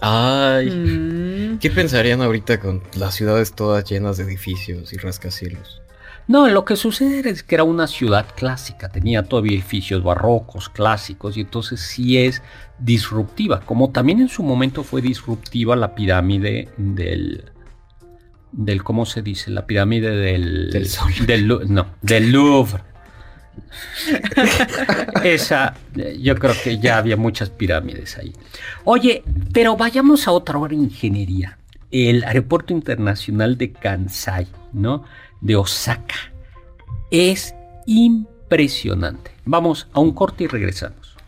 Ay, 0.01 0.71
mm. 0.71 1.59
¿qué 1.59 1.71
pensarían 1.71 2.23
ahorita 2.23 2.61
con 2.61 2.83
las 2.97 3.15
ciudades 3.15 3.53
todas 3.53 3.85
llenas 3.85 4.17
de 4.17 4.25
edificios 4.25 4.93
y 4.93 4.97
rascacielos? 4.97 5.84
No, 6.27 6.49
lo 6.49 6.65
que 6.65 6.77
sucede 6.77 7.29
es 7.29 7.43
que 7.43 7.55
era 7.55 7.65
una 7.65 7.87
ciudad 7.87 8.27
clásica, 8.35 8.89
tenía 8.89 9.25
todavía 9.25 9.53
edificios 9.53 10.03
barrocos, 10.03 10.71
clásicos, 10.71 11.37
y 11.37 11.43
entonces 11.43 11.81
sí 11.81 12.19
es 12.19 12.43
disruptiva, 12.79 13.61
como 13.61 13.91
también 13.91 14.21
en 14.21 14.29
su 14.29 14.43
momento 14.43 14.85
fue 14.85 15.03
disruptiva 15.03 15.77
la 15.77 15.95
pirámide 15.95 16.69
del, 16.79 17.53
del 18.53 18.83
¿cómo 18.83 19.05
se 19.05 19.21
dice? 19.21 19.51
La 19.51 19.67
pirámide 19.67 20.11
del, 20.11 20.71
del 20.71 20.89
sol. 20.89 21.13
no, 21.69 21.87
del 22.01 22.33
Louvre. 22.33 22.83
Esa, 25.25 25.75
yo 26.19 26.35
creo 26.37 26.55
que 26.63 26.79
ya 26.79 26.99
había 26.99 27.17
muchas 27.17 27.51
pirámides 27.51 28.17
ahí. 28.19 28.33
Oye, 28.85 29.23
pero 29.53 29.77
vayamos 29.77 30.27
a 30.27 30.33
otra 30.33 30.59
hora 30.59 30.71
de 30.71 30.83
ingeniería. 30.83 31.59
El 31.91 32.25
aeropuerto 32.25 32.73
internacional 32.73 33.57
de 33.57 33.73
Kansai, 33.73 34.49
¿no? 34.73 35.05
De 35.45 35.57
Osaka. 35.57 36.33
Es 37.11 37.55
impresionante. 37.85 39.31
Vamos 39.45 39.87
a 39.93 40.01
un 40.01 40.13
corte 40.13 40.45
y 40.45 40.47
regresamos. 40.47 41.19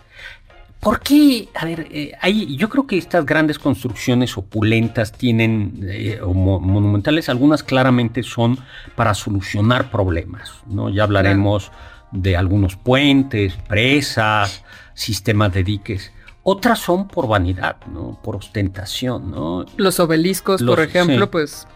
¿Por 0.78 1.00
qué? 1.00 1.48
A 1.54 1.64
ver, 1.64 1.88
eh, 1.90 2.12
yo 2.56 2.68
creo 2.68 2.86
que 2.86 2.96
estas 2.96 3.26
grandes 3.26 3.58
construcciones 3.58 4.38
opulentas 4.38 5.12
tienen, 5.12 5.80
eh, 5.82 6.20
o 6.22 6.32
monumentales, 6.32 7.28
algunas 7.28 7.62
claramente 7.62 8.22
son 8.22 8.58
para 8.94 9.12
solucionar 9.14 9.90
problemas, 9.90 10.52
¿no? 10.66 10.88
Ya 10.88 11.02
hablaremos 11.02 11.72
de 12.12 12.36
algunos 12.36 12.76
puentes, 12.76 13.54
presas, 13.68 14.64
sistemas 14.94 15.52
de 15.52 15.64
diques. 15.64 16.12
Otras 16.44 16.78
son 16.78 17.08
por 17.08 17.26
vanidad, 17.26 17.76
¿no? 17.92 18.18
Por 18.22 18.36
ostentación, 18.36 19.30
¿no? 19.32 19.66
Los 19.76 19.98
obeliscos, 20.00 20.62
por 20.62 20.80
ejemplo, 20.80 21.30
pues 21.30 21.66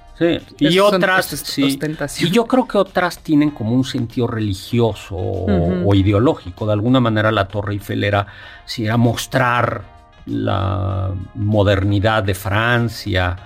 y 0.58 0.78
otras, 0.78 1.58
Y 1.58 2.30
yo 2.30 2.46
creo 2.46 2.68
que 2.68 2.78
otras 2.78 3.18
tienen 3.18 3.50
como 3.50 3.72
un 3.72 3.84
sentido 3.84 4.26
religioso 4.26 5.16
o, 5.16 5.94
ideológico. 5.94 6.66
De 6.66 6.72
alguna 6.72 7.00
manera 7.00 7.32
la 7.32 7.48
Torre 7.48 7.72
Eiffel 7.74 8.04
era, 8.04 8.26
si 8.64 8.84
era 8.84 8.96
mostrar 8.96 9.82
la 10.26 11.10
modernidad 11.34 12.22
de 12.22 12.34
Francia, 12.34 13.36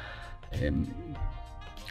em, 0.50 0.87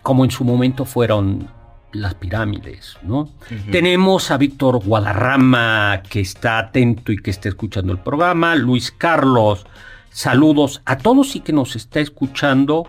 como 0.04 0.24
en 0.24 0.32
su 0.32 0.44
momento 0.44 0.86
fueron 0.86 1.48
las 1.92 2.14
pirámides, 2.16 2.98
¿no? 3.04 3.30
Tenemos 3.72 4.30
a 4.30 4.38
Víctor 4.38 4.84
Guadarrama 4.84 6.04
que 6.08 6.20
está 6.20 6.60
atento 6.60 7.12
y 7.12 7.18
que 7.18 7.32
está 7.32 7.50
escuchando 7.50 7.94
el 7.94 8.00
programa, 8.00 8.54
Luis 8.56 8.92
Carlos, 8.92 9.66
saludos 10.10 10.82
a 10.86 10.98
todos 10.98 11.36
y 11.38 11.40
que 11.40 11.54
nos 11.54 11.76
está 11.76 12.02
escuchando 12.02 12.86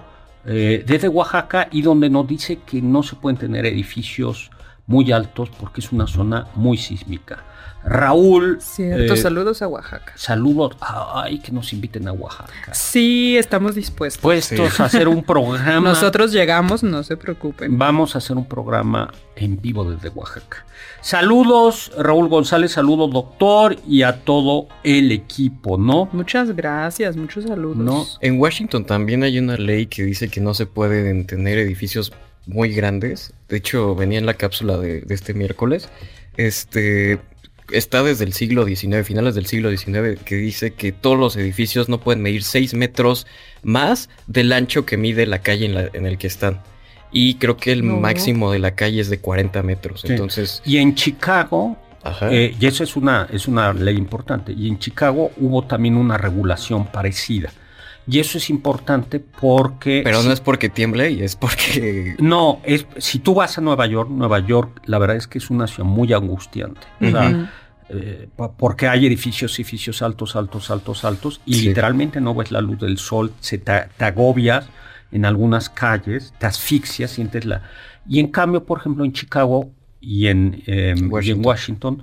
eh, 0.47 0.85
desde 0.87 1.09
Oaxaca 1.09 1.69
y 1.73 1.83
donde 1.83 2.09
nos 2.09 2.27
dice 2.27 2.61
que 2.65 2.81
no 2.81 3.03
se 3.03 3.17
pueden 3.17 3.37
tener 3.37 3.67
edificios 3.67 4.51
muy 4.87 5.11
altos 5.11 5.51
porque 5.51 5.81
es 5.81 5.91
una 5.93 6.07
zona 6.07 6.47
muy 6.55 6.79
sísmica. 6.79 7.45
Raúl. 7.87 8.59
Cierto, 8.61 9.15
eh, 9.15 9.17
saludos 9.17 9.63
a 9.63 9.69
Oaxaca. 9.69 10.13
Saludos. 10.17 10.77
Ay, 10.81 11.39
que 11.39 11.53
nos 11.53 11.73
inviten 11.73 12.09
a 12.09 12.13
Oaxaca. 12.13 12.75
Sí, 12.75 13.37
estamos 13.37 13.77
dispuestos. 13.77 14.21
Puestos 14.21 14.81
a 14.81 14.87
hacer 14.87 15.07
un 15.07 15.23
programa. 15.25 15.81
Nosotros 15.81 16.33
llegamos, 16.33 16.83
no 16.83 17.03
se 17.05 17.17
preocupen. 17.17 17.79
Vamos 17.79 18.17
a 18.17 18.19
hacer 18.19 18.37
un 18.37 18.47
programa 18.47 19.13
en 19.37 19.61
vivo 19.61 19.89
desde 19.89 20.09
Oaxaca. 20.09 20.67
Saludos, 21.01 21.93
Raúl 21.97 22.29
González, 22.29 22.73
saludos, 22.73 23.13
doctor, 23.13 23.77
y 23.87 24.03
a 24.03 24.25
todo 24.25 24.67
el 24.83 25.13
equipo, 25.13 25.79
¿no? 25.79 26.09
Muchas 26.13 26.57
gracias, 26.57 27.17
muchos 27.17 27.45
saludos. 27.45 28.19
En 28.21 28.41
Washington 28.41 28.85
también 28.85 29.23
hay 29.23 29.39
una 29.39 29.57
ley 29.57 29.87
que 29.87 30.03
dice 30.03 30.29
que 30.29 30.41
no 30.41 30.55
se 30.55 30.67
pueden 30.67 31.27
tener 31.27 31.59
edificios 31.59 32.13
muy 32.47 32.75
grandes. 32.75 33.33
De 33.49 33.59
hecho, 33.59 33.95
venía 33.95 34.19
en 34.19 34.27
la 34.27 34.35
cápsula 34.35 34.79
de, 34.79 35.03
de 35.03 35.15
este 35.15 35.35
miércoles. 35.35 35.89
Este 36.37 37.21
está 37.71 38.03
desde 38.03 38.25
el 38.25 38.33
siglo 38.33 38.67
XIX, 38.67 39.07
finales 39.07 39.35
del 39.35 39.47
siglo 39.47 39.71
XIX, 39.71 40.21
que 40.25 40.37
dice 40.37 40.75
que 40.75 40.93
todos 40.93 41.19
los 41.19 41.37
edificios 41.37 41.89
no 41.89 42.01
pueden 42.01 42.23
medir 42.23 42.43
6 42.43 42.75
metros 42.75 43.27
más 43.63 44.09
del 44.27 44.53
ancho 44.53 44.87
que 44.87 44.97
mide 44.97 45.27
la 45.27 45.41
calle 45.41 45.91
en, 45.93 46.07
el 46.07 46.19
que 46.19 46.27
están. 46.27 46.63
Y 47.13 47.35
creo 47.35 47.57
que 47.57 47.73
el 47.73 47.83
máximo 47.83 48.53
de 48.53 48.59
la 48.59 48.75
calle 48.75 49.01
es 49.01 49.09
de 49.09 49.19
40 49.19 49.63
metros. 49.63 50.05
Entonces. 50.05 50.63
Y 50.65 50.79
en 50.79 50.95
Chicago. 50.95 51.77
Eh, 52.31 52.55
y 52.61 52.67
eso 52.67 52.85
es 52.85 52.95
una, 52.95 53.27
es 53.33 53.49
una 53.49 53.73
ley 53.73 53.97
importante. 53.97 54.53
Y 54.53 54.69
en 54.69 54.79
Chicago 54.79 55.33
hubo 55.39 55.63
también 55.65 55.97
una 55.97 56.17
regulación 56.17 56.87
parecida. 56.87 57.53
Y 58.09 58.21
eso 58.21 58.39
es 58.39 58.51
importante 58.51 59.19
porque... 59.19 60.03
Pero 60.05 60.23
no 60.23 60.33
es 60.33 60.41
porque 60.41 60.69
tiemble 60.69 61.11
y 61.11 61.23
es 61.23 61.35
porque... 61.35 62.15
No, 62.21 62.61
es, 62.65 62.87
si 62.99 63.19
tú 63.19 63.35
vas 63.35 63.59
a 63.59 63.61
Nueva 63.61 63.87
York, 63.87 64.09
Nueva 64.11 64.39
York 64.39 64.81
la 64.87 64.99
verdad 64.99 65.17
es 65.17 65.27
que 65.27 65.39
es 65.39 65.51
una 65.51 65.67
ciudad 65.67 65.89
muy 65.89 66.13
angustiante. 66.13 66.87
Eh, 67.89 68.29
porque 68.57 68.89
hay 68.89 69.07
edificios, 69.07 69.57
edificios 69.59 70.03
altos, 70.03 70.37
altos, 70.37 70.71
altos, 70.71 71.05
altos, 71.05 71.41
y 71.47 71.61
literalmente 71.63 72.21
no 72.21 72.35
ves 72.35 72.51
la 72.51 72.61
luz 72.61 72.81
del 72.81 72.99
sol, 72.99 73.33
se 73.41 73.59
te, 73.59 73.73
agobias 73.99 74.69
en 75.13 75.25
algunas 75.25 75.71
calles, 75.71 76.33
te 76.39 76.47
asfixias, 76.47 77.11
sientes 77.11 77.45
la... 77.45 77.63
Y 78.09 78.21
en 78.21 78.29
cambio, 78.29 78.65
por 78.65 78.79
ejemplo, 78.79 79.05
en 79.05 79.13
Chicago 79.13 79.71
y 80.01 80.29
en, 80.29 80.63
em, 80.67 81.11
Washington, 81.11 81.41
en 81.41 81.47
Washington. 81.47 82.03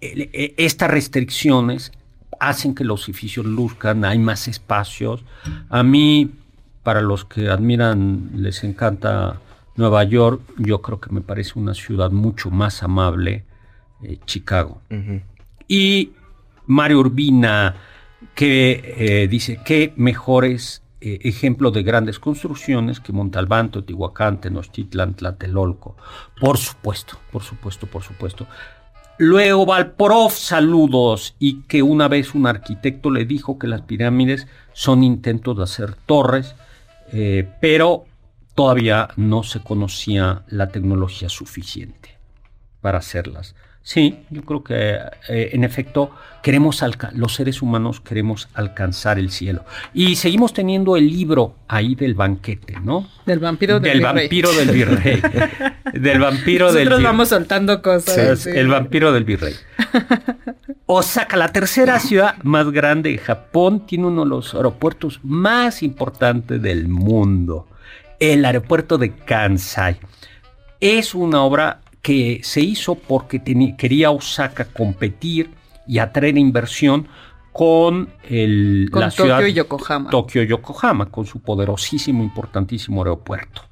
E, 0.00 0.54
estas 0.58 0.90
restricciones 0.90 1.92
hacen 2.40 2.74
que 2.74 2.84
los 2.84 3.08
edificios 3.08 3.46
luzcan, 3.46 4.04
hay 4.04 4.18
más 4.18 4.48
espacios. 4.48 5.24
A 5.68 5.82
mí, 5.82 6.30
para 6.82 7.00
los 7.00 7.24
que 7.24 7.48
admiran, 7.48 8.30
les 8.34 8.64
encanta 8.64 9.40
Nueva 9.76 10.04
York, 10.04 10.40
yo 10.58 10.82
creo 10.82 11.00
que 11.00 11.10
me 11.10 11.20
parece 11.20 11.58
una 11.58 11.74
ciudad 11.74 12.10
mucho 12.10 12.50
más 12.50 12.82
amable, 12.82 13.44
eh, 14.02 14.18
Chicago. 14.26 14.80
Y 15.68 16.12
Mario 16.66 17.00
Urbina, 17.00 17.76
que 18.34 18.94
eh, 18.96 19.28
dice 19.28 19.60
que 19.64 19.92
mejores 19.96 20.82
eh, 21.00 21.20
ejemplos 21.24 21.72
de 21.74 21.82
grandes 21.82 22.18
construcciones 22.18 23.00
que 23.00 23.12
Montalbán, 23.12 23.70
Teotihuacán, 23.70 24.40
Tenochtitlan, 24.40 25.14
Tlatelolco. 25.14 25.96
Por 26.40 26.56
supuesto, 26.56 27.18
por 27.30 27.42
supuesto, 27.42 27.86
por 27.86 28.02
supuesto. 28.02 28.46
Luego 29.18 29.64
Valprof, 29.64 30.36
saludos, 30.36 31.34
y 31.38 31.62
que 31.62 31.82
una 31.82 32.06
vez 32.06 32.34
un 32.34 32.46
arquitecto 32.46 33.10
le 33.10 33.24
dijo 33.24 33.58
que 33.58 33.66
las 33.66 33.80
pirámides 33.80 34.46
son 34.74 35.02
intentos 35.02 35.56
de 35.56 35.62
hacer 35.62 35.94
torres, 35.94 36.54
eh, 37.12 37.48
pero 37.60 38.04
todavía 38.54 39.08
no 39.16 39.42
se 39.42 39.60
conocía 39.60 40.42
la 40.48 40.68
tecnología 40.68 41.30
suficiente 41.30 42.18
para 42.82 42.98
hacerlas. 42.98 43.54
Sí, 43.86 44.24
yo 44.30 44.42
creo 44.42 44.64
que 44.64 44.98
eh, 45.28 45.50
en 45.52 45.62
efecto 45.62 46.10
queremos 46.42 46.82
los 47.12 47.34
seres 47.36 47.62
humanos 47.62 48.00
queremos 48.00 48.48
alcanzar 48.54 49.16
el 49.16 49.30
cielo. 49.30 49.64
Y 49.94 50.16
seguimos 50.16 50.52
teniendo 50.52 50.96
el 50.96 51.06
libro 51.06 51.54
ahí 51.68 51.94
del 51.94 52.14
banquete, 52.14 52.80
¿no? 52.82 53.08
Del 53.26 53.38
vampiro 53.38 53.78
del, 53.78 53.92
del 53.92 54.02
vampiro 54.02 54.52
del 54.52 54.70
virrey. 54.72 55.22
del 55.92 56.18
vampiro 56.18 56.72
del 56.72 56.86
Nosotros 56.86 57.04
vamos 57.04 57.28
soltando 57.28 57.80
cosas. 57.80 58.44
El 58.48 58.66
vampiro 58.66 59.12
del 59.12 59.22
virrey. 59.22 59.54
Osaka, 60.86 61.36
la 61.36 61.52
tercera 61.52 62.00
ciudad 62.00 62.42
más 62.42 62.72
grande 62.72 63.12
de 63.12 63.18
Japón, 63.18 63.86
tiene 63.86 64.06
uno 64.06 64.24
de 64.24 64.30
los 64.30 64.52
aeropuertos 64.56 65.20
más 65.22 65.84
importantes 65.84 66.60
del 66.60 66.88
mundo. 66.88 67.68
El 68.18 68.46
aeropuerto 68.46 68.98
de 68.98 69.14
Kansai. 69.14 70.00
Es 70.80 71.14
una 71.14 71.42
obra 71.42 71.82
que 72.06 72.38
se 72.44 72.60
hizo 72.60 72.94
porque 72.94 73.42
quería 73.76 74.12
Osaka 74.12 74.66
competir 74.66 75.50
y 75.88 75.98
atraer 75.98 76.38
inversión 76.38 77.08
con, 77.52 78.10
el, 78.30 78.88
la 78.92 79.10
ciudad 79.10 79.38
Tokio 79.38 79.48
y 79.48 79.52
Yokohama. 79.54 80.10
Tokio 80.10 80.42
Yokohama, 80.44 81.06
con 81.06 81.26
su 81.26 81.40
poderosísimo, 81.40 82.22
importantísimo 82.22 83.00
aeropuerto. 83.00 83.62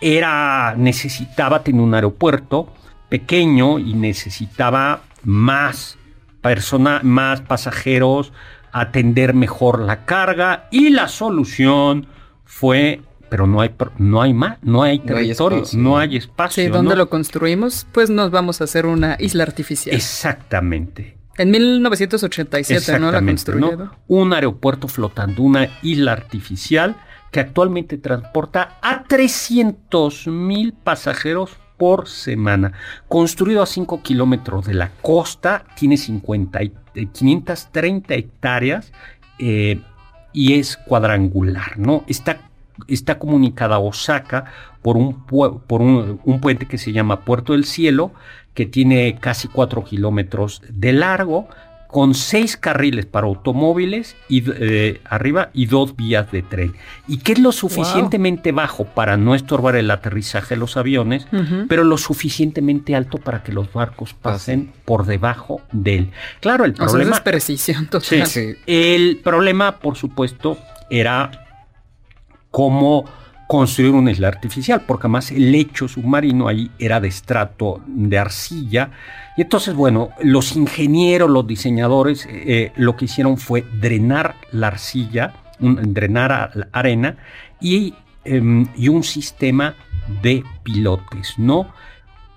Era, 0.00 0.76
necesitaba 0.76 1.64
tener 1.64 1.80
un 1.80 1.92
aeropuerto 1.92 2.72
pequeño 3.08 3.80
y 3.80 3.94
necesitaba 3.94 5.00
más 5.24 5.98
persona, 6.40 7.00
más 7.02 7.40
pasajeros, 7.40 8.32
atender 8.70 9.34
mejor 9.34 9.80
la 9.80 10.04
carga 10.04 10.68
y 10.70 10.90
la 10.90 11.08
solución 11.08 12.06
fue 12.44 13.00
pero 13.28 13.46
no 13.46 13.60
hay 13.60 13.74
no 13.98 14.22
hay 14.22 14.34
más, 14.34 14.58
no 14.62 14.82
hay 14.82 14.98
territorio, 14.98 15.62
no 15.74 15.98
hay 15.98 16.16
espacio. 16.16 16.64
sí, 16.64 16.70
¿dónde 16.70 16.96
lo 16.96 17.08
construimos? 17.08 17.86
Pues 17.92 18.10
nos 18.10 18.30
vamos 18.30 18.60
a 18.60 18.64
hacer 18.64 18.86
una 18.86 19.16
isla 19.18 19.42
artificial. 19.44 19.94
Exactamente. 19.94 21.16
En 21.38 21.50
1987, 21.50 22.98
¿no? 22.98 23.12
La 23.12 23.20
construyeron. 23.20 23.90
Un 24.08 24.32
aeropuerto 24.32 24.88
flotando, 24.88 25.42
una 25.42 25.68
isla 25.82 26.12
artificial 26.12 26.96
que 27.30 27.40
actualmente 27.40 27.98
transporta 27.98 28.78
a 28.80 29.04
300 29.04 30.28
mil 30.28 30.72
pasajeros 30.72 31.56
por 31.76 32.08
semana. 32.08 32.72
Construido 33.08 33.62
a 33.62 33.66
5 33.66 34.02
kilómetros 34.02 34.66
de 34.66 34.74
la 34.74 34.90
costa, 35.02 35.64
tiene 35.76 35.96
50 35.96 36.60
530 37.12 38.14
hectáreas 38.14 38.92
eh, 39.38 39.80
y 40.32 40.54
es 40.54 40.78
cuadrangular, 40.78 41.78
¿no? 41.78 42.04
Está 42.06 42.38
está 42.88 43.18
comunicada 43.18 43.76
a 43.76 43.80
Osaka 43.80 44.46
por, 44.82 44.96
un, 44.96 45.24
por 45.24 45.80
un, 45.80 46.40
puente 46.40 46.66
que 46.66 46.78
se 46.78 46.92
llama 46.92 47.20
Puerto 47.20 47.52
del 47.52 47.64
Cielo, 47.64 48.12
que 48.54 48.66
tiene 48.66 49.18
casi 49.20 49.48
4 49.48 49.84
kilómetros 49.84 50.62
de 50.68 50.92
largo, 50.92 51.48
con 51.88 52.14
seis 52.14 52.56
carriles 52.56 53.06
para 53.06 53.26
automóviles 53.26 54.16
y, 54.28 54.44
eh, 54.46 55.00
arriba 55.04 55.50
y 55.54 55.66
dos 55.66 55.96
vías 55.96 56.30
de 56.30 56.42
tren. 56.42 56.74
Y 57.08 57.18
que 57.18 57.32
es 57.32 57.38
lo 57.38 57.52
suficientemente 57.52 58.52
bajo 58.52 58.84
para 58.84 59.16
no 59.16 59.34
estorbar 59.34 59.76
el 59.76 59.90
aterrizaje 59.90 60.56
de 60.56 60.60
los 60.60 60.76
aviones, 60.76 61.26
pero 61.68 61.84
lo 61.84 61.96
suficientemente 61.96 62.94
alto 62.94 63.18
para 63.18 63.42
que 63.42 63.52
los 63.52 63.72
barcos 63.72 64.14
pasen 64.14 64.72
por 64.84 65.06
debajo 65.06 65.62
de 65.72 65.96
él. 65.96 66.10
Claro, 66.40 66.64
el 66.64 66.74
problema... 66.74 67.16
es 67.16 67.20
precisión 67.20 67.86
total. 67.86 68.28
el 68.66 69.20
problema, 69.22 69.78
por 69.78 69.96
supuesto, 69.96 70.58
era 70.90 71.45
cómo 72.56 73.04
construir 73.46 73.92
una 73.92 74.10
isla 74.10 74.28
artificial, 74.28 74.80
porque 74.86 75.08
además 75.08 75.30
el 75.30 75.52
lecho 75.52 75.88
submarino 75.88 76.48
ahí 76.48 76.70
era 76.78 77.00
de 77.00 77.08
estrato 77.08 77.82
de 77.86 78.18
arcilla. 78.18 78.92
Y 79.36 79.42
entonces, 79.42 79.74
bueno, 79.74 80.08
los 80.22 80.56
ingenieros, 80.56 81.28
los 81.28 81.46
diseñadores, 81.46 82.26
eh, 82.30 82.72
lo 82.76 82.96
que 82.96 83.04
hicieron 83.04 83.36
fue 83.36 83.66
drenar 83.78 84.36
la 84.52 84.68
arcilla, 84.68 85.34
drenar 85.58 86.52
la 86.54 86.68
arena 86.72 87.18
y, 87.60 87.92
em, 88.24 88.66
y, 88.74 88.88
un 88.88 89.02
sistema 89.02 89.74
de 90.22 90.42
pilotes, 90.62 91.34
¿no? 91.36 91.74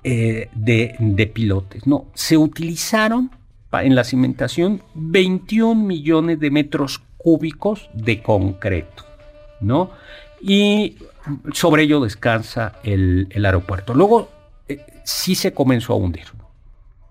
Eh, 0.04 0.50
de, 0.54 0.98
de 1.00 1.28
pilotes, 1.28 1.88
¿no? 1.88 2.08
Se 2.14 2.36
utilizaron 2.36 3.32
en 3.72 3.96
la 3.96 4.04
cimentación 4.04 4.84
21 4.96 5.82
millones 5.82 6.42
de 6.42 6.52
metros 6.52 7.02
cúbicos 7.18 7.90
de 7.94 8.22
concreto. 8.22 9.09
¿No? 9.62 9.92
Y 10.42 10.98
sobre 11.54 11.84
ello 11.84 12.02
descansa 12.02 12.74
el, 12.84 13.28
aeropuerto. 13.44 13.94
Luego 13.94 14.30
eh, 14.68 14.86
sí 15.04 15.36
se 15.36 15.54
comenzó 15.54 15.94
a 15.94 15.98
hundir. 15.98 16.26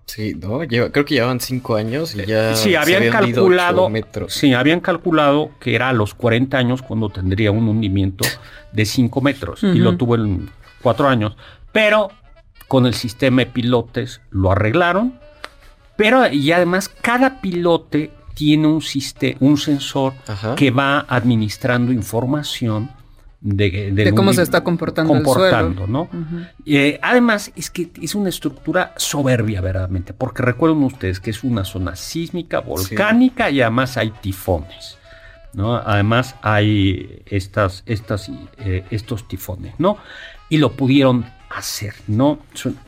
Sí, 0.05 0.33
¿no? 0.33 0.59
creo 0.67 0.91
que 0.91 1.13
llevaban 1.13 1.39
cinco 1.39 1.75
años 1.75 2.15
y 2.15 2.25
ya. 2.25 2.55
Sí, 2.55 2.73
habían, 2.75 3.09
calculado. 3.11 3.91
Sí, 4.27 4.53
habían 4.55 4.79
calculado 4.79 5.51
que 5.59 5.75
era 5.75 5.89
a 5.89 5.93
los 5.93 6.15
40 6.15 6.57
años 6.57 6.81
cuando 6.81 7.09
tendría 7.09 7.51
un 7.51 7.67
hundimiento 7.67 8.27
de 8.71 8.85
5 8.85 9.21
metros. 9.21 9.61
Y 9.61 9.77
lo 9.77 9.97
tuvo 9.97 10.15
en 10.15 10.49
cuatro 10.81 11.07
años. 11.07 11.37
Pero 11.71 12.09
con 12.67 12.87
el 12.87 12.95
sistema 12.95 13.41
de 13.41 13.45
pilotes 13.47 14.21
lo 14.31 14.51
arreglaron. 14.51 15.19
Pero 15.95 16.27
y 16.31 16.51
además 16.53 16.89
cada 16.89 17.39
pilote 17.39 18.11
tiene 18.39 18.67
un, 18.67 18.81
sistema, 18.81 19.35
un 19.41 19.57
sensor 19.57 20.13
que 20.55 20.71
va 20.71 21.01
administrando 21.09 21.91
información 21.91 22.89
de, 23.41 24.13
cómo 24.15 24.31
se 24.31 24.43
está 24.43 24.63
comportando, 24.63 25.13
el 25.13 25.25
suelo. 25.25 25.87
¿no? 25.87 26.07
Eh, 26.65 26.97
además, 27.01 27.51
es 27.57 27.69
que 27.69 27.89
es 28.01 28.15
una 28.15 28.29
estructura 28.29 28.93
soberbia, 28.95 29.59
verdaderamente, 29.59 30.13
porque 30.13 30.41
recuerden 30.41 30.83
ustedes 30.83 31.19
que 31.19 31.31
es 31.31 31.43
una 31.43 31.65
zona 31.65 31.97
sísmica, 31.97 32.61
volcánica 32.61 33.49
y 33.49 33.59
además 33.59 33.97
hay 33.97 34.11
tifones. 34.21 34.97
¿no? 35.51 35.75
Además 35.75 36.35
hay 36.41 37.21
estas, 37.25 37.83
estas, 37.87 38.31
eh, 38.59 38.85
estos 38.89 39.27
tifones, 39.27 39.73
¿no? 39.79 39.97
Y 40.47 40.59
lo 40.59 40.77
pudieron 40.77 41.25
hacer, 41.49 41.93
¿no? 42.07 42.39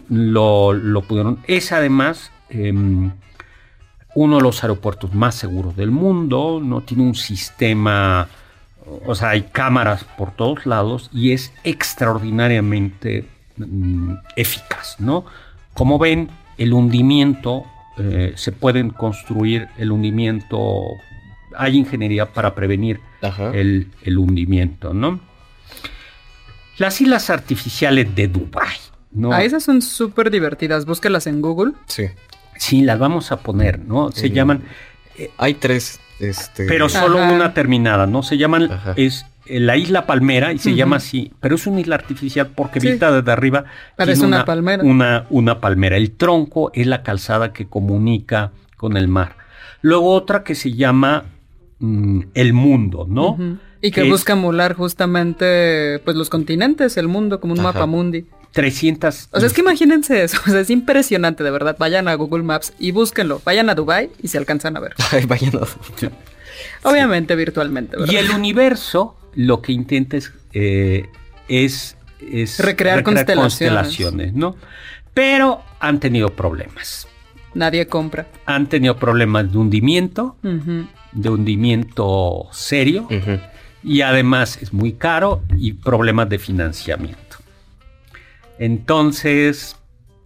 Lo, 0.08 0.72
lo 0.72 1.02
pudieron. 1.02 1.40
Es 1.46 1.74
además 1.74 2.32
em, 2.50 3.12
uno 4.15 4.38
de 4.38 4.43
los 4.43 4.63
aeropuertos 4.63 5.13
más 5.13 5.36
seguros 5.36 5.76
del 5.76 5.91
mundo, 5.91 6.60
no 6.63 6.82
tiene 6.82 7.04
un 7.04 7.15
sistema, 7.15 8.28
o 9.06 9.15
sea, 9.15 9.30
hay 9.30 9.43
cámaras 9.43 10.04
por 10.04 10.32
todos 10.32 10.65
lados 10.65 11.10
y 11.13 11.32
es 11.32 11.54
extraordinariamente 11.63 13.26
mm, 13.58 14.13
eficaz, 14.36 15.00
¿no? 15.00 15.26
Como 15.74 15.97
ven, 15.97 16.30
el 16.58 16.74
hundimiento, 16.74 17.63
eh, 17.97 18.34
se 18.36 18.52
pueden 18.52 18.89
construir 18.89 19.69
el 19.78 19.91
hundimiento, 19.91 20.86
hay 21.56 21.78
ingeniería 21.78 22.26
para 22.34 22.54
prevenir 22.54 23.00
el, 23.54 24.17
hundimiento, 24.17 24.93
¿no? 24.93 25.19
Las 26.78 27.00
islas 27.00 27.30
artificiales 27.30 28.13
de 28.15 28.28
Dubái. 28.28 28.78
¿no? 29.12 29.32
Ah, 29.32 29.43
esas 29.43 29.63
son 29.63 29.82
súper 29.82 30.32
divertidas. 30.32 30.86
Búsquelas 30.86 31.28
en 31.28 31.41
Google. 31.41 31.74
Sí. 31.86 32.06
Sí, 32.62 32.84
las 32.84 33.00
vamos 33.00 33.32
a 33.32 33.38
poner, 33.38 33.80
¿no? 33.80 34.12
Se 34.12 34.30
llaman... 34.30 34.62
Eh, 35.17 35.32
hay 35.39 35.56
tres, 35.56 36.00
este... 36.19 36.67
Pero 36.67 36.89
solo 36.89 37.17
una 37.17 37.56
terminada, 37.56 38.06
¿no? 38.06 38.21
Se 38.21 38.38
llaman... 38.38 38.69
Es 38.95 39.26
eh, 39.47 39.60
la 39.60 39.78
isla 39.78 40.06
Palmera 40.06 40.54
y 40.54 40.60
se 40.60 40.76
llama 40.76 40.97
así, 40.97 41.32
pero 41.39 41.56
es 41.56 41.65
una 41.65 41.82
isla 41.82 41.95
artificial 41.95 42.52
porque 42.54 42.80
vista 42.80 43.12
desde 43.12 43.32
arriba 43.32 43.65
parece 43.95 44.28
una, 44.28 44.45
palmera. 44.45 44.84
Una, 44.84 45.26
una 45.32 45.60
palmera. 45.60 45.97
El 45.97 46.12
tronco 46.12 46.69
es 46.76 46.86
la 46.86 47.02
calzada 47.02 47.52
que 47.52 47.65
comunica 47.65 48.52
con 48.78 48.95
el 48.95 49.08
mar. 49.08 49.38
Luego 49.82 50.13
otra 50.13 50.43
que 50.43 50.54
se 50.54 50.74
llama 50.74 51.26
mm, 51.80 52.21
El 52.36 52.54
Mundo, 52.54 53.08
¿no? 53.10 53.39
Y 53.82 53.89
que, 53.89 54.04
busca 54.04 54.34
emular 54.34 54.76
justamente 54.76 56.00
pues 56.06 56.15
los 56.15 56.30
continentes, 56.30 56.96
el 56.98 57.08
mundo 57.08 57.40
como 57.40 57.54
un 57.56 57.63
mapa 57.63 57.88
mundi. 57.88 58.27
300. 58.52 59.29
O 59.31 59.39
sea, 59.39 59.47
es 59.47 59.54
que 59.54 59.62
imagínense 59.62 60.23
eso. 60.23 60.37
O 60.45 60.49
sea, 60.49 60.60
es 60.60 60.69
impresionante, 60.69 61.43
de 61.43 61.52
verdad. 61.52 61.75
Vayan 61.79 62.08
a 62.08 62.15
Google 62.15 62.43
Maps 62.43 62.73
y 62.79 62.91
búsquenlo. 62.91 63.41
Vayan 63.45 63.69
a 63.69 63.75
Dubai 63.75 64.10
y 64.21 64.27
se 64.27 64.37
alcanzan 64.37 64.77
a 64.77 64.79
ver. 64.79 64.93
vayan 65.27 65.56
a 65.56 65.67
Obviamente, 66.83 67.35
virtualmente. 67.35 67.97
Y 68.08 68.15
el 68.15 68.31
universo 68.31 69.15
lo 69.35 69.62
que 69.62 69.71
intenta 69.71 70.17
es, 70.17 70.31
eh, 70.54 71.08
es, 71.47 71.95
recrear, 72.60 73.04
constelaciones. 73.04 74.33
¿no? 74.33 74.56
Pero 75.13 75.62
han 75.79 75.99
tenido 75.99 76.29
problemas. 76.29 77.08
Nadie 77.54 77.87
compra. 77.87 78.27
Han 78.45 78.67
tenido 78.67 78.97
problemas 78.97 79.52
de 79.52 79.58
hundimiento, 79.58 80.37
de 80.41 81.29
hundimiento 81.29 82.47
serio, 82.52 83.08
y 83.83 84.02
además 84.02 84.60
es 84.62 84.71
muy 84.71 84.93
caro 84.93 85.41
y 85.58 85.73
problemas 85.73 86.29
de 86.29 86.39
financiamiento. 86.39 87.31
Entonces, 88.62 89.76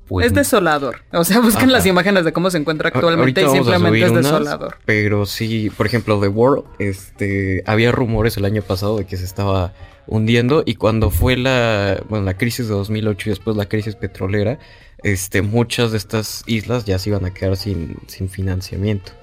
Pues, 0.07 0.27
es 0.27 0.33
desolador. 0.33 0.97
O 1.13 1.23
sea, 1.23 1.39
busquen 1.39 1.69
Ajá. 1.69 1.71
las 1.77 1.85
imágenes 1.85 2.25
de 2.25 2.33
cómo 2.33 2.51
se 2.51 2.57
encuentra 2.57 2.89
actualmente 2.89 3.41
y 3.41 3.49
simplemente 3.49 4.03
es 4.03 4.11
unas, 4.11 4.23
desolador. 4.25 4.77
Pero 4.85 5.25
sí, 5.25 5.71
por 5.75 5.87
ejemplo, 5.87 6.19
The 6.19 6.27
World, 6.27 6.65
este, 6.77 7.63
había 7.65 7.91
rumores 7.91 8.37
el 8.37 8.45
año 8.45 8.61
pasado 8.61 8.97
de 8.97 9.05
que 9.05 9.17
se 9.17 9.23
estaba 9.23 9.73
hundiendo 10.05 10.63
y 10.65 10.75
cuando 10.75 11.09
fue 11.09 11.37
la, 11.37 12.03
bueno, 12.09 12.25
la 12.25 12.35
crisis 12.37 12.67
de 12.67 12.73
2008 12.73 13.29
y 13.29 13.31
después 13.31 13.55
la 13.55 13.67
crisis 13.67 13.95
petrolera, 13.95 14.59
este, 15.01 15.41
muchas 15.41 15.91
de 15.91 15.97
estas 15.97 16.43
islas 16.45 16.85
ya 16.85 16.99
se 16.99 17.09
iban 17.09 17.25
a 17.25 17.33
quedar 17.33 17.55
sin, 17.55 17.95
sin 18.07 18.29
financiamiento. 18.29 19.13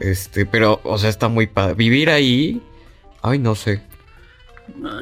Este, 0.00 0.46
pero, 0.46 0.80
o 0.82 0.98
sea, 0.98 1.10
está 1.10 1.28
muy 1.28 1.46
padre. 1.46 1.74
Vivir 1.74 2.10
ahí, 2.10 2.60
ay, 3.22 3.38
no 3.38 3.54
sé. 3.54 3.80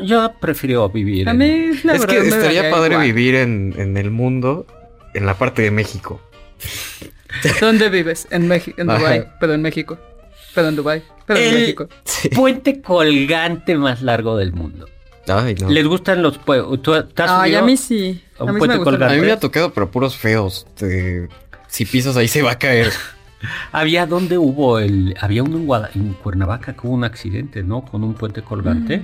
Yo 0.02 0.32
prefiero 0.40 0.88
vivir. 0.88 1.28
A 1.28 1.32
en- 1.32 1.38
mí, 1.38 1.80
la 1.84 1.94
es 1.94 2.06
que 2.06 2.18
estaría 2.18 2.70
padre 2.70 2.94
igual. 2.94 3.06
vivir 3.06 3.34
en, 3.36 3.74
en 3.76 3.96
el 3.96 4.10
mundo, 4.10 4.66
en 5.14 5.26
la 5.26 5.34
parte 5.34 5.62
de 5.62 5.70
México. 5.70 6.20
¿Dónde 7.60 7.88
vives? 7.90 8.26
En 8.30 8.48
México, 8.48 8.80
en 8.80 8.90
Ajá. 8.90 8.98
Dubai, 8.98 9.28
pero 9.40 9.54
en 9.54 9.62
México. 9.62 9.98
Pero 10.54 10.68
en 10.68 10.76
Dubai, 10.76 11.02
pero 11.26 11.40
en 11.40 11.54
México. 11.54 11.88
Sí. 12.04 12.28
puente 12.30 12.80
colgante 12.80 13.76
más 13.76 14.00
largo 14.02 14.36
del 14.36 14.52
mundo. 14.52 14.88
Ay, 15.28 15.54
no. 15.56 15.68
¿Les 15.68 15.86
gustan 15.86 16.22
los 16.22 16.38
puentes? 16.38 16.82
¿Tú 16.82 16.92
te 17.14 17.22
has 17.22 17.30
Ay, 17.30 17.54
a 17.56 17.62
mí 17.62 17.76
sí. 17.76 18.22
a 18.38 18.44
mí 18.44 18.52
sí 18.52 18.58
puente 18.58 18.78
colgante. 18.78 19.14
A 19.14 19.18
mí 19.18 19.26
me 19.26 19.32
ha 19.32 19.38
tocado, 19.40 19.72
pero 19.72 19.90
puros 19.90 20.16
feos. 20.16 20.66
Te- 20.76 21.28
Si 21.68 21.84
pisas 21.84 22.16
ahí 22.16 22.28
se 22.28 22.42
va 22.42 22.52
a 22.52 22.58
caer. 22.58 22.90
Había 23.72 24.06
donde 24.06 24.38
hubo 24.38 24.78
el. 24.78 25.14
Había 25.20 25.42
uno 25.42 25.56
en, 25.58 25.66
Guada- 25.66 25.90
en 25.94 26.14
Cuernavaca 26.14 26.72
que 26.74 26.86
hubo 26.86 26.94
un 26.94 27.04
accidente, 27.04 27.62
¿no? 27.62 27.84
Con 27.84 28.02
un 28.02 28.14
puente 28.14 28.40
colgante. 28.42 29.02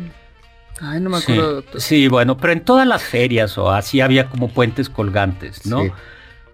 Ay, 0.81 1.01
no 1.01 1.11
me 1.11 1.19
Sí, 1.21 1.33
acuerdo. 1.33 1.55
doctor. 1.57 1.81
sí, 1.81 2.09
bueno, 2.09 2.37
pero 2.37 2.53
en 2.53 2.65
todas 2.65 2.87
las 2.87 3.03
ferias 3.03 3.57
o 3.59 3.71
así 3.71 4.01
había 4.01 4.29
como 4.29 4.49
puentes 4.49 4.89
colgantes, 4.89 5.67
¿no? 5.67 5.83
Sí. 5.83 5.91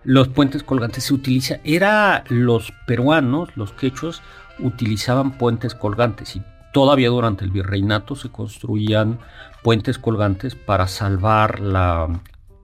Los 0.04 0.28
puentes 0.28 0.62
colgantes 0.62 1.04
se 1.04 1.14
utiliza, 1.14 1.58
era 1.64 2.24
los 2.28 2.72
peruanos, 2.86 3.50
los 3.56 3.72
quechos, 3.72 4.22
utilizaban 4.58 5.32
puentes 5.38 5.74
colgantes 5.74 6.36
y 6.36 6.42
todavía 6.72 7.08
durante 7.08 7.44
el 7.44 7.50
virreinato 7.50 8.16
se 8.16 8.28
construían 8.30 9.18
puentes 9.62 9.98
colgantes 9.98 10.54
para 10.54 10.86
salvar 10.88 11.60
la- 11.60 12.20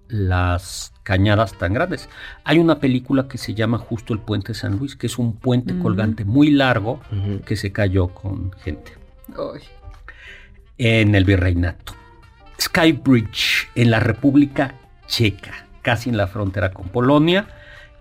las 0.08 0.92
cañadas 1.02 1.56
tan 1.58 1.72
grandes. 1.74 2.08
Hay 2.44 2.58
una 2.58 2.78
película 2.78 3.26
que 3.26 3.38
se 3.38 3.54
llama 3.54 3.78
justo 3.78 4.12
el 4.12 4.20
puente 4.20 4.54
San 4.54 4.78
Luis, 4.78 4.96
que 4.96 5.06
es 5.06 5.18
un 5.18 5.36
puente 5.36 5.76
colgante 5.78 6.24
muy 6.24 6.50
largo 6.50 7.00
que 7.46 7.56
se 7.56 7.72
cayó 7.72 8.08
con 8.08 8.52
gente 8.62 8.92
Ay. 9.30 9.60
En 10.78 11.14
el 11.14 11.24
virreinato. 11.24 11.94
Sky 12.60 12.92
Bridge 12.92 13.68
en 13.74 13.90
la 13.90 14.00
República 14.00 14.74
Checa, 15.06 15.66
casi 15.82 16.10
en 16.10 16.16
la 16.16 16.26
frontera 16.26 16.72
con 16.72 16.88
Polonia. 16.88 17.46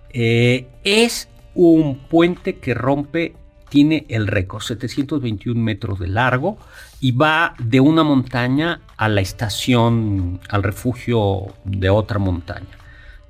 Eh, 0.09 0.67
es 0.83 1.27
un 1.55 1.99
puente 2.07 2.57
que 2.57 2.73
rompe, 2.73 3.35
tiene 3.69 4.05
el 4.09 4.27
récord, 4.27 4.61
721 4.61 5.59
metros 5.59 5.99
de 5.99 6.07
largo 6.07 6.57
y 6.99 7.11
va 7.11 7.55
de 7.59 7.79
una 7.79 8.03
montaña 8.03 8.81
a 8.97 9.09
la 9.09 9.21
estación, 9.21 10.39
al 10.49 10.63
refugio 10.63 11.47
de 11.65 11.89
otra 11.89 12.19
montaña. 12.19 12.77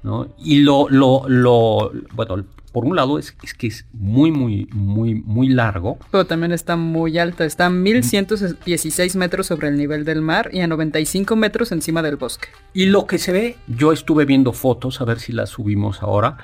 ¿no? 0.03 0.27
Y 0.37 0.59
lo, 0.59 0.89
lo, 0.89 1.23
lo, 1.27 1.91
bueno, 2.13 2.43
por 2.74 2.84
un 2.86 2.95
lado 2.97 3.19
es, 3.19 3.38
es 3.43 3.53
que 3.53 3.67
es 3.67 3.86
muy, 3.93 4.32
muy, 4.32 4.67
muy, 4.74 5.15
muy 5.15 5.47
largo. 5.47 5.97
Pero 6.11 6.26
también 6.26 6.51
está 6.51 6.76
muy 6.76 7.17
alta. 7.19 7.45
Está 7.45 7.67
a 7.67 7.69
1116 7.69 9.15
metros 9.15 9.47
sobre 9.47 9.67
el 9.69 9.78
nivel 9.78 10.03
del 10.05 10.21
mar 10.21 10.49
y 10.51 10.59
a 10.61 10.67
95 10.67 11.36
metros 11.36 11.71
encima 11.71 12.01
del 12.01 12.17
bosque. 12.17 12.49
Y 12.74 12.88
lo 12.88 13.05
que 13.07 13.17
se 13.19 13.32
ve, 13.32 13.57
yo 13.67 13.91
estuve 13.93 14.26
viendo 14.26 14.53
fotos, 14.53 14.99
a 15.01 15.05
ver 15.05 15.19
si 15.19 15.32
las 15.32 15.51
subimos 15.51 16.01
ahora, 16.03 16.38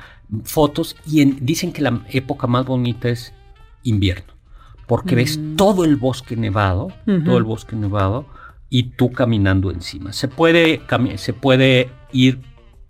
fotos, 0.43 0.95
y 1.05 1.21
en- 1.21 1.39
dicen 1.45 1.73
que 1.73 1.82
la 1.82 2.01
época 2.09 2.47
más 2.47 2.65
bonita 2.65 3.09
es 3.09 3.34
invierno, 3.84 4.34
porque 4.88 5.15
ves 5.15 5.38
Mm. 5.38 5.55
todo 5.55 5.84
el 5.86 5.95
bosque 5.95 6.36
nevado, 6.36 6.89
todo 7.25 7.38
el 7.38 7.43
bosque 7.43 7.75
nevado, 7.75 8.25
y 8.69 8.84
tú 8.91 9.11
caminando 9.11 9.71
encima. 9.71 10.13
Se 10.13 10.27
puede, 10.27 10.82
se 11.15 11.34
puede 11.34 11.89
ir 12.11 12.39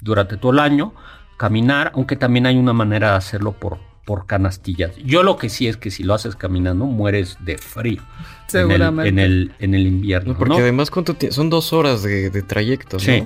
durante 0.01 0.35
todo 0.35 0.51
el 0.51 0.59
año, 0.59 0.93
caminar, 1.39 1.91
aunque 1.95 2.15
también 2.17 2.45
hay 2.45 2.57
una 2.57 2.73
manera 2.73 3.11
de 3.11 3.15
hacerlo 3.17 3.53
por, 3.53 3.77
por 4.05 4.25
canastillas. 4.27 4.91
Yo 4.97 5.23
lo 5.23 5.37
que 5.37 5.47
sí 5.49 5.67
es 5.67 5.77
que 5.77 5.89
si 5.89 6.03
lo 6.03 6.13
haces 6.13 6.35
caminando, 6.35 6.85
mueres 6.85 7.37
de 7.39 7.57
frío. 7.57 8.01
en 8.01 8.25
el- 8.25 8.45
Seguramente. 8.47 9.09
En 9.09 9.19
el, 9.19 9.53
en 9.59 9.73
el, 9.73 9.87
invierno. 9.87 10.33
No, 10.33 10.37
porque 10.37 10.55
¿no? 10.55 10.59
además, 10.59 10.91
¿cuánto 10.91 11.15
Son 11.31 11.49
dos 11.49 11.71
horas 11.73 12.03
de, 12.03 12.29
de 12.29 12.41
trayecto, 12.43 12.97
¿no? 12.97 12.99
Sí. 13.03 13.25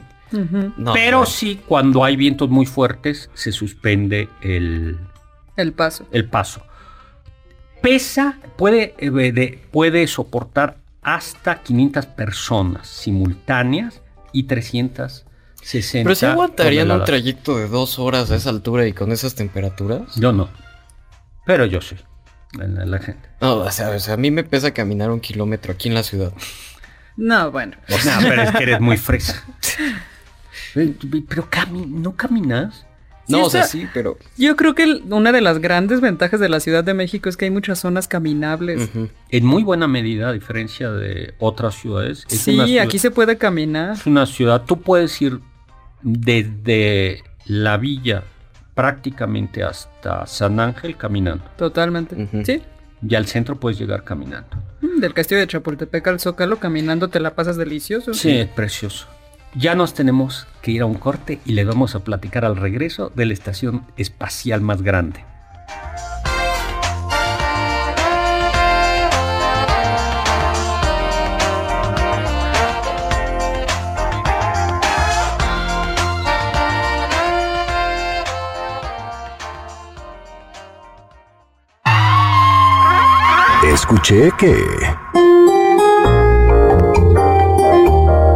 No, 0.77 0.93
Pero 0.93 1.17
bueno. 1.19 1.25
sí, 1.25 1.59
cuando 1.67 2.03
hay 2.03 2.15
vientos 2.15 2.49
muy 2.49 2.65
fuertes, 2.65 3.29
se 3.33 3.51
suspende 3.51 4.29
el, 4.41 4.97
El 5.57 5.73
paso. 5.73 6.05
el 6.11 6.25
paso. 6.29 6.63
Pesa, 7.81 8.37
puede, 8.57 8.95
eh, 8.97 9.09
de- 9.11 9.59
puede 9.71 10.07
soportar 10.07 10.77
hasta 11.01 11.61
500 11.63 12.05
personas 12.05 12.87
simultáneas 12.87 14.01
y 14.31 14.43
360 15.63 16.03
Pero 16.03 16.15
si 16.15 16.25
aguantarían 16.25 16.91
un 16.91 17.03
trayecto 17.03 17.57
de 17.57 17.67
dos 17.67 17.97
horas 17.99 18.29
a 18.31 18.35
esa 18.35 18.49
altura 18.49 18.85
y 18.87 18.93
con 18.93 19.11
esas 19.11 19.35
temperaturas. 19.35 20.01
Yo 20.15 20.31
no. 20.31 20.49
Pero 21.45 21.65
yo 21.65 21.81
sí. 21.81 21.95
La, 22.57 22.67
la 22.85 22.99
gente. 22.99 23.27
No, 23.41 23.55
o 23.57 23.71
sea, 23.71 23.89
o 23.89 23.99
sea, 23.99 24.13
a 24.13 24.17
mí 24.17 24.29
me 24.31 24.43
pesa 24.43 24.71
caminar 24.71 25.09
un 25.11 25.19
kilómetro 25.19 25.73
aquí 25.73 25.87
en 25.89 25.95
la 25.95 26.03
ciudad. 26.03 26.31
No, 27.17 27.51
bueno. 27.51 27.77
O 27.89 27.97
sea, 27.97 28.19
pero 28.21 28.41
es 28.43 28.51
que 28.51 28.63
eres 28.63 28.79
muy 28.81 28.97
fresa. 28.97 29.43
Pero 30.73 31.49
cami- 31.49 31.87
¿no 31.87 32.15
caminas? 32.15 32.85
No, 33.27 33.37
Sí, 33.37 33.43
o 33.45 33.49
sea, 33.51 33.63
sí, 33.63 33.87
pero. 33.93 34.17
Yo 34.37 34.55
creo 34.57 34.75
que 34.75 34.83
el- 34.83 35.03
una 35.09 35.31
de 35.31 35.39
las 35.39 35.59
grandes 35.59 36.01
ventajas 36.01 36.39
de 36.39 36.49
la 36.49 36.59
Ciudad 36.59 36.83
de 36.83 36.93
México 36.93 37.29
es 37.29 37.37
que 37.37 37.45
hay 37.45 37.51
muchas 37.51 37.79
zonas 37.79 38.07
caminables. 38.07 38.89
En 39.29 39.45
muy 39.45 39.63
buena 39.63 39.87
medida, 39.87 40.29
a 40.29 40.33
diferencia 40.33 40.91
de 40.91 41.33
otras 41.39 41.75
ciudades. 41.75 42.25
es 42.29 42.39
Sí, 42.41 42.55
una 42.55 42.65
ciudad- 42.67 42.83
aquí 42.85 42.99
se 42.99 43.11
puede 43.11 43.37
caminar. 43.37 43.93
Es 43.93 44.05
una 44.07 44.25
ciudad, 44.25 44.63
tú 44.65 44.81
puedes 44.81 45.21
ir 45.21 45.39
desde 46.03 47.23
la 47.45 47.77
villa 47.77 48.23
prácticamente 48.75 49.63
hasta 49.63 50.25
San 50.25 50.59
Ángel 50.59 50.97
caminando. 50.97 51.43
Totalmente. 51.57 52.27
Sí. 52.43 52.61
Y 53.07 53.15
al 53.15 53.27
centro 53.27 53.59
puedes 53.59 53.77
llegar 53.77 54.03
caminando. 54.03 54.57
Mm, 54.81 54.99
Del 54.99 55.13
castillo 55.13 55.41
de 55.41 55.47
Chapultepec 55.47 56.07
al 56.07 56.19
Zócalo 56.19 56.57
caminando 56.57 57.09
te 57.09 57.19
la 57.19 57.35
pasas 57.35 57.57
delicioso. 57.57 58.13
Sí, 58.13 58.31
es 58.31 58.47
precioso. 58.47 59.07
Ya 59.55 59.75
nos 59.75 59.93
tenemos 59.93 60.47
que 60.61 60.71
ir 60.71 60.81
a 60.81 60.85
un 60.85 60.95
corte 60.95 61.39
y 61.45 61.53
le 61.53 61.63
vamos 61.63 61.95
a 61.95 61.99
platicar 61.99 62.43
al 62.45 62.55
regreso 62.55 63.11
de 63.13 63.25
la 63.27 63.33
estación 63.33 63.85
espacial 63.97 64.61
más 64.61 64.81
grande. 64.81 65.23
Escuché 83.73 84.29
que... 84.37 84.55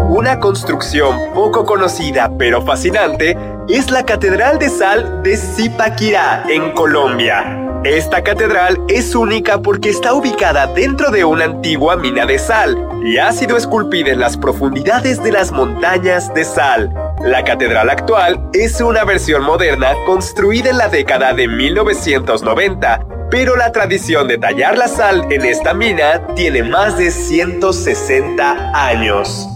Una 0.10 0.40
construcción 0.40 1.16
poco 1.36 1.64
conocida 1.64 2.32
pero 2.40 2.64
fascinante 2.64 3.38
es 3.70 3.92
la 3.92 4.04
Catedral 4.04 4.58
de 4.58 4.70
Sal 4.70 5.22
de 5.22 5.38
Zipaquirá, 5.38 6.44
en 6.50 6.72
Colombia. 6.72 7.68
Esta 7.84 8.24
catedral 8.24 8.82
es 8.88 9.14
única 9.14 9.62
porque 9.62 9.90
está 9.90 10.14
ubicada 10.14 10.66
dentro 10.66 11.12
de 11.12 11.24
una 11.24 11.46
antigua 11.46 11.96
mina 11.96 12.26
de 12.26 12.40
sal 12.40 12.76
y 13.06 13.20
ha 13.20 13.32
sido 13.32 13.56
esculpida 13.56 14.12
en 14.12 14.20
las 14.20 14.36
profundidades 14.36 15.22
de 15.22 15.32
las 15.32 15.52
montañas 15.52 16.34
de 16.34 16.44
sal. 16.44 16.92
La 17.22 17.44
catedral 17.44 17.92
actual 17.92 18.50
es 18.54 18.82
una 18.82 19.06
versión 19.06 19.44
moderna 19.44 19.94
construida 20.08 20.72
en 20.72 20.80
la 20.80 20.90
década 20.90 21.34
de 21.34 21.48
1990, 21.48 23.06
pero 23.30 23.56
la 23.56 23.72
tradición 23.72 24.28
de 24.28 24.38
tallar 24.38 24.78
la 24.78 24.88
sal 24.88 25.28
en 25.30 25.46
esta 25.46 25.74
mina 25.74 26.28
tiene 26.36 26.64
más 26.64 26.98
de 26.98 27.12
160 27.12 28.72
años. 28.74 29.48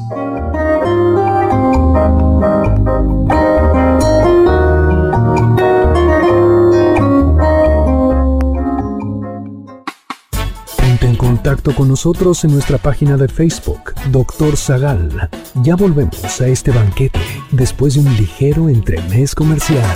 Ponte 10.77 11.05
en 11.05 11.15
contacto 11.15 11.73
con 11.73 11.87
nosotros 11.87 12.43
en 12.43 12.51
nuestra 12.51 12.77
página 12.77 13.15
de 13.15 13.27
Facebook, 13.29 13.93
Doctor 14.09 14.57
Zagal. 14.57 15.29
Ya 15.63 15.75
volvemos 15.75 16.41
a 16.41 16.47
este 16.47 16.71
banquete 16.71 17.19
después 17.51 17.93
de 17.93 18.01
un 18.01 18.17
ligero 18.17 18.67
entremés 18.67 19.33
comercial. 19.33 19.95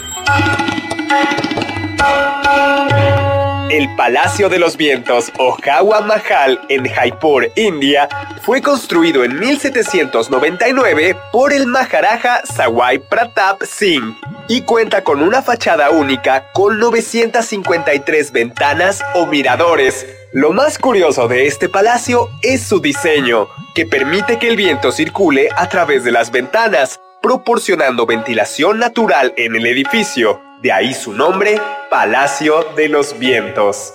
El 3.71 3.95
Palacio 3.95 4.49
de 4.49 4.59
los 4.59 4.75
Vientos 4.75 5.31
o 5.39 5.55
Hawa 5.65 6.01
Mahal 6.01 6.59
en 6.67 6.89
Jaipur, 6.89 7.49
India, 7.55 8.09
fue 8.41 8.61
construido 8.61 9.23
en 9.23 9.39
1799 9.39 11.15
por 11.31 11.53
el 11.53 11.67
Maharaja 11.67 12.41
Sawai 12.43 12.99
Pratap 12.99 13.63
Singh 13.63 14.13
y 14.49 14.63
cuenta 14.63 15.05
con 15.05 15.23
una 15.23 15.41
fachada 15.41 15.89
única 15.89 16.51
con 16.51 16.79
953 16.79 18.33
ventanas 18.33 19.01
o 19.15 19.25
miradores. 19.25 20.05
Lo 20.33 20.51
más 20.51 20.77
curioso 20.77 21.29
de 21.29 21.47
este 21.47 21.69
palacio 21.69 22.27
es 22.41 22.63
su 22.63 22.81
diseño, 22.81 23.47
que 23.73 23.85
permite 23.85 24.37
que 24.37 24.49
el 24.49 24.57
viento 24.57 24.91
circule 24.91 25.47
a 25.55 25.69
través 25.69 26.03
de 26.03 26.11
las 26.11 26.29
ventanas, 26.29 26.99
proporcionando 27.21 28.05
ventilación 28.05 28.79
natural 28.79 29.33
en 29.37 29.55
el 29.55 29.65
edificio. 29.65 30.50
De 30.61 30.71
ahí 30.71 30.93
su 30.93 31.11
nombre, 31.13 31.59
Palacio 31.89 32.63
de 32.75 32.87
los 32.87 33.17
Vientos. 33.17 33.93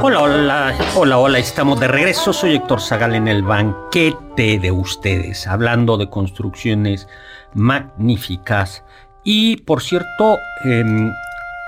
Hola, 0.00 0.20
hola, 0.20 0.74
hola, 0.96 1.18
hola, 1.18 1.38
estamos 1.38 1.78
de 1.78 1.86
regreso. 1.88 2.32
Soy 2.32 2.54
Héctor 2.54 2.80
Zagal 2.80 3.14
en 3.14 3.28
el 3.28 3.42
banquete 3.42 4.58
de 4.58 4.70
ustedes, 4.72 5.46
hablando 5.46 5.96
de 5.96 6.08
construcciones 6.08 7.06
magníficas. 7.54 8.84
Y 9.24 9.58
por 9.58 9.82
cierto, 9.82 10.38
em, 10.64 11.12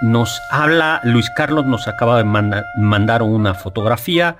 nos 0.02 0.40
habla, 0.50 1.00
Luis 1.04 1.28
Carlos 1.36 1.66
nos 1.66 1.86
acaba 1.86 2.16
de 2.18 2.24
manda- 2.24 2.64
mandar 2.76 3.22
una 3.22 3.54
fotografía 3.54 4.36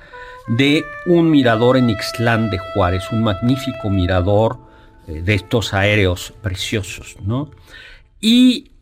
de 0.48 0.84
un 1.06 1.30
mirador 1.30 1.76
en 1.76 1.90
Ixtlán 1.90 2.50
de 2.50 2.58
Juárez, 2.58 3.04
un 3.12 3.22
magnífico 3.22 3.90
mirador 3.90 4.58
eh, 5.06 5.20
de 5.22 5.34
estos 5.34 5.74
aéreos 5.74 6.32
preciosos, 6.42 7.16
¿no? 7.22 7.50
Y 8.20 8.72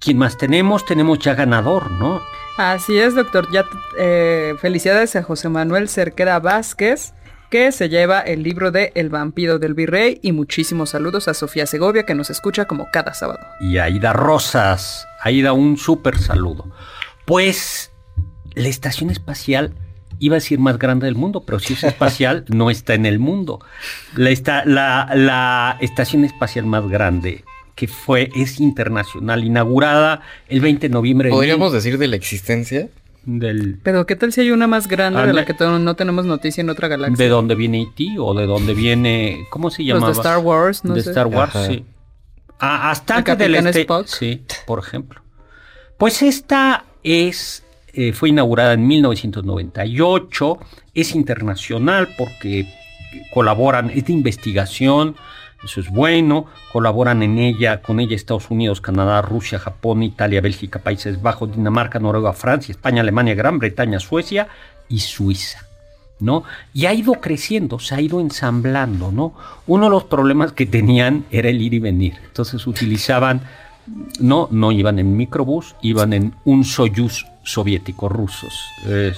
¿quién 0.00 0.18
más 0.18 0.36
tenemos? 0.36 0.84
Tenemos 0.84 1.18
ya 1.20 1.34
ganador, 1.34 1.90
¿no? 1.92 2.20
Así 2.58 2.98
es, 2.98 3.14
doctor. 3.14 3.48
Ya 3.52 3.64
eh, 3.98 4.54
felicidades 4.60 5.14
a 5.16 5.22
José 5.22 5.48
Manuel 5.48 5.88
Cerquera 5.88 6.40
Vázquez, 6.40 7.14
que 7.50 7.70
se 7.72 7.88
lleva 7.88 8.20
el 8.20 8.42
libro 8.42 8.70
de 8.72 8.90
El 8.94 9.08
vampiro 9.10 9.58
del 9.58 9.74
virrey. 9.74 10.18
Y 10.22 10.32
muchísimos 10.32 10.90
saludos 10.90 11.28
a 11.28 11.34
Sofía 11.34 11.66
Segovia, 11.66 12.02
que 12.04 12.14
nos 12.14 12.30
escucha 12.30 12.64
como 12.66 12.88
cada 12.92 13.14
sábado. 13.14 13.38
y 13.60 13.78
Aida 13.78 14.12
Rosas. 14.12 15.06
Aida, 15.22 15.52
un 15.52 15.76
súper 15.76 16.18
saludo. 16.18 16.70
Pues 17.24 17.92
la 18.54 18.68
estación 18.68 19.10
espacial 19.10 19.72
iba 20.18 20.34
a 20.34 20.40
decir 20.40 20.58
más 20.58 20.78
grande 20.78 21.06
del 21.06 21.14
mundo, 21.14 21.44
pero 21.46 21.60
si 21.60 21.74
es 21.74 21.84
espacial, 21.84 22.44
no 22.48 22.70
está 22.70 22.94
en 22.94 23.06
el 23.06 23.20
mundo. 23.20 23.60
La, 24.16 24.30
esta- 24.30 24.64
la, 24.64 25.08
la 25.14 25.76
estación 25.80 26.24
espacial 26.24 26.66
más 26.66 26.88
grande 26.88 27.44
que 27.78 27.86
fue, 27.86 28.28
es 28.34 28.58
internacional, 28.58 29.44
inaugurada 29.44 30.20
el 30.48 30.60
20 30.60 30.88
de 30.88 30.92
noviembre 30.92 31.28
de 31.28 31.34
¿Podríamos 31.34 31.72
decir 31.72 31.96
de 31.96 32.08
la 32.08 32.16
existencia? 32.16 32.88
del, 33.24 33.78
Pero 33.84 34.04
¿qué 34.04 34.16
tal 34.16 34.32
si 34.32 34.40
hay 34.40 34.50
una 34.50 34.66
más 34.66 34.88
grande 34.88 35.24
de 35.24 35.32
la 35.32 35.44
que 35.44 35.54
no 35.60 35.94
tenemos 35.94 36.24
noticia 36.24 36.60
en 36.60 36.70
otra 36.70 36.88
galaxia? 36.88 37.24
de 37.24 37.28
dónde 37.30 37.54
viene 37.54 37.82
E.T. 37.82 38.16
o 38.18 38.34
de 38.34 38.46
dónde 38.46 38.74
viene, 38.74 39.46
¿cómo 39.50 39.70
se 39.70 39.82
Los 39.84 39.94
llamaba? 39.94 40.08
de 40.08 40.18
Star 40.18 40.38
Wars, 40.38 40.84
no 40.84 40.94
de 40.94 41.02
sé. 41.02 41.10
Star 41.10 41.28
Wars, 41.28 41.54
Ajá. 41.54 41.66
sí. 41.68 41.84
Ah, 42.58 42.90
hasta 42.90 43.14
El 43.14 43.18
antes 43.20 43.38
del 43.38 43.54
este- 43.54 43.80
Spock. 43.82 44.06
Sí, 44.08 44.42
por 44.66 44.80
ejemplo. 44.80 45.22
Pues 45.98 46.22
esta 46.22 46.84
es, 47.04 47.62
eh, 47.92 48.12
fue 48.12 48.30
inaugurada 48.30 48.72
en 48.72 48.86
1998, 48.88 50.58
es 50.94 51.14
internacional 51.14 52.08
porque 52.18 52.66
colaboran, 53.32 53.90
es 53.90 54.06
de 54.06 54.12
investigación, 54.12 55.14
eso 55.62 55.80
es 55.80 55.90
bueno, 55.90 56.46
colaboran 56.72 57.22
en 57.22 57.38
ella, 57.38 57.82
con 57.82 57.98
ella 58.00 58.14
Estados 58.14 58.50
Unidos, 58.50 58.80
Canadá, 58.80 59.22
Rusia, 59.22 59.58
Japón, 59.58 60.02
Italia, 60.02 60.40
Bélgica, 60.40 60.78
Países 60.78 61.20
Bajos, 61.20 61.54
Dinamarca, 61.54 61.98
Noruega, 61.98 62.32
Francia, 62.32 62.72
España, 62.72 63.00
Alemania, 63.00 63.34
Gran 63.34 63.58
Bretaña, 63.58 63.98
Suecia 63.98 64.48
y 64.88 65.00
Suiza. 65.00 65.66
¿no? 66.20 66.44
Y 66.74 66.86
ha 66.86 66.94
ido 66.94 67.14
creciendo, 67.14 67.78
se 67.78 67.94
ha 67.94 68.00
ido 68.00 68.20
ensamblando, 68.20 69.12
¿no? 69.12 69.34
Uno 69.68 69.84
de 69.84 69.90
los 69.90 70.04
problemas 70.04 70.50
que 70.50 70.66
tenían 70.66 71.24
era 71.30 71.48
el 71.48 71.62
ir 71.62 71.74
y 71.74 71.78
venir. 71.78 72.14
Entonces 72.26 72.66
utilizaban, 72.66 73.42
no, 74.18 74.48
no 74.50 74.72
iban 74.72 74.98
en 74.98 75.16
microbús, 75.16 75.76
iban 75.80 76.12
en 76.12 76.34
un 76.44 76.64
Soyuz 76.64 77.24
soviético, 77.44 78.08
rusos, 78.08 78.52
eh, 78.86 79.14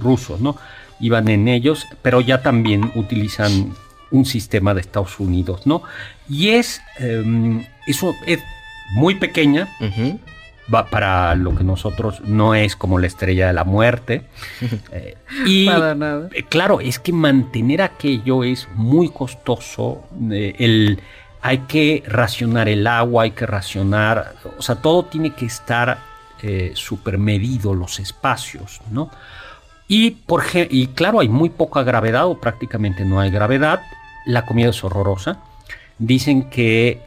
rusos, 0.00 0.40
¿no? 0.40 0.56
Iban 0.98 1.28
en 1.28 1.46
ellos, 1.46 1.86
pero 2.02 2.20
ya 2.20 2.42
también 2.42 2.90
utilizan 2.96 3.72
un 4.10 4.24
sistema 4.24 4.74
de 4.74 4.80
Estados 4.80 5.18
Unidos, 5.20 5.66
¿no? 5.66 5.82
Y 6.28 6.50
es, 6.50 6.80
eh, 6.98 7.64
eso 7.86 8.14
es 8.26 8.40
muy 8.94 9.14
pequeña, 9.16 9.68
va 10.72 10.86
para 10.86 11.34
lo 11.34 11.54
que 11.56 11.64
nosotros 11.64 12.20
no 12.24 12.54
es 12.54 12.76
como 12.76 12.98
la 12.98 13.06
estrella 13.06 13.46
de 13.48 13.52
la 13.52 13.64
muerte. 13.64 14.22
Eh, 14.92 15.16
y 15.46 15.66
Nada, 15.66 15.94
nada. 15.94 16.28
eh, 16.32 16.42
claro, 16.42 16.80
es 16.80 16.98
que 16.98 17.12
mantener 17.12 17.82
aquello 17.82 18.42
es 18.44 18.68
muy 18.74 19.08
costoso. 19.10 20.04
eh, 20.30 20.54
el, 20.58 21.00
hay 21.42 21.58
que 21.60 22.02
racionar 22.06 22.68
el 22.68 22.86
agua, 22.86 23.22
hay 23.24 23.30
que 23.30 23.46
racionar, 23.46 24.34
o 24.58 24.62
sea, 24.62 24.74
todo 24.76 25.04
tiene 25.06 25.30
que 25.30 25.46
estar 25.46 25.98
eh, 26.42 26.72
supermedido, 26.74 27.74
los 27.74 27.98
espacios, 27.98 28.80
¿no? 28.90 29.10
Y, 29.88 30.10
por, 30.12 30.44
y 30.54 30.86
claro, 30.88 31.20
hay 31.20 31.28
muy 31.28 31.48
poca 31.50 31.82
gravedad 31.82 32.26
o 32.26 32.38
prácticamente 32.38 33.04
no 33.04 33.20
hay 33.20 33.30
gravedad. 33.30 33.80
La 34.30 34.46
comida 34.46 34.70
es 34.70 34.82
horrorosa. 34.84 35.40
Dicen 35.98 36.48
que 36.50 37.00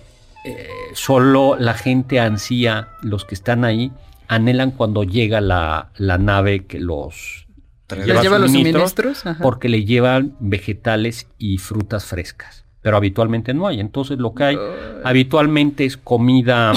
eh, 0.46 0.68
solo 0.94 1.56
la 1.58 1.74
gente 1.74 2.20
ansía, 2.20 2.90
los 3.02 3.26
que 3.26 3.36
están 3.36 3.66
ahí, 3.66 3.92
anhelan 4.28 4.72
cuando 4.72 5.04
llega 5.04 5.42
la, 5.42 5.90
la 5.98 6.18
nave 6.18 6.66
que 6.66 6.80
los 6.80 7.44
Trae 7.88 8.00
¿Les 8.00 8.08
lleva 8.08 8.22
lleva 8.22 8.40
los 8.40 8.52
suministros? 8.52 9.26
Ajá. 9.26 9.42
porque 9.42 9.68
le 9.68 9.84
llevan 9.84 10.36
vegetales 10.40 11.28
y 11.38 11.58
frutas 11.58 12.06
frescas. 12.06 12.64
Pero 12.82 12.98
habitualmente 12.98 13.54
no 13.54 13.68
hay. 13.68 13.80
Entonces 13.80 14.18
lo 14.20 14.34
que 14.34 14.44
hay 14.44 14.58
habitualmente 15.04 15.86
es 15.86 15.98
comida 15.98 16.74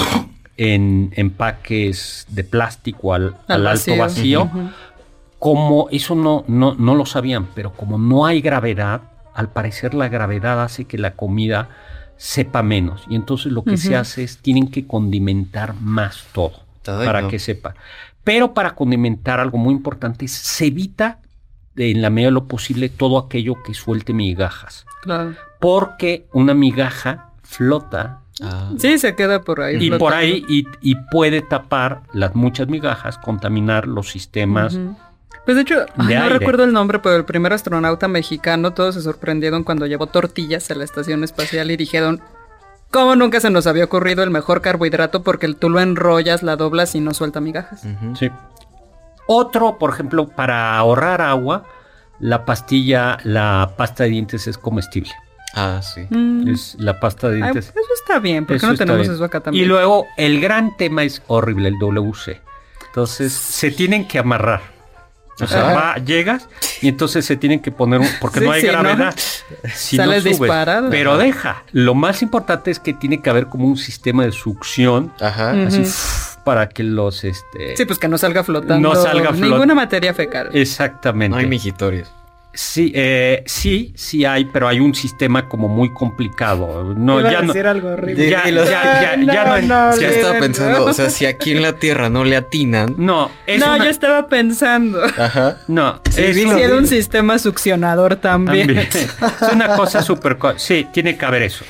en 0.57 1.11
empaques 1.15 2.25
de 2.29 2.43
plástico 2.43 3.13
al, 3.13 3.35
Al 3.47 3.61
al 3.61 3.67
alto 3.67 3.95
vacío. 3.95 4.49
Como 5.39 5.87
eso 5.91 6.15
no, 6.15 6.43
no, 6.47 6.73
no 6.73 6.95
lo 6.95 7.05
sabían, 7.05 7.47
pero 7.53 7.71
como 7.73 7.97
no 7.99 8.25
hay 8.25 8.41
gravedad, 8.41 9.01
al 9.37 9.49
parecer 9.49 9.93
la 9.93 10.09
gravedad 10.09 10.61
hace 10.63 10.85
que 10.85 10.97
la 10.97 11.15
comida 11.15 11.69
sepa 12.17 12.63
menos. 12.63 13.05
Y 13.09 13.15
entonces 13.15 13.51
lo 13.51 13.63
que 13.63 13.77
se 13.77 13.95
hace 13.95 14.23
es 14.23 14.39
tienen 14.39 14.69
que 14.69 14.85
condimentar 14.87 15.75
más 15.79 16.25
todo 16.33 16.53
para 16.83 17.21
no. 17.21 17.27
que 17.27 17.39
sepa. 17.39 17.75
Pero 18.23 18.53
para 18.53 18.75
condimentar 18.75 19.39
algo 19.39 19.57
muy 19.57 19.73
importante 19.73 20.25
es 20.25 20.31
se 20.31 20.65
evita 20.65 21.19
en 21.75 22.01
la 22.01 22.09
medida 22.09 22.29
de 22.29 22.33
lo 22.33 22.47
posible 22.47 22.89
todo 22.89 23.19
aquello 23.19 23.61
que 23.63 23.73
suelte 23.73 24.11
migajas. 24.11 24.85
Claro. 25.03 25.35
Porque 25.59 26.25
una 26.33 26.53
migaja 26.53 27.29
flota 27.43 28.21
Ah. 28.41 28.71
Sí, 28.77 28.97
se 28.99 29.15
queda 29.15 29.41
por 29.41 29.61
ahí. 29.61 29.77
y 29.83 29.91
por 29.91 30.13
ahí 30.13 30.45
y, 30.47 30.65
y 30.81 30.95
puede 31.11 31.41
tapar 31.41 32.03
las 32.13 32.35
muchas 32.35 32.67
migajas, 32.67 33.17
contaminar 33.17 33.87
los 33.87 34.09
sistemas. 34.09 34.79
Pues 35.47 35.55
de 35.55 35.61
hecho, 35.63 35.79
de 35.79 35.85
no 35.95 36.03
aire. 36.23 36.29
recuerdo 36.29 36.63
el 36.65 36.73
nombre, 36.73 36.99
pero 36.99 37.15
el 37.15 37.23
primer 37.25 37.53
astronauta 37.53 38.07
mexicano, 38.07 38.73
todos 38.73 38.95
se 38.95 39.01
sorprendieron 39.01 39.63
cuando 39.63 39.85
llevó 39.87 40.05
tortillas 40.07 40.69
a 40.69 40.75
la 40.75 40.83
estación 40.83 41.23
espacial 41.23 41.71
y 41.71 41.77
dijeron, 41.77 42.21
¿cómo 42.91 43.15
nunca 43.15 43.39
se 43.39 43.49
nos 43.49 43.65
había 43.65 43.85
ocurrido 43.85 44.23
el 44.23 44.29
mejor 44.29 44.61
carbohidrato? 44.61 45.23
Porque 45.23 45.51
tú 45.53 45.69
lo 45.69 45.79
enrollas, 45.79 46.43
la 46.43 46.57
doblas 46.57 46.93
y 46.95 46.99
no 46.99 47.13
suelta 47.13 47.39
migajas. 47.39 47.81
Sí. 48.19 48.29
Otro, 49.25 49.77
por 49.77 49.89
ejemplo, 49.91 50.27
para 50.27 50.77
ahorrar 50.77 51.21
agua, 51.21 51.63
la 52.19 52.45
pastilla, 52.45 53.17
la 53.23 53.71
pasta 53.77 54.03
de 54.03 54.09
dientes 54.09 54.47
es 54.47 54.57
comestible. 54.57 55.11
Ah, 55.55 55.79
sí. 55.81 56.05
Mm. 56.09 56.49
Es 56.49 56.75
la 56.77 56.99
pasta 56.99 57.29
de 57.29 57.35
Ay, 57.37 57.41
dientes. 57.43 57.71
pues 57.73 57.85
eso 57.85 57.93
está 58.03 58.19
bien, 58.19 58.45
porque 58.45 58.57
Eso 58.57 58.67
no 58.67 58.75
tenemos 58.75 59.01
bien. 59.01 59.13
eso 59.13 59.23
acá 59.23 59.39
también. 59.39 59.63
Y 59.63 59.67
luego 59.67 60.05
el 60.17 60.39
gran 60.41 60.75
tema 60.77 61.03
es 61.03 61.21
horrible, 61.27 61.69
el 61.69 61.79
WC. 61.79 62.41
Entonces 62.87 63.31
se 63.33 63.71
tienen 63.71 64.07
que 64.07 64.19
amarrar. 64.19 64.75
O 65.39 65.45
sea, 65.47 65.63
va, 65.73 65.95
llegas 65.97 66.47
y 66.81 66.87
entonces 66.87 67.23
se 67.25 67.35
tienen 67.37 67.59
que 67.59 67.71
poner 67.71 67.99
un, 67.99 68.07
porque 68.19 68.39
Sí, 68.39 68.45
no 68.45 68.51
hay 68.51 68.61
sí, 68.61 68.67
¿no? 68.67 68.73
gravedad. 68.73 69.15
Si 69.73 69.97
no 69.97 70.03
Sales 70.03 70.23
subes. 70.23 70.39
disparado. 70.39 70.89
Pero 70.89 71.17
deja. 71.17 71.63
Lo 71.71 71.93
más 71.93 72.21
importante 72.23 72.71
es 72.71 72.79
que 72.79 72.93
tiene 72.93 73.21
que 73.21 73.29
haber 73.29 73.47
como 73.47 73.67
un 73.67 73.77
sistema 73.77 74.23
de 74.25 74.31
succión 74.31 75.13
Ajá. 75.21 75.51
Así 75.67 75.83
para 76.43 76.69
que 76.69 76.81
los 76.83 77.23
este 77.23 77.75
Sí, 77.75 77.85
pues 77.85 77.99
que 77.99 78.07
no 78.07 78.17
salga 78.17 78.43
flotando. 78.43 78.89
No 78.89 78.95
salga 78.95 79.31
flot- 79.31 79.39
Ninguna 79.51 79.75
materia 79.75 80.13
fecal. 80.13 80.49
exactamente. 80.53 81.29
No 81.31 81.37
hay 81.37 81.45
mijitorios. 81.45 82.09
Sí, 82.59 82.91
eh, 82.95 83.43
sí, 83.45 83.93
sí 83.95 84.25
hay, 84.25 84.45
pero 84.45 84.67
hay 84.67 84.79
un 84.79 84.95
sistema 84.95 85.47
como 85.47 85.67
muy 85.67 85.93
complicado. 85.93 86.95
No, 86.97 87.19
Iba 87.19 87.29
a 87.29 87.31
ya 87.33 87.41
no. 87.43 87.53
decir 87.53 87.67
algo 87.67 87.89
horrible. 87.89 88.27
Ya, 88.31 88.41
Dilo. 88.45 88.63
ya, 88.65 88.71
ya, 88.71 89.01
ya 89.11 89.17
no, 89.17 89.25
Ya 89.33 89.43
no, 89.45 89.89
estaba 89.91 90.33
no. 90.33 90.39
pensando, 90.39 90.85
o 90.85 90.91
sea, 90.93 91.11
si 91.11 91.27
aquí 91.27 91.51
en 91.51 91.61
la 91.61 91.73
Tierra 91.73 92.09
no 92.09 92.23
le 92.25 92.35
atinan. 92.35 92.95
no, 92.97 93.29
es 93.45 93.59
no, 93.59 93.75
una- 93.75 93.83
yo 93.85 93.91
estaba 93.91 94.27
pensando. 94.27 94.99
Ajá. 95.03 95.57
no, 95.67 96.01
Sí, 96.09 96.23
es 96.23 96.35
dilo. 96.35 96.57
era 96.57 96.75
un 96.75 96.87
sistema 96.87 97.37
succionador 97.37 98.15
también. 98.15 98.65
también. 98.65 98.87
es 98.91 99.53
una 99.53 99.75
cosa 99.75 100.01
súper. 100.01 100.39
co- 100.39 100.57
Sí, 100.57 100.87
tiene 100.91 101.15
que 101.15 101.25
haber 101.27 101.43
eso. 101.43 101.63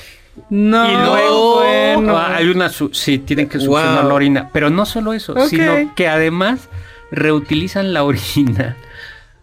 No, 0.48 0.88
y 0.88 0.92
luego 0.94 1.56
bueno. 1.56 2.16
ah, 2.16 2.36
hay 2.36 2.48
una. 2.48 2.70
su- 2.70 2.94
Sí, 2.94 3.18
tienen 3.18 3.46
que 3.46 3.60
succionar 3.60 4.00
Wow. 4.00 4.08
la 4.08 4.14
orina. 4.14 4.48
Pero 4.54 4.70
no 4.70 4.86
solo 4.86 5.12
eso, 5.12 5.32
Ok. 5.34 5.48
sino 5.50 5.92
que 5.94 6.08
además 6.08 6.70
reutilizan 7.10 7.92
la 7.92 8.04
orina 8.04 8.76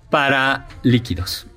para 0.09 0.67
líquidos. 0.83 1.47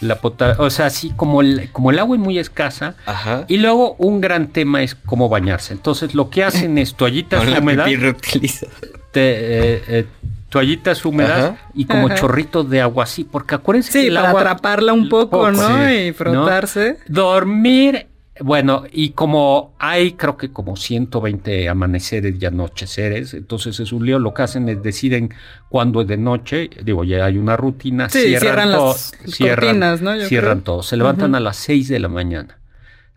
La 0.00 0.16
pota- 0.20 0.54
o 0.58 0.70
sea, 0.70 0.86
así 0.86 1.10
como 1.10 1.40
el, 1.42 1.70
como 1.72 1.90
el 1.90 1.98
agua 1.98 2.16
es 2.16 2.22
muy 2.22 2.38
escasa. 2.38 2.94
Ajá. 3.04 3.44
Y 3.48 3.58
luego 3.58 3.96
un 3.98 4.20
gran 4.20 4.46
tema 4.48 4.82
es 4.82 4.94
cómo 4.94 5.28
bañarse. 5.28 5.72
Entonces 5.74 6.14
lo 6.14 6.30
que 6.30 6.44
hacen 6.44 6.78
es 6.78 6.94
toallitas 6.96 7.40
Con 7.42 7.50
la 7.52 7.58
húmedas, 7.58 7.86
pipí 7.88 7.96
reutiliza. 8.00 8.66
te- 9.12 9.74
eh, 9.74 9.82
eh, 9.88 10.06
toallitas 10.48 11.04
húmedas 11.04 11.44
Ajá. 11.50 11.56
y 11.74 11.84
como 11.84 12.06
Ajá. 12.06 12.14
chorritos 12.16 12.70
de 12.70 12.80
agua 12.80 13.04
así, 13.04 13.24
porque 13.24 13.54
acuérdense 13.56 13.92
que 13.92 14.00
Sí, 14.02 14.06
el 14.06 14.14
para 14.14 14.28
agua 14.30 14.40
atraparla 14.42 14.92
un 14.92 15.08
poco, 15.08 15.50
¿no? 15.50 15.86
Sí, 15.88 15.92
y 16.08 16.12
frotarse. 16.12 16.98
¿no? 17.08 17.14
Dormir, 17.22 18.06
bueno, 18.42 18.84
y 18.92 19.10
como 19.10 19.74
hay 19.78 20.12
creo 20.12 20.36
que 20.36 20.50
como 20.52 20.76
120 20.76 21.68
amaneceres 21.68 22.34
y 22.40 22.46
anocheceres, 22.46 23.34
entonces 23.34 23.78
es 23.80 23.92
un 23.92 24.06
lío, 24.06 24.18
lo 24.18 24.32
que 24.34 24.42
hacen 24.42 24.68
es 24.68 24.82
deciden 24.82 25.30
cuándo 25.68 26.00
es 26.02 26.08
de 26.08 26.16
noche, 26.16 26.70
digo, 26.84 27.04
ya 27.04 27.24
hay 27.26 27.38
una 27.38 27.56
rutina, 27.56 28.08
Sí, 28.08 28.20
cierran, 28.20 28.40
cierran 28.40 28.70
todo, 28.72 28.88
las 28.88 29.12
cortinas, 29.38 30.02
¿no? 30.02 30.16
Yo 30.16 30.26
cierran 30.26 30.58
creo. 30.60 30.64
todo, 30.64 30.82
se 30.82 30.96
levantan 30.96 31.34
a 31.34 31.40
las 31.40 31.56
6 31.58 31.88
de 31.88 31.98
la 32.00 32.08
mañana, 32.08 32.58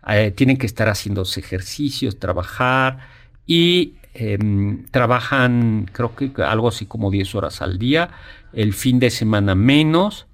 Eh, 0.08 0.30
tienen 0.32 0.58
que 0.58 0.66
estar 0.66 0.88
haciendo 0.88 1.22
ejercicios, 1.22 2.18
trabajar 2.18 2.98
y 3.46 3.94
em, 4.12 4.84
trabajan 4.90 5.88
creo 5.92 6.14
que 6.14 6.30
algo 6.42 6.68
así 6.68 6.86
como 6.86 7.10
10 7.10 7.34
horas 7.34 7.62
al 7.62 7.78
día, 7.78 8.10
el 8.52 8.74
fin 8.74 8.98
de 9.00 9.10
semana 9.10 9.54
menos, 9.54 10.26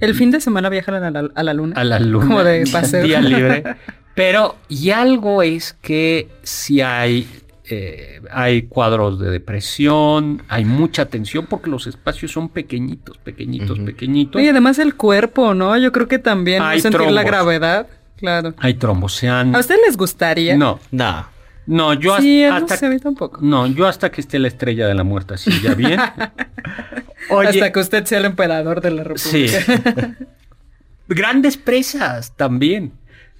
El 0.00 0.14
fin 0.14 0.30
de 0.30 0.40
semana 0.40 0.68
viajan 0.68 0.94
a 1.02 1.10
la, 1.10 1.28
a 1.34 1.42
la 1.42 1.52
luna. 1.54 1.74
a 1.76 1.84
la 1.84 1.98
luna. 1.98 2.26
Como 2.26 2.44
de 2.44 2.64
paseo. 2.72 3.02
Día 3.04 3.20
libre. 3.20 3.64
Pero, 4.18 4.56
y 4.68 4.90
algo 4.90 5.44
es 5.44 5.74
que 5.80 6.26
si 6.42 6.80
hay, 6.80 7.28
eh, 7.70 8.20
hay 8.32 8.62
cuadros 8.62 9.20
de 9.20 9.30
depresión, 9.30 10.42
hay 10.48 10.64
mucha 10.64 11.04
tensión 11.06 11.46
porque 11.46 11.70
los 11.70 11.86
espacios 11.86 12.32
son 12.32 12.48
pequeñitos, 12.48 13.16
pequeñitos, 13.18 13.78
pequeñitos. 13.78 14.42
Y 14.42 14.48
además 14.48 14.80
el 14.80 14.96
cuerpo, 14.96 15.54
¿no? 15.54 15.78
Yo 15.78 15.92
creo 15.92 16.08
que 16.08 16.18
también 16.18 16.60
Hay 16.64 16.80
sentir 16.80 17.12
la 17.12 17.22
gravedad. 17.22 17.86
Claro. 18.16 18.54
Hay 18.58 18.74
trombos, 18.74 19.14
sean... 19.14 19.54
¿A 19.54 19.60
ustedes 19.60 19.82
les 19.86 19.96
gustaría? 19.96 20.56
No, 20.56 20.80
Nah. 20.90 21.26
no, 21.66 21.94
yo 21.94 22.14
hasta, 22.14 22.22
sí, 22.22 22.42
no 22.48 22.56
hasta- 22.56 22.76
sé, 22.76 22.98
tampoco. 22.98 23.38
no, 23.40 23.68
yo 23.68 23.86
hasta 23.86 24.10
que 24.10 24.20
esté 24.20 24.40
la 24.40 24.48
estrella 24.48 24.88
de 24.88 24.94
la 24.96 25.04
muerte 25.04 25.34
así, 25.34 25.52
ya 25.62 25.74
bien. 25.74 26.00
Oye, 27.30 27.48
Hasta 27.50 27.70
que 27.70 27.78
usted 27.78 28.04
sea 28.04 28.18
el 28.18 28.24
emperador 28.24 28.80
de 28.80 28.90
la 28.90 29.04
Sí. 29.14 29.46
república. 29.46 30.16
Grandes 31.08 31.56
presas 31.56 32.36
también. 32.36 32.90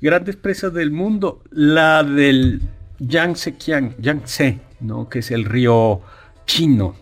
Grandes 0.01 0.37
presas 0.37 0.73
del 0.73 0.91
mundo. 0.91 1.43
La 1.51 2.03
del 2.05 2.63
Yangtze, 2.99 3.55
Yangtze, 3.99 4.59
¿no? 4.81 5.09
Que 5.09 5.21
es 5.21 5.31
el 5.31 5.45
río 5.45 6.01
chino. 6.47 6.95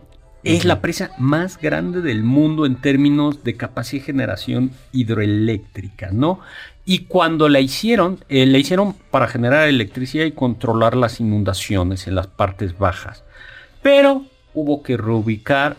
Es 0.43 0.65
la 0.65 0.81
presa 0.81 1.11
más 1.19 1.59
grande 1.61 2.01
del 2.03 2.23
mundo 2.23 2.67
en 2.67 2.77
términos 2.77 3.43
de 3.43 3.57
capacidad 3.57 4.03
de 4.03 4.07
generación 4.07 4.71
hidroeléctrica, 4.93 6.11
¿no? 6.13 6.39
Y 6.85 7.01
cuando 7.07 7.49
la 7.49 7.59
hicieron, 7.59 8.21
eh, 8.29 8.47
la 8.47 8.59
hicieron 8.59 8.93
para 9.11 9.27
generar 9.27 9.67
electricidad 9.67 10.25
y 10.25 10.31
controlar 10.31 10.97
las 10.97 11.19
inundaciones 11.19 12.07
en 12.07 12.15
las 12.15 12.29
partes 12.29 12.79
bajas. 12.79 13.25
Pero 13.83 14.25
hubo 14.55 14.85
que 14.85 14.97
reubicar 14.97 15.77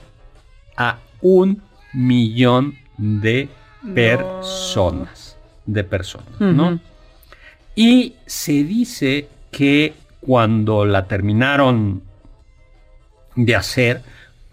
a 0.76 0.97
un 1.22 1.61
millón 1.93 2.76
de 2.97 3.47
No. 3.84 3.93
personas. 3.95 5.38
De 5.65 5.84
personas, 5.86 6.39
¿no? 6.39 6.78
Y 7.78 8.15
se 8.25 8.63
dice 8.63 9.28
que 9.51 9.93
cuando 10.19 10.84
la 10.86 11.05
terminaron 11.07 12.01
de 13.36 13.55
hacer, 13.55 14.01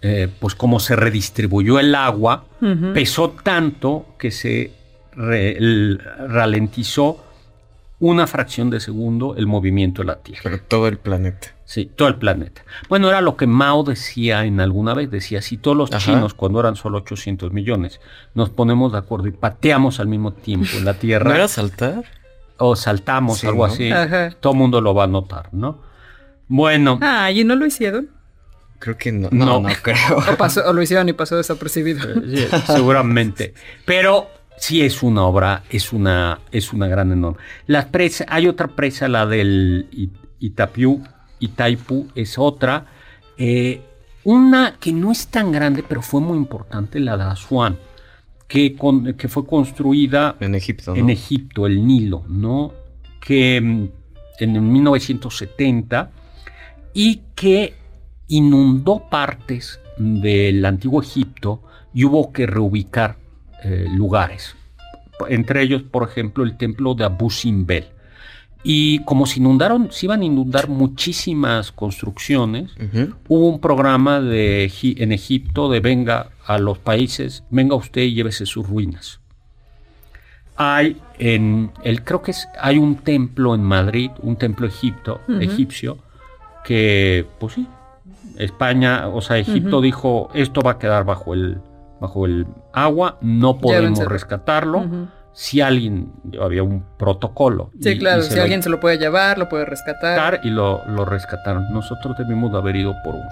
eh, 0.03 0.29
pues 0.39 0.55
como 0.55 0.79
se 0.79 0.95
redistribuyó 0.95 1.81
el 1.81 1.95
agua, 1.95 2.45
pesó 2.93 3.31
tanto 3.31 4.07
que 4.19 4.31
se 4.31 4.73
re- 5.17 5.57
el- 5.57 5.99
ralentizó 6.29 7.25
una 8.01 8.27
fracción 8.27 8.69
de 8.69 8.81
segundo 8.81 9.35
el 9.37 9.47
movimiento 9.47 10.03
de 10.03 10.07
la 10.07 10.17
Tierra. 10.17 10.43
Pero 10.45 10.61
todo 10.61 10.89
el 10.89 10.99
planeta. 10.99 11.49
Sí, 11.65 11.91
todo 11.97 12.09
el 12.09 12.17
planeta. 12.17 12.63
Bueno, 12.91 13.09
era 13.09 13.23
lo 13.23 13.37
que 13.39 13.47
Mao 13.47 13.85
decía 13.85 14.45
en 14.45 14.61
alguna 14.61 14.93
vez, 14.93 15.11
decía, 15.11 15.41
si 15.41 15.57
todos 15.57 15.77
los 15.77 15.91
Ajá. 15.93 16.01
chinos, 16.05 16.35
cuando 16.35 16.61
eran 16.61 16.77
solo 16.77 16.99
800 16.99 17.53
millones, 17.55 18.01
nos 18.35 18.51
ponemos 18.51 18.93
de 18.93 18.99
acuerdo 18.99 19.29
y 19.29 19.33
pateamos 19.33 19.99
al 20.01 20.09
mismo 20.09 20.33
tiempo 20.35 20.69
en 20.77 20.85
la 20.85 20.95
Tierra, 20.95 21.31
¿No 21.31 21.37
era 21.37 21.49
saltar? 21.49 22.05
O 22.59 22.77
saltamos, 22.77 23.39
Sí, 23.39 23.47
algo 23.47 23.67
¿no? 23.67 23.73
así, 23.73 23.91
Ajá. 23.91 24.31
todo 24.41 24.53
el 24.53 24.59
mundo 24.59 24.81
lo 24.81 24.95
va 24.95 25.05
a 25.05 25.09
notar, 25.09 25.49
¿no? 25.53 25.81
Bueno, 26.49 26.99
Ah, 27.03 27.31
¿y 27.31 27.43
no 27.45 27.57
lo 27.57 27.67
hicieron? 27.67 28.11
Creo 28.79 28.99
que 28.99 29.13
no. 29.13 29.29
No. 29.33 29.47
No, 29.47 29.61
no, 29.61 29.75
creo. 29.83 29.97
O, 30.33 30.37
pasó, 30.37 30.63
o 30.69 30.73
lo 30.73 30.83
hicieron 30.83 31.09
y 31.09 31.13
pasó 31.15 31.37
desapercibido. 31.37 32.07
eh, 32.23 32.49
sí, 32.51 32.59
seguramente. 32.67 33.55
Pero 33.87 34.29
sí 34.59 34.83
es 34.83 35.03
una 35.03 35.23
obra, 35.25 35.63
es 35.71 35.93
una, 35.93 36.41
es 36.53 36.73
una 36.73 36.87
gran 36.87 37.11
enorme. 37.13 37.39
La 37.67 37.89
presa, 37.89 38.27
hay 38.29 38.47
otra 38.47 38.69
presa, 38.69 39.09
la 39.09 39.25
del 39.27 39.89
I- 39.93 40.11
Itapiú, 40.41 41.03
Itaipu, 41.41 42.09
es 42.15 42.39
otra. 42.39 42.87
Eh, 43.39 43.81
una 44.25 44.77
que 44.79 44.93
no 44.93 45.13
es 45.13 45.29
tan 45.29 45.51
grande, 45.51 45.83
pero 45.87 46.03
fue 46.03 46.21
muy 46.21 46.37
importante, 46.37 47.01
la 47.01 47.17
de 47.17 47.25
Asuán, 47.25 47.79
que, 48.49 48.75
con- 48.77 49.15
que 49.15 49.29
fue 49.29 49.47
construida 49.47 50.37
En 50.41 50.55
Egipto, 50.55 50.93
¿no? 50.95 51.01
en 51.01 51.11
Egipto, 51.11 51.67
el 51.67 51.87
Nilo, 51.87 52.25
¿no? 52.29 52.73
Que 53.21 53.61
mm, 53.61 53.89
en 54.41 54.57
el 54.57 54.63
1970 54.63 56.11
y 56.93 57.23
que 57.35 57.75
inundó 58.29 59.09
partes 59.11 59.81
del 59.99 60.65
antiguo 60.65 61.03
Egipto 61.03 61.63
y 61.93 62.05
hubo 62.05 62.33
que 62.33 62.47
reubicar 62.47 63.17
eh, 63.63 63.87
lugares. 63.95 64.57
Entre 65.29 65.63
ellos, 65.63 65.83
por 65.83 66.03
ejemplo, 66.09 66.43
el 66.45 66.57
templo 66.57 66.95
de 66.95 67.05
Abu 67.05 67.31
Simbel. 67.31 67.85
Y 68.67 69.01
como 69.01 69.27
se 69.27 69.41
inundaron, 69.41 69.93
se 69.93 70.07
iban 70.07 70.23
a 70.23 70.25
inundar 70.25 70.69
muchísimas 70.69 71.71
construcciones, 71.71 72.73
hubo 73.29 73.49
un 73.51 73.61
programa 73.61 74.23
de, 74.23 74.73
en 74.83 75.13
Egipto 75.13 75.71
de 75.71 75.81
venga 75.81 76.31
a 76.47 76.59
los 76.59 76.79
países, 76.79 77.45
venga 77.51 77.77
usted 77.77 78.01
y 78.01 78.15
llévese 78.15 78.47
sus 78.47 78.67
ruinas. 78.67 79.21
Hay 80.57 80.97
en 81.19 81.73
el 81.83 82.05
creo 82.05 82.23
que 82.23 82.31
es 82.31 82.49
hay 82.59 82.79
un 82.79 82.97
templo 82.97 83.55
en 83.55 83.63
Madrid, 83.63 84.11
un 84.23 84.37
templo 84.37 84.67
egipto, 84.67 85.21
egipcio 85.41 85.99
que 86.65 87.27
pues 87.39 87.55
sí, 87.55 87.67
España, 88.39 89.09
o 89.09 89.21
sea, 89.21 89.37
Egipto 89.37 89.83
dijo, 89.83 90.31
esto 90.33 90.63
va 90.63 90.73
a 90.73 90.79
quedar 90.79 91.05
bajo 91.05 91.35
el 91.35 91.59
bajo 92.01 92.27
el 92.27 92.47
agua, 92.73 93.19
no 93.21 93.59
podemos 93.59 94.05
rescatarlo. 94.07 95.09
Si 95.35 95.61
alguien 95.61 96.13
había 96.41 96.63
un 96.63 96.85
protocolo 96.97 97.71
Sí, 97.83 97.91
y- 97.91 97.99
claro. 97.99 98.23
y 98.23 98.27
Si 98.27 98.37
lo 98.37 98.43
alguien 98.43 98.63
se 98.63 98.69
lo 98.71 98.79
puede 98.81 98.99
llevar, 98.99 99.37
lo 99.37 99.49
puede 99.49 99.65
rescatar. 99.65 100.41
y 100.45 100.49
lo, 100.51 100.83
lo 100.87 101.05
rescataron. 101.05 101.67
Nosotros 101.73 102.17
debimos 102.17 102.53
de 102.53 102.59
haber 102.59 102.77
ido 102.77 102.95
por 103.05 103.15
uno. 103.17 103.31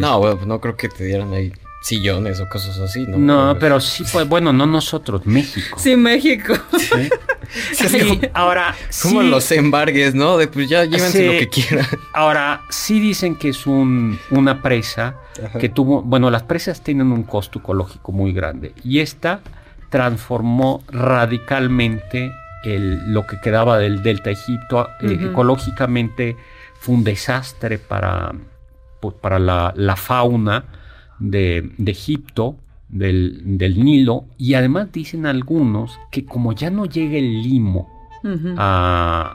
No, 0.00 0.18
bueno, 0.20 0.36
pues 0.36 0.46
no 0.46 0.60
creo 0.60 0.76
que 0.76 0.88
te 0.88 1.04
dieran 1.04 1.32
ahí 1.34 1.52
sillones 1.82 2.38
o 2.40 2.48
cosas 2.48 2.78
así, 2.78 3.04
¿no? 3.08 3.18
No, 3.18 3.58
pero 3.58 3.80
sí 3.80 4.04
fue, 4.04 4.22
bueno, 4.24 4.52
no 4.52 4.64
nosotros, 4.66 5.26
México. 5.26 5.76
Sí, 5.78 5.96
México. 5.96 6.54
¿sí? 6.78 7.10
Sí, 7.88 8.20
ahora, 8.32 8.74
Como 9.02 9.20
sí, 9.22 9.28
los 9.28 9.50
embargues, 9.52 10.14
¿no? 10.14 10.38
De 10.38 10.46
pues 10.46 10.68
ya 10.68 10.84
llévense 10.84 11.18
Sí. 11.18 11.26
lo 11.26 11.32
que 11.32 11.48
quieran. 11.48 11.86
ahora 12.14 12.62
sí 12.70 13.00
dicen 13.00 13.34
que 13.34 13.48
es 13.48 13.66
un, 13.66 14.18
una 14.30 14.62
presa 14.62 15.16
que 15.58 15.68
tuvo, 15.68 16.00
bueno, 16.02 16.30
las 16.30 16.44
presas 16.44 16.80
tienen 16.82 17.10
un 17.10 17.24
costo 17.24 17.58
ecológico 17.58 18.12
muy 18.12 18.32
grande 18.32 18.72
y 18.84 19.00
esta 19.00 19.40
transformó 19.92 20.82
radicalmente 20.90 22.32
el- 22.64 23.12
lo 23.12 23.26
que 23.26 23.38
quedaba 23.40 23.78
del 23.78 24.02
delta 24.02 24.30
Egipto. 24.30 24.88
eh, 25.00 25.18
ecológicamente 25.30 26.36
fue 26.80 26.94
un 26.96 27.04
desastre 27.04 27.78
para, 27.78 28.32
pues, 29.00 29.14
para 29.20 29.38
la, 29.38 29.72
la 29.76 29.94
fauna 29.96 30.64
de, 31.18 31.70
de 31.78 31.92
Egipto, 31.92 32.56
del, 32.88 33.40
del 33.58 33.82
Nilo, 33.84 34.24
y 34.38 34.54
además 34.54 34.88
dicen 34.92 35.26
algunos 35.26 35.98
que 36.10 36.24
como 36.24 36.52
ya 36.52 36.70
no 36.70 36.84
llega 36.86 37.16
el 37.18 37.42
limo 37.42 37.88
a- 38.58 39.34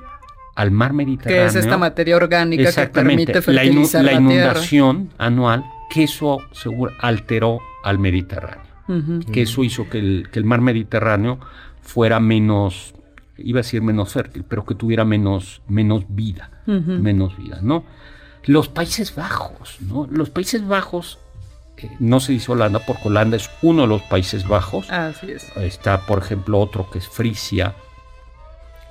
al 0.56 0.72
mar 0.72 0.94
Mediterráneo, 0.94 1.44
que 1.44 1.48
es 1.48 1.56
esta 1.56 1.78
materia 1.78 2.16
orgánica 2.16 2.64
que 2.72 2.88
permite 2.88 3.34
la, 3.34 3.40
inu- 3.40 3.44
fertilizar 3.44 4.04
la 4.04 4.10
tierra. 4.12 4.22
inundación 4.24 5.10
anual, 5.18 5.64
que 5.90 6.04
eso 6.04 6.40
seguro 6.52 6.92
alteró 7.02 7.60
al 7.84 8.00
Mediterráneo. 8.00 8.67
Que 9.32 9.42
eso 9.42 9.64
hizo 9.64 9.90
que 9.90 10.00
el, 10.00 10.30
que 10.32 10.40
el 10.40 10.46
mar 10.46 10.62
Mediterráneo 10.62 11.40
fuera 11.82 12.20
menos, 12.20 12.94
iba 13.38 13.60
a 13.60 13.64
decir 13.64 13.82
menos 13.82 14.12
fértil, 14.12 14.44
pero 14.48 14.66
que 14.66 14.76
tuviera 14.76 15.06
menos, 15.06 15.62
menos 15.68 16.06
vida, 16.10 16.50
menos 16.66 17.38
vida, 17.38 17.60
¿no? 17.62 17.86
Los 18.46 18.70
Países 18.70 19.14
Bajos, 19.16 19.78
¿no? 19.82 20.08
Los 20.10 20.30
Países 20.30 20.66
Bajos, 20.66 21.20
eh, 21.78 21.90
no 22.00 22.20
se 22.20 22.32
dice 22.32 22.52
Holanda 22.52 22.80
porque 22.80 23.10
Holanda 23.10 23.38
es 23.38 23.50
uno 23.62 23.84
de 23.84 23.88
los 23.88 24.02
Países 24.04 24.48
Bajos. 24.48 24.90
Así 24.90 25.32
es. 25.32 25.52
Está, 25.58 26.06
por 26.06 26.20
ejemplo, 26.20 26.60
otro 26.60 26.90
que 26.90 27.00
es 27.00 27.08
Frisia. 27.08 27.76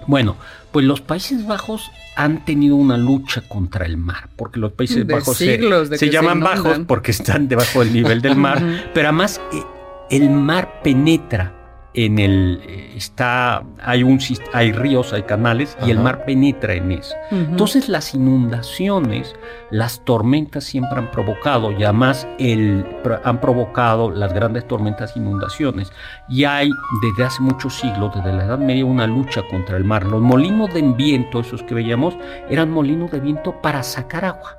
Bueno, 0.07 0.37
pues 0.73 0.85
los 0.85 1.01
Países 1.01 1.47
Bajos 1.47 1.91
han 2.17 2.45
tenido 2.45 2.77
una 2.77 2.97
lucha 2.97 3.43
contra 3.43 3.85
el 3.87 3.97
mar, 3.97 4.29
porque 4.37 4.59
los 4.59 4.73
Países 4.73 5.07
De 5.07 5.15
Bajos 5.15 5.37
se, 5.37 6.11
llaman 6.11 6.41
bajos 6.41 6.81
porque 6.87 7.11
están 7.11 7.47
debajo 7.49 7.81
del 7.81 7.93
nivel 7.93 8.23
del 8.23 8.37
mar, 8.37 8.63
pero 8.95 9.09
además 9.09 9.41
eh, 9.53 9.63
el 10.11 10.31
mar 10.31 10.81
penetra 10.83 11.53
en 11.97 12.19
el 12.19 12.61
eh, 12.63 12.93
está 12.95 13.63
hay 13.83 14.03
un 14.03 14.21
hay 14.53 14.73
ríos, 14.73 15.15
hay 15.15 15.23
canales 15.23 15.77
y 15.85 15.91
el 15.91 15.99
mar 15.99 16.27
penetra 16.27 16.75
en 16.75 16.93
eso. 16.93 17.15
Entonces 17.31 17.89
las 17.89 18.15
inundaciones, 18.15 19.35
las 19.71 20.05
tormentas 20.05 20.65
siempre 20.65 20.99
han 20.99 21.11
provocado 21.11 21.73
y 21.73 21.85
además 21.85 22.29
el, 22.39 22.85
han 23.25 23.41
provocado 23.41 24.11
las 24.11 24.33
grandes 24.35 24.69
tormentas 24.69 25.17
e 25.17 25.21
inundaciones. 25.21 25.91
Y 26.29 26.45
hay 26.45 26.71
desde 27.03 27.25
hace 27.25 27.43
muchos 27.43 27.75
siglos, 27.75 28.15
desde 28.15 28.33
la 28.33 28.45
Edad 28.45 28.59
Media, 28.59 28.85
una 28.85 29.07
lucha 29.07 29.43
contra 29.51 29.79
el 29.79 29.85
mar. 29.85 30.05
Los 30.05 30.21
molinos 30.21 30.73
de 30.75 30.83
viento, 30.83 31.41
esos 31.41 31.63
que 31.63 31.75
veíamos, 31.75 32.15
eran 32.51 32.71
molinos 32.71 33.11
de 33.11 33.21
viento 33.21 33.61
para 33.63 33.83
sacar 33.83 34.27
agua, 34.27 34.59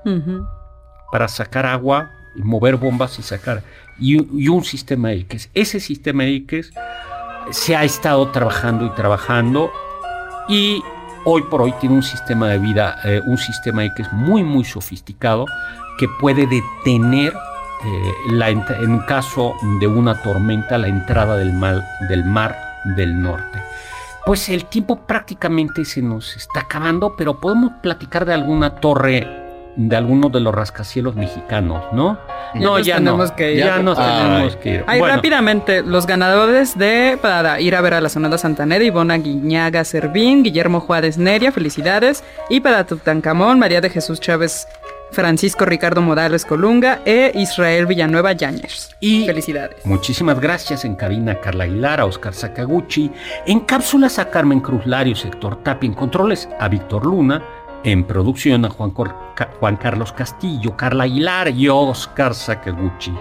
para 1.11 1.27
sacar 1.27 1.67
agua, 1.67 2.09
y 2.37 2.43
mover 2.43 2.77
bombas 2.77 3.17
y 3.19 3.23
sacar. 3.23 3.63
Y, 3.99 4.47
un 4.47 4.63
sistema 4.63 5.09
diques. 5.09 5.49
Ese 5.53 5.79
sistema 5.79 6.23
diques 6.23 6.71
se 7.51 7.75
ha 7.75 7.83
estado 7.83 8.29
trabajando 8.29 8.85
y 8.85 8.89
trabajando 8.91 9.71
y 10.49 10.81
hoy 11.25 11.43
por 11.43 11.61
hoy 11.61 11.73
tiene 11.79 11.95
un 11.95 12.03
sistema 12.03 12.49
de 12.49 12.59
vida, 12.59 12.99
eh, 13.05 13.21
un 13.25 13.37
sistema 13.37 13.83
diques 13.83 14.11
muy 14.11 14.43
muy 14.43 14.63
sofisticado 14.63 15.45
que 15.97 16.07
puede 16.19 16.45
detener 16.45 17.33
eh, 17.33 18.13
la 18.31 18.49
en 18.49 18.99
caso 19.07 19.55
de 19.79 19.87
una 19.87 20.21
tormenta 20.21 20.77
la 20.77 20.87
entrada 20.87 21.37
del 21.37 21.53
del 22.09 22.25
mar 22.25 22.55
del 22.95 23.21
norte. 23.21 23.61
Pues 24.25 24.49
el 24.49 24.65
tiempo 24.65 24.99
prácticamente 25.05 25.85
se 25.85 26.01
nos 26.01 26.35
está 26.35 26.61
acabando, 26.61 27.15
pero 27.15 27.39
podemos 27.39 27.71
platicar 27.81 28.25
de 28.25 28.33
alguna 28.33 28.75
torre, 28.75 29.46
de 29.77 29.95
alguno 29.95 30.29
de 30.29 30.39
los 30.39 30.53
rascacielos 30.53 31.15
mexicanos, 31.15 31.83
¿no? 31.93 32.17
Ya 32.55 32.59
no, 32.61 32.79
ya 32.79 32.95
tenemos 32.97 33.29
no. 33.29 33.35
que 33.35 33.53
ir. 33.53 33.59
Ya 33.59 33.77
nos 33.79 33.97
Ay. 33.99 34.23
tenemos 34.23 34.55
que 34.57 34.69
ir. 34.73 34.83
Ahí 34.87 34.99
Bueno, 34.99 35.15
rápidamente, 35.15 35.83
los 35.83 36.07
ganadores 36.07 36.77
de 36.77 37.17
para 37.21 37.61
ir 37.61 37.75
a 37.75 37.81
ver 37.81 37.93
a 37.93 38.01
la 38.01 38.09
Sonora 38.09 38.37
Santanera, 38.39 38.83
Ivona 38.83 39.17
Guiñaga 39.17 39.83
Servín, 39.83 40.41
Guillermo 40.43 40.79
Juárez 40.79 41.17
Neria, 41.19 41.51
felicidades. 41.51 42.23
Y 42.49 42.59
para 42.59 42.85
Tutankamón, 42.85 43.59
María 43.59 43.79
de 43.79 43.91
Jesús 43.91 44.19
Chávez, 44.19 44.67
Francisco 45.11 45.63
Ricardo 45.65 46.01
Morales 46.01 46.43
Colunga 46.43 46.99
e 47.05 47.31
Israel 47.35 47.85
Villanueva 47.85 48.33
Yáñez. 48.33 48.89
Y- 48.99 49.25
felicidades. 49.27 49.85
Muchísimas 49.85 50.39
gracias 50.39 50.85
en 50.85 50.95
cabina 50.95 51.33
a 51.33 51.39
Carla 51.39 51.65
Aguilar, 51.65 52.01
a 52.01 52.05
Oscar 52.05 52.33
Sakaguchi, 52.33 53.11
en 53.45 53.59
cápsulas 53.61 54.17
a 54.19 54.29
Carmen 54.31 54.59
Cruz 54.59 54.85
Larios, 54.87 55.23
Héctor 55.23 55.63
Tapia, 55.63 55.87
en 55.87 55.93
controles 55.93 56.49
a 56.59 56.67
Víctor 56.67 57.05
Luna, 57.05 57.41
en 57.87 58.03
producción 58.03 58.65
a 58.65 58.69
Juan, 58.69 59.77
Carlos 59.77 60.11
Castillo, 60.11 60.75
Carla 60.75 61.05
Aguilar 61.05 61.47
y 61.49 61.69
Oscar 61.69 62.35
Sakaguchi. 62.35 63.13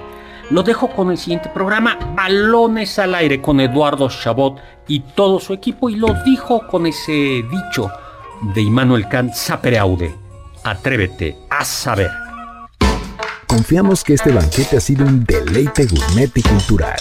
Lo 0.50 0.64
dejo 0.64 0.88
con 0.88 1.12
el 1.12 1.18
siguiente 1.18 1.48
programa, 1.48 1.96
Balones 2.16 2.98
al 2.98 3.14
aire 3.14 3.40
con 3.40 3.60
Eduardo 3.60 4.08
Chabot 4.08 4.58
y 4.88 5.00
todo 5.00 5.38
su 5.38 5.52
equipo 5.52 5.88
y 5.88 5.94
lo 5.94 6.08
dijo 6.24 6.66
con 6.66 6.86
ese 6.86 7.12
dicho 7.12 7.90
de 8.54 8.60
Immanuel 8.60 9.08
Kant, 9.08 9.34
sapere 9.34 9.78
aude, 9.78 10.12
atrévete 10.64 11.36
a 11.48 11.64
saber. 11.64 12.10
Confiamos 13.46 14.02
que 14.02 14.14
este 14.14 14.32
banquete 14.32 14.78
ha 14.78 14.80
sido 14.80 15.06
un 15.06 15.24
deleite 15.24 15.86
gourmet 15.86 16.30
y 16.34 16.42
cultural. 16.42 17.00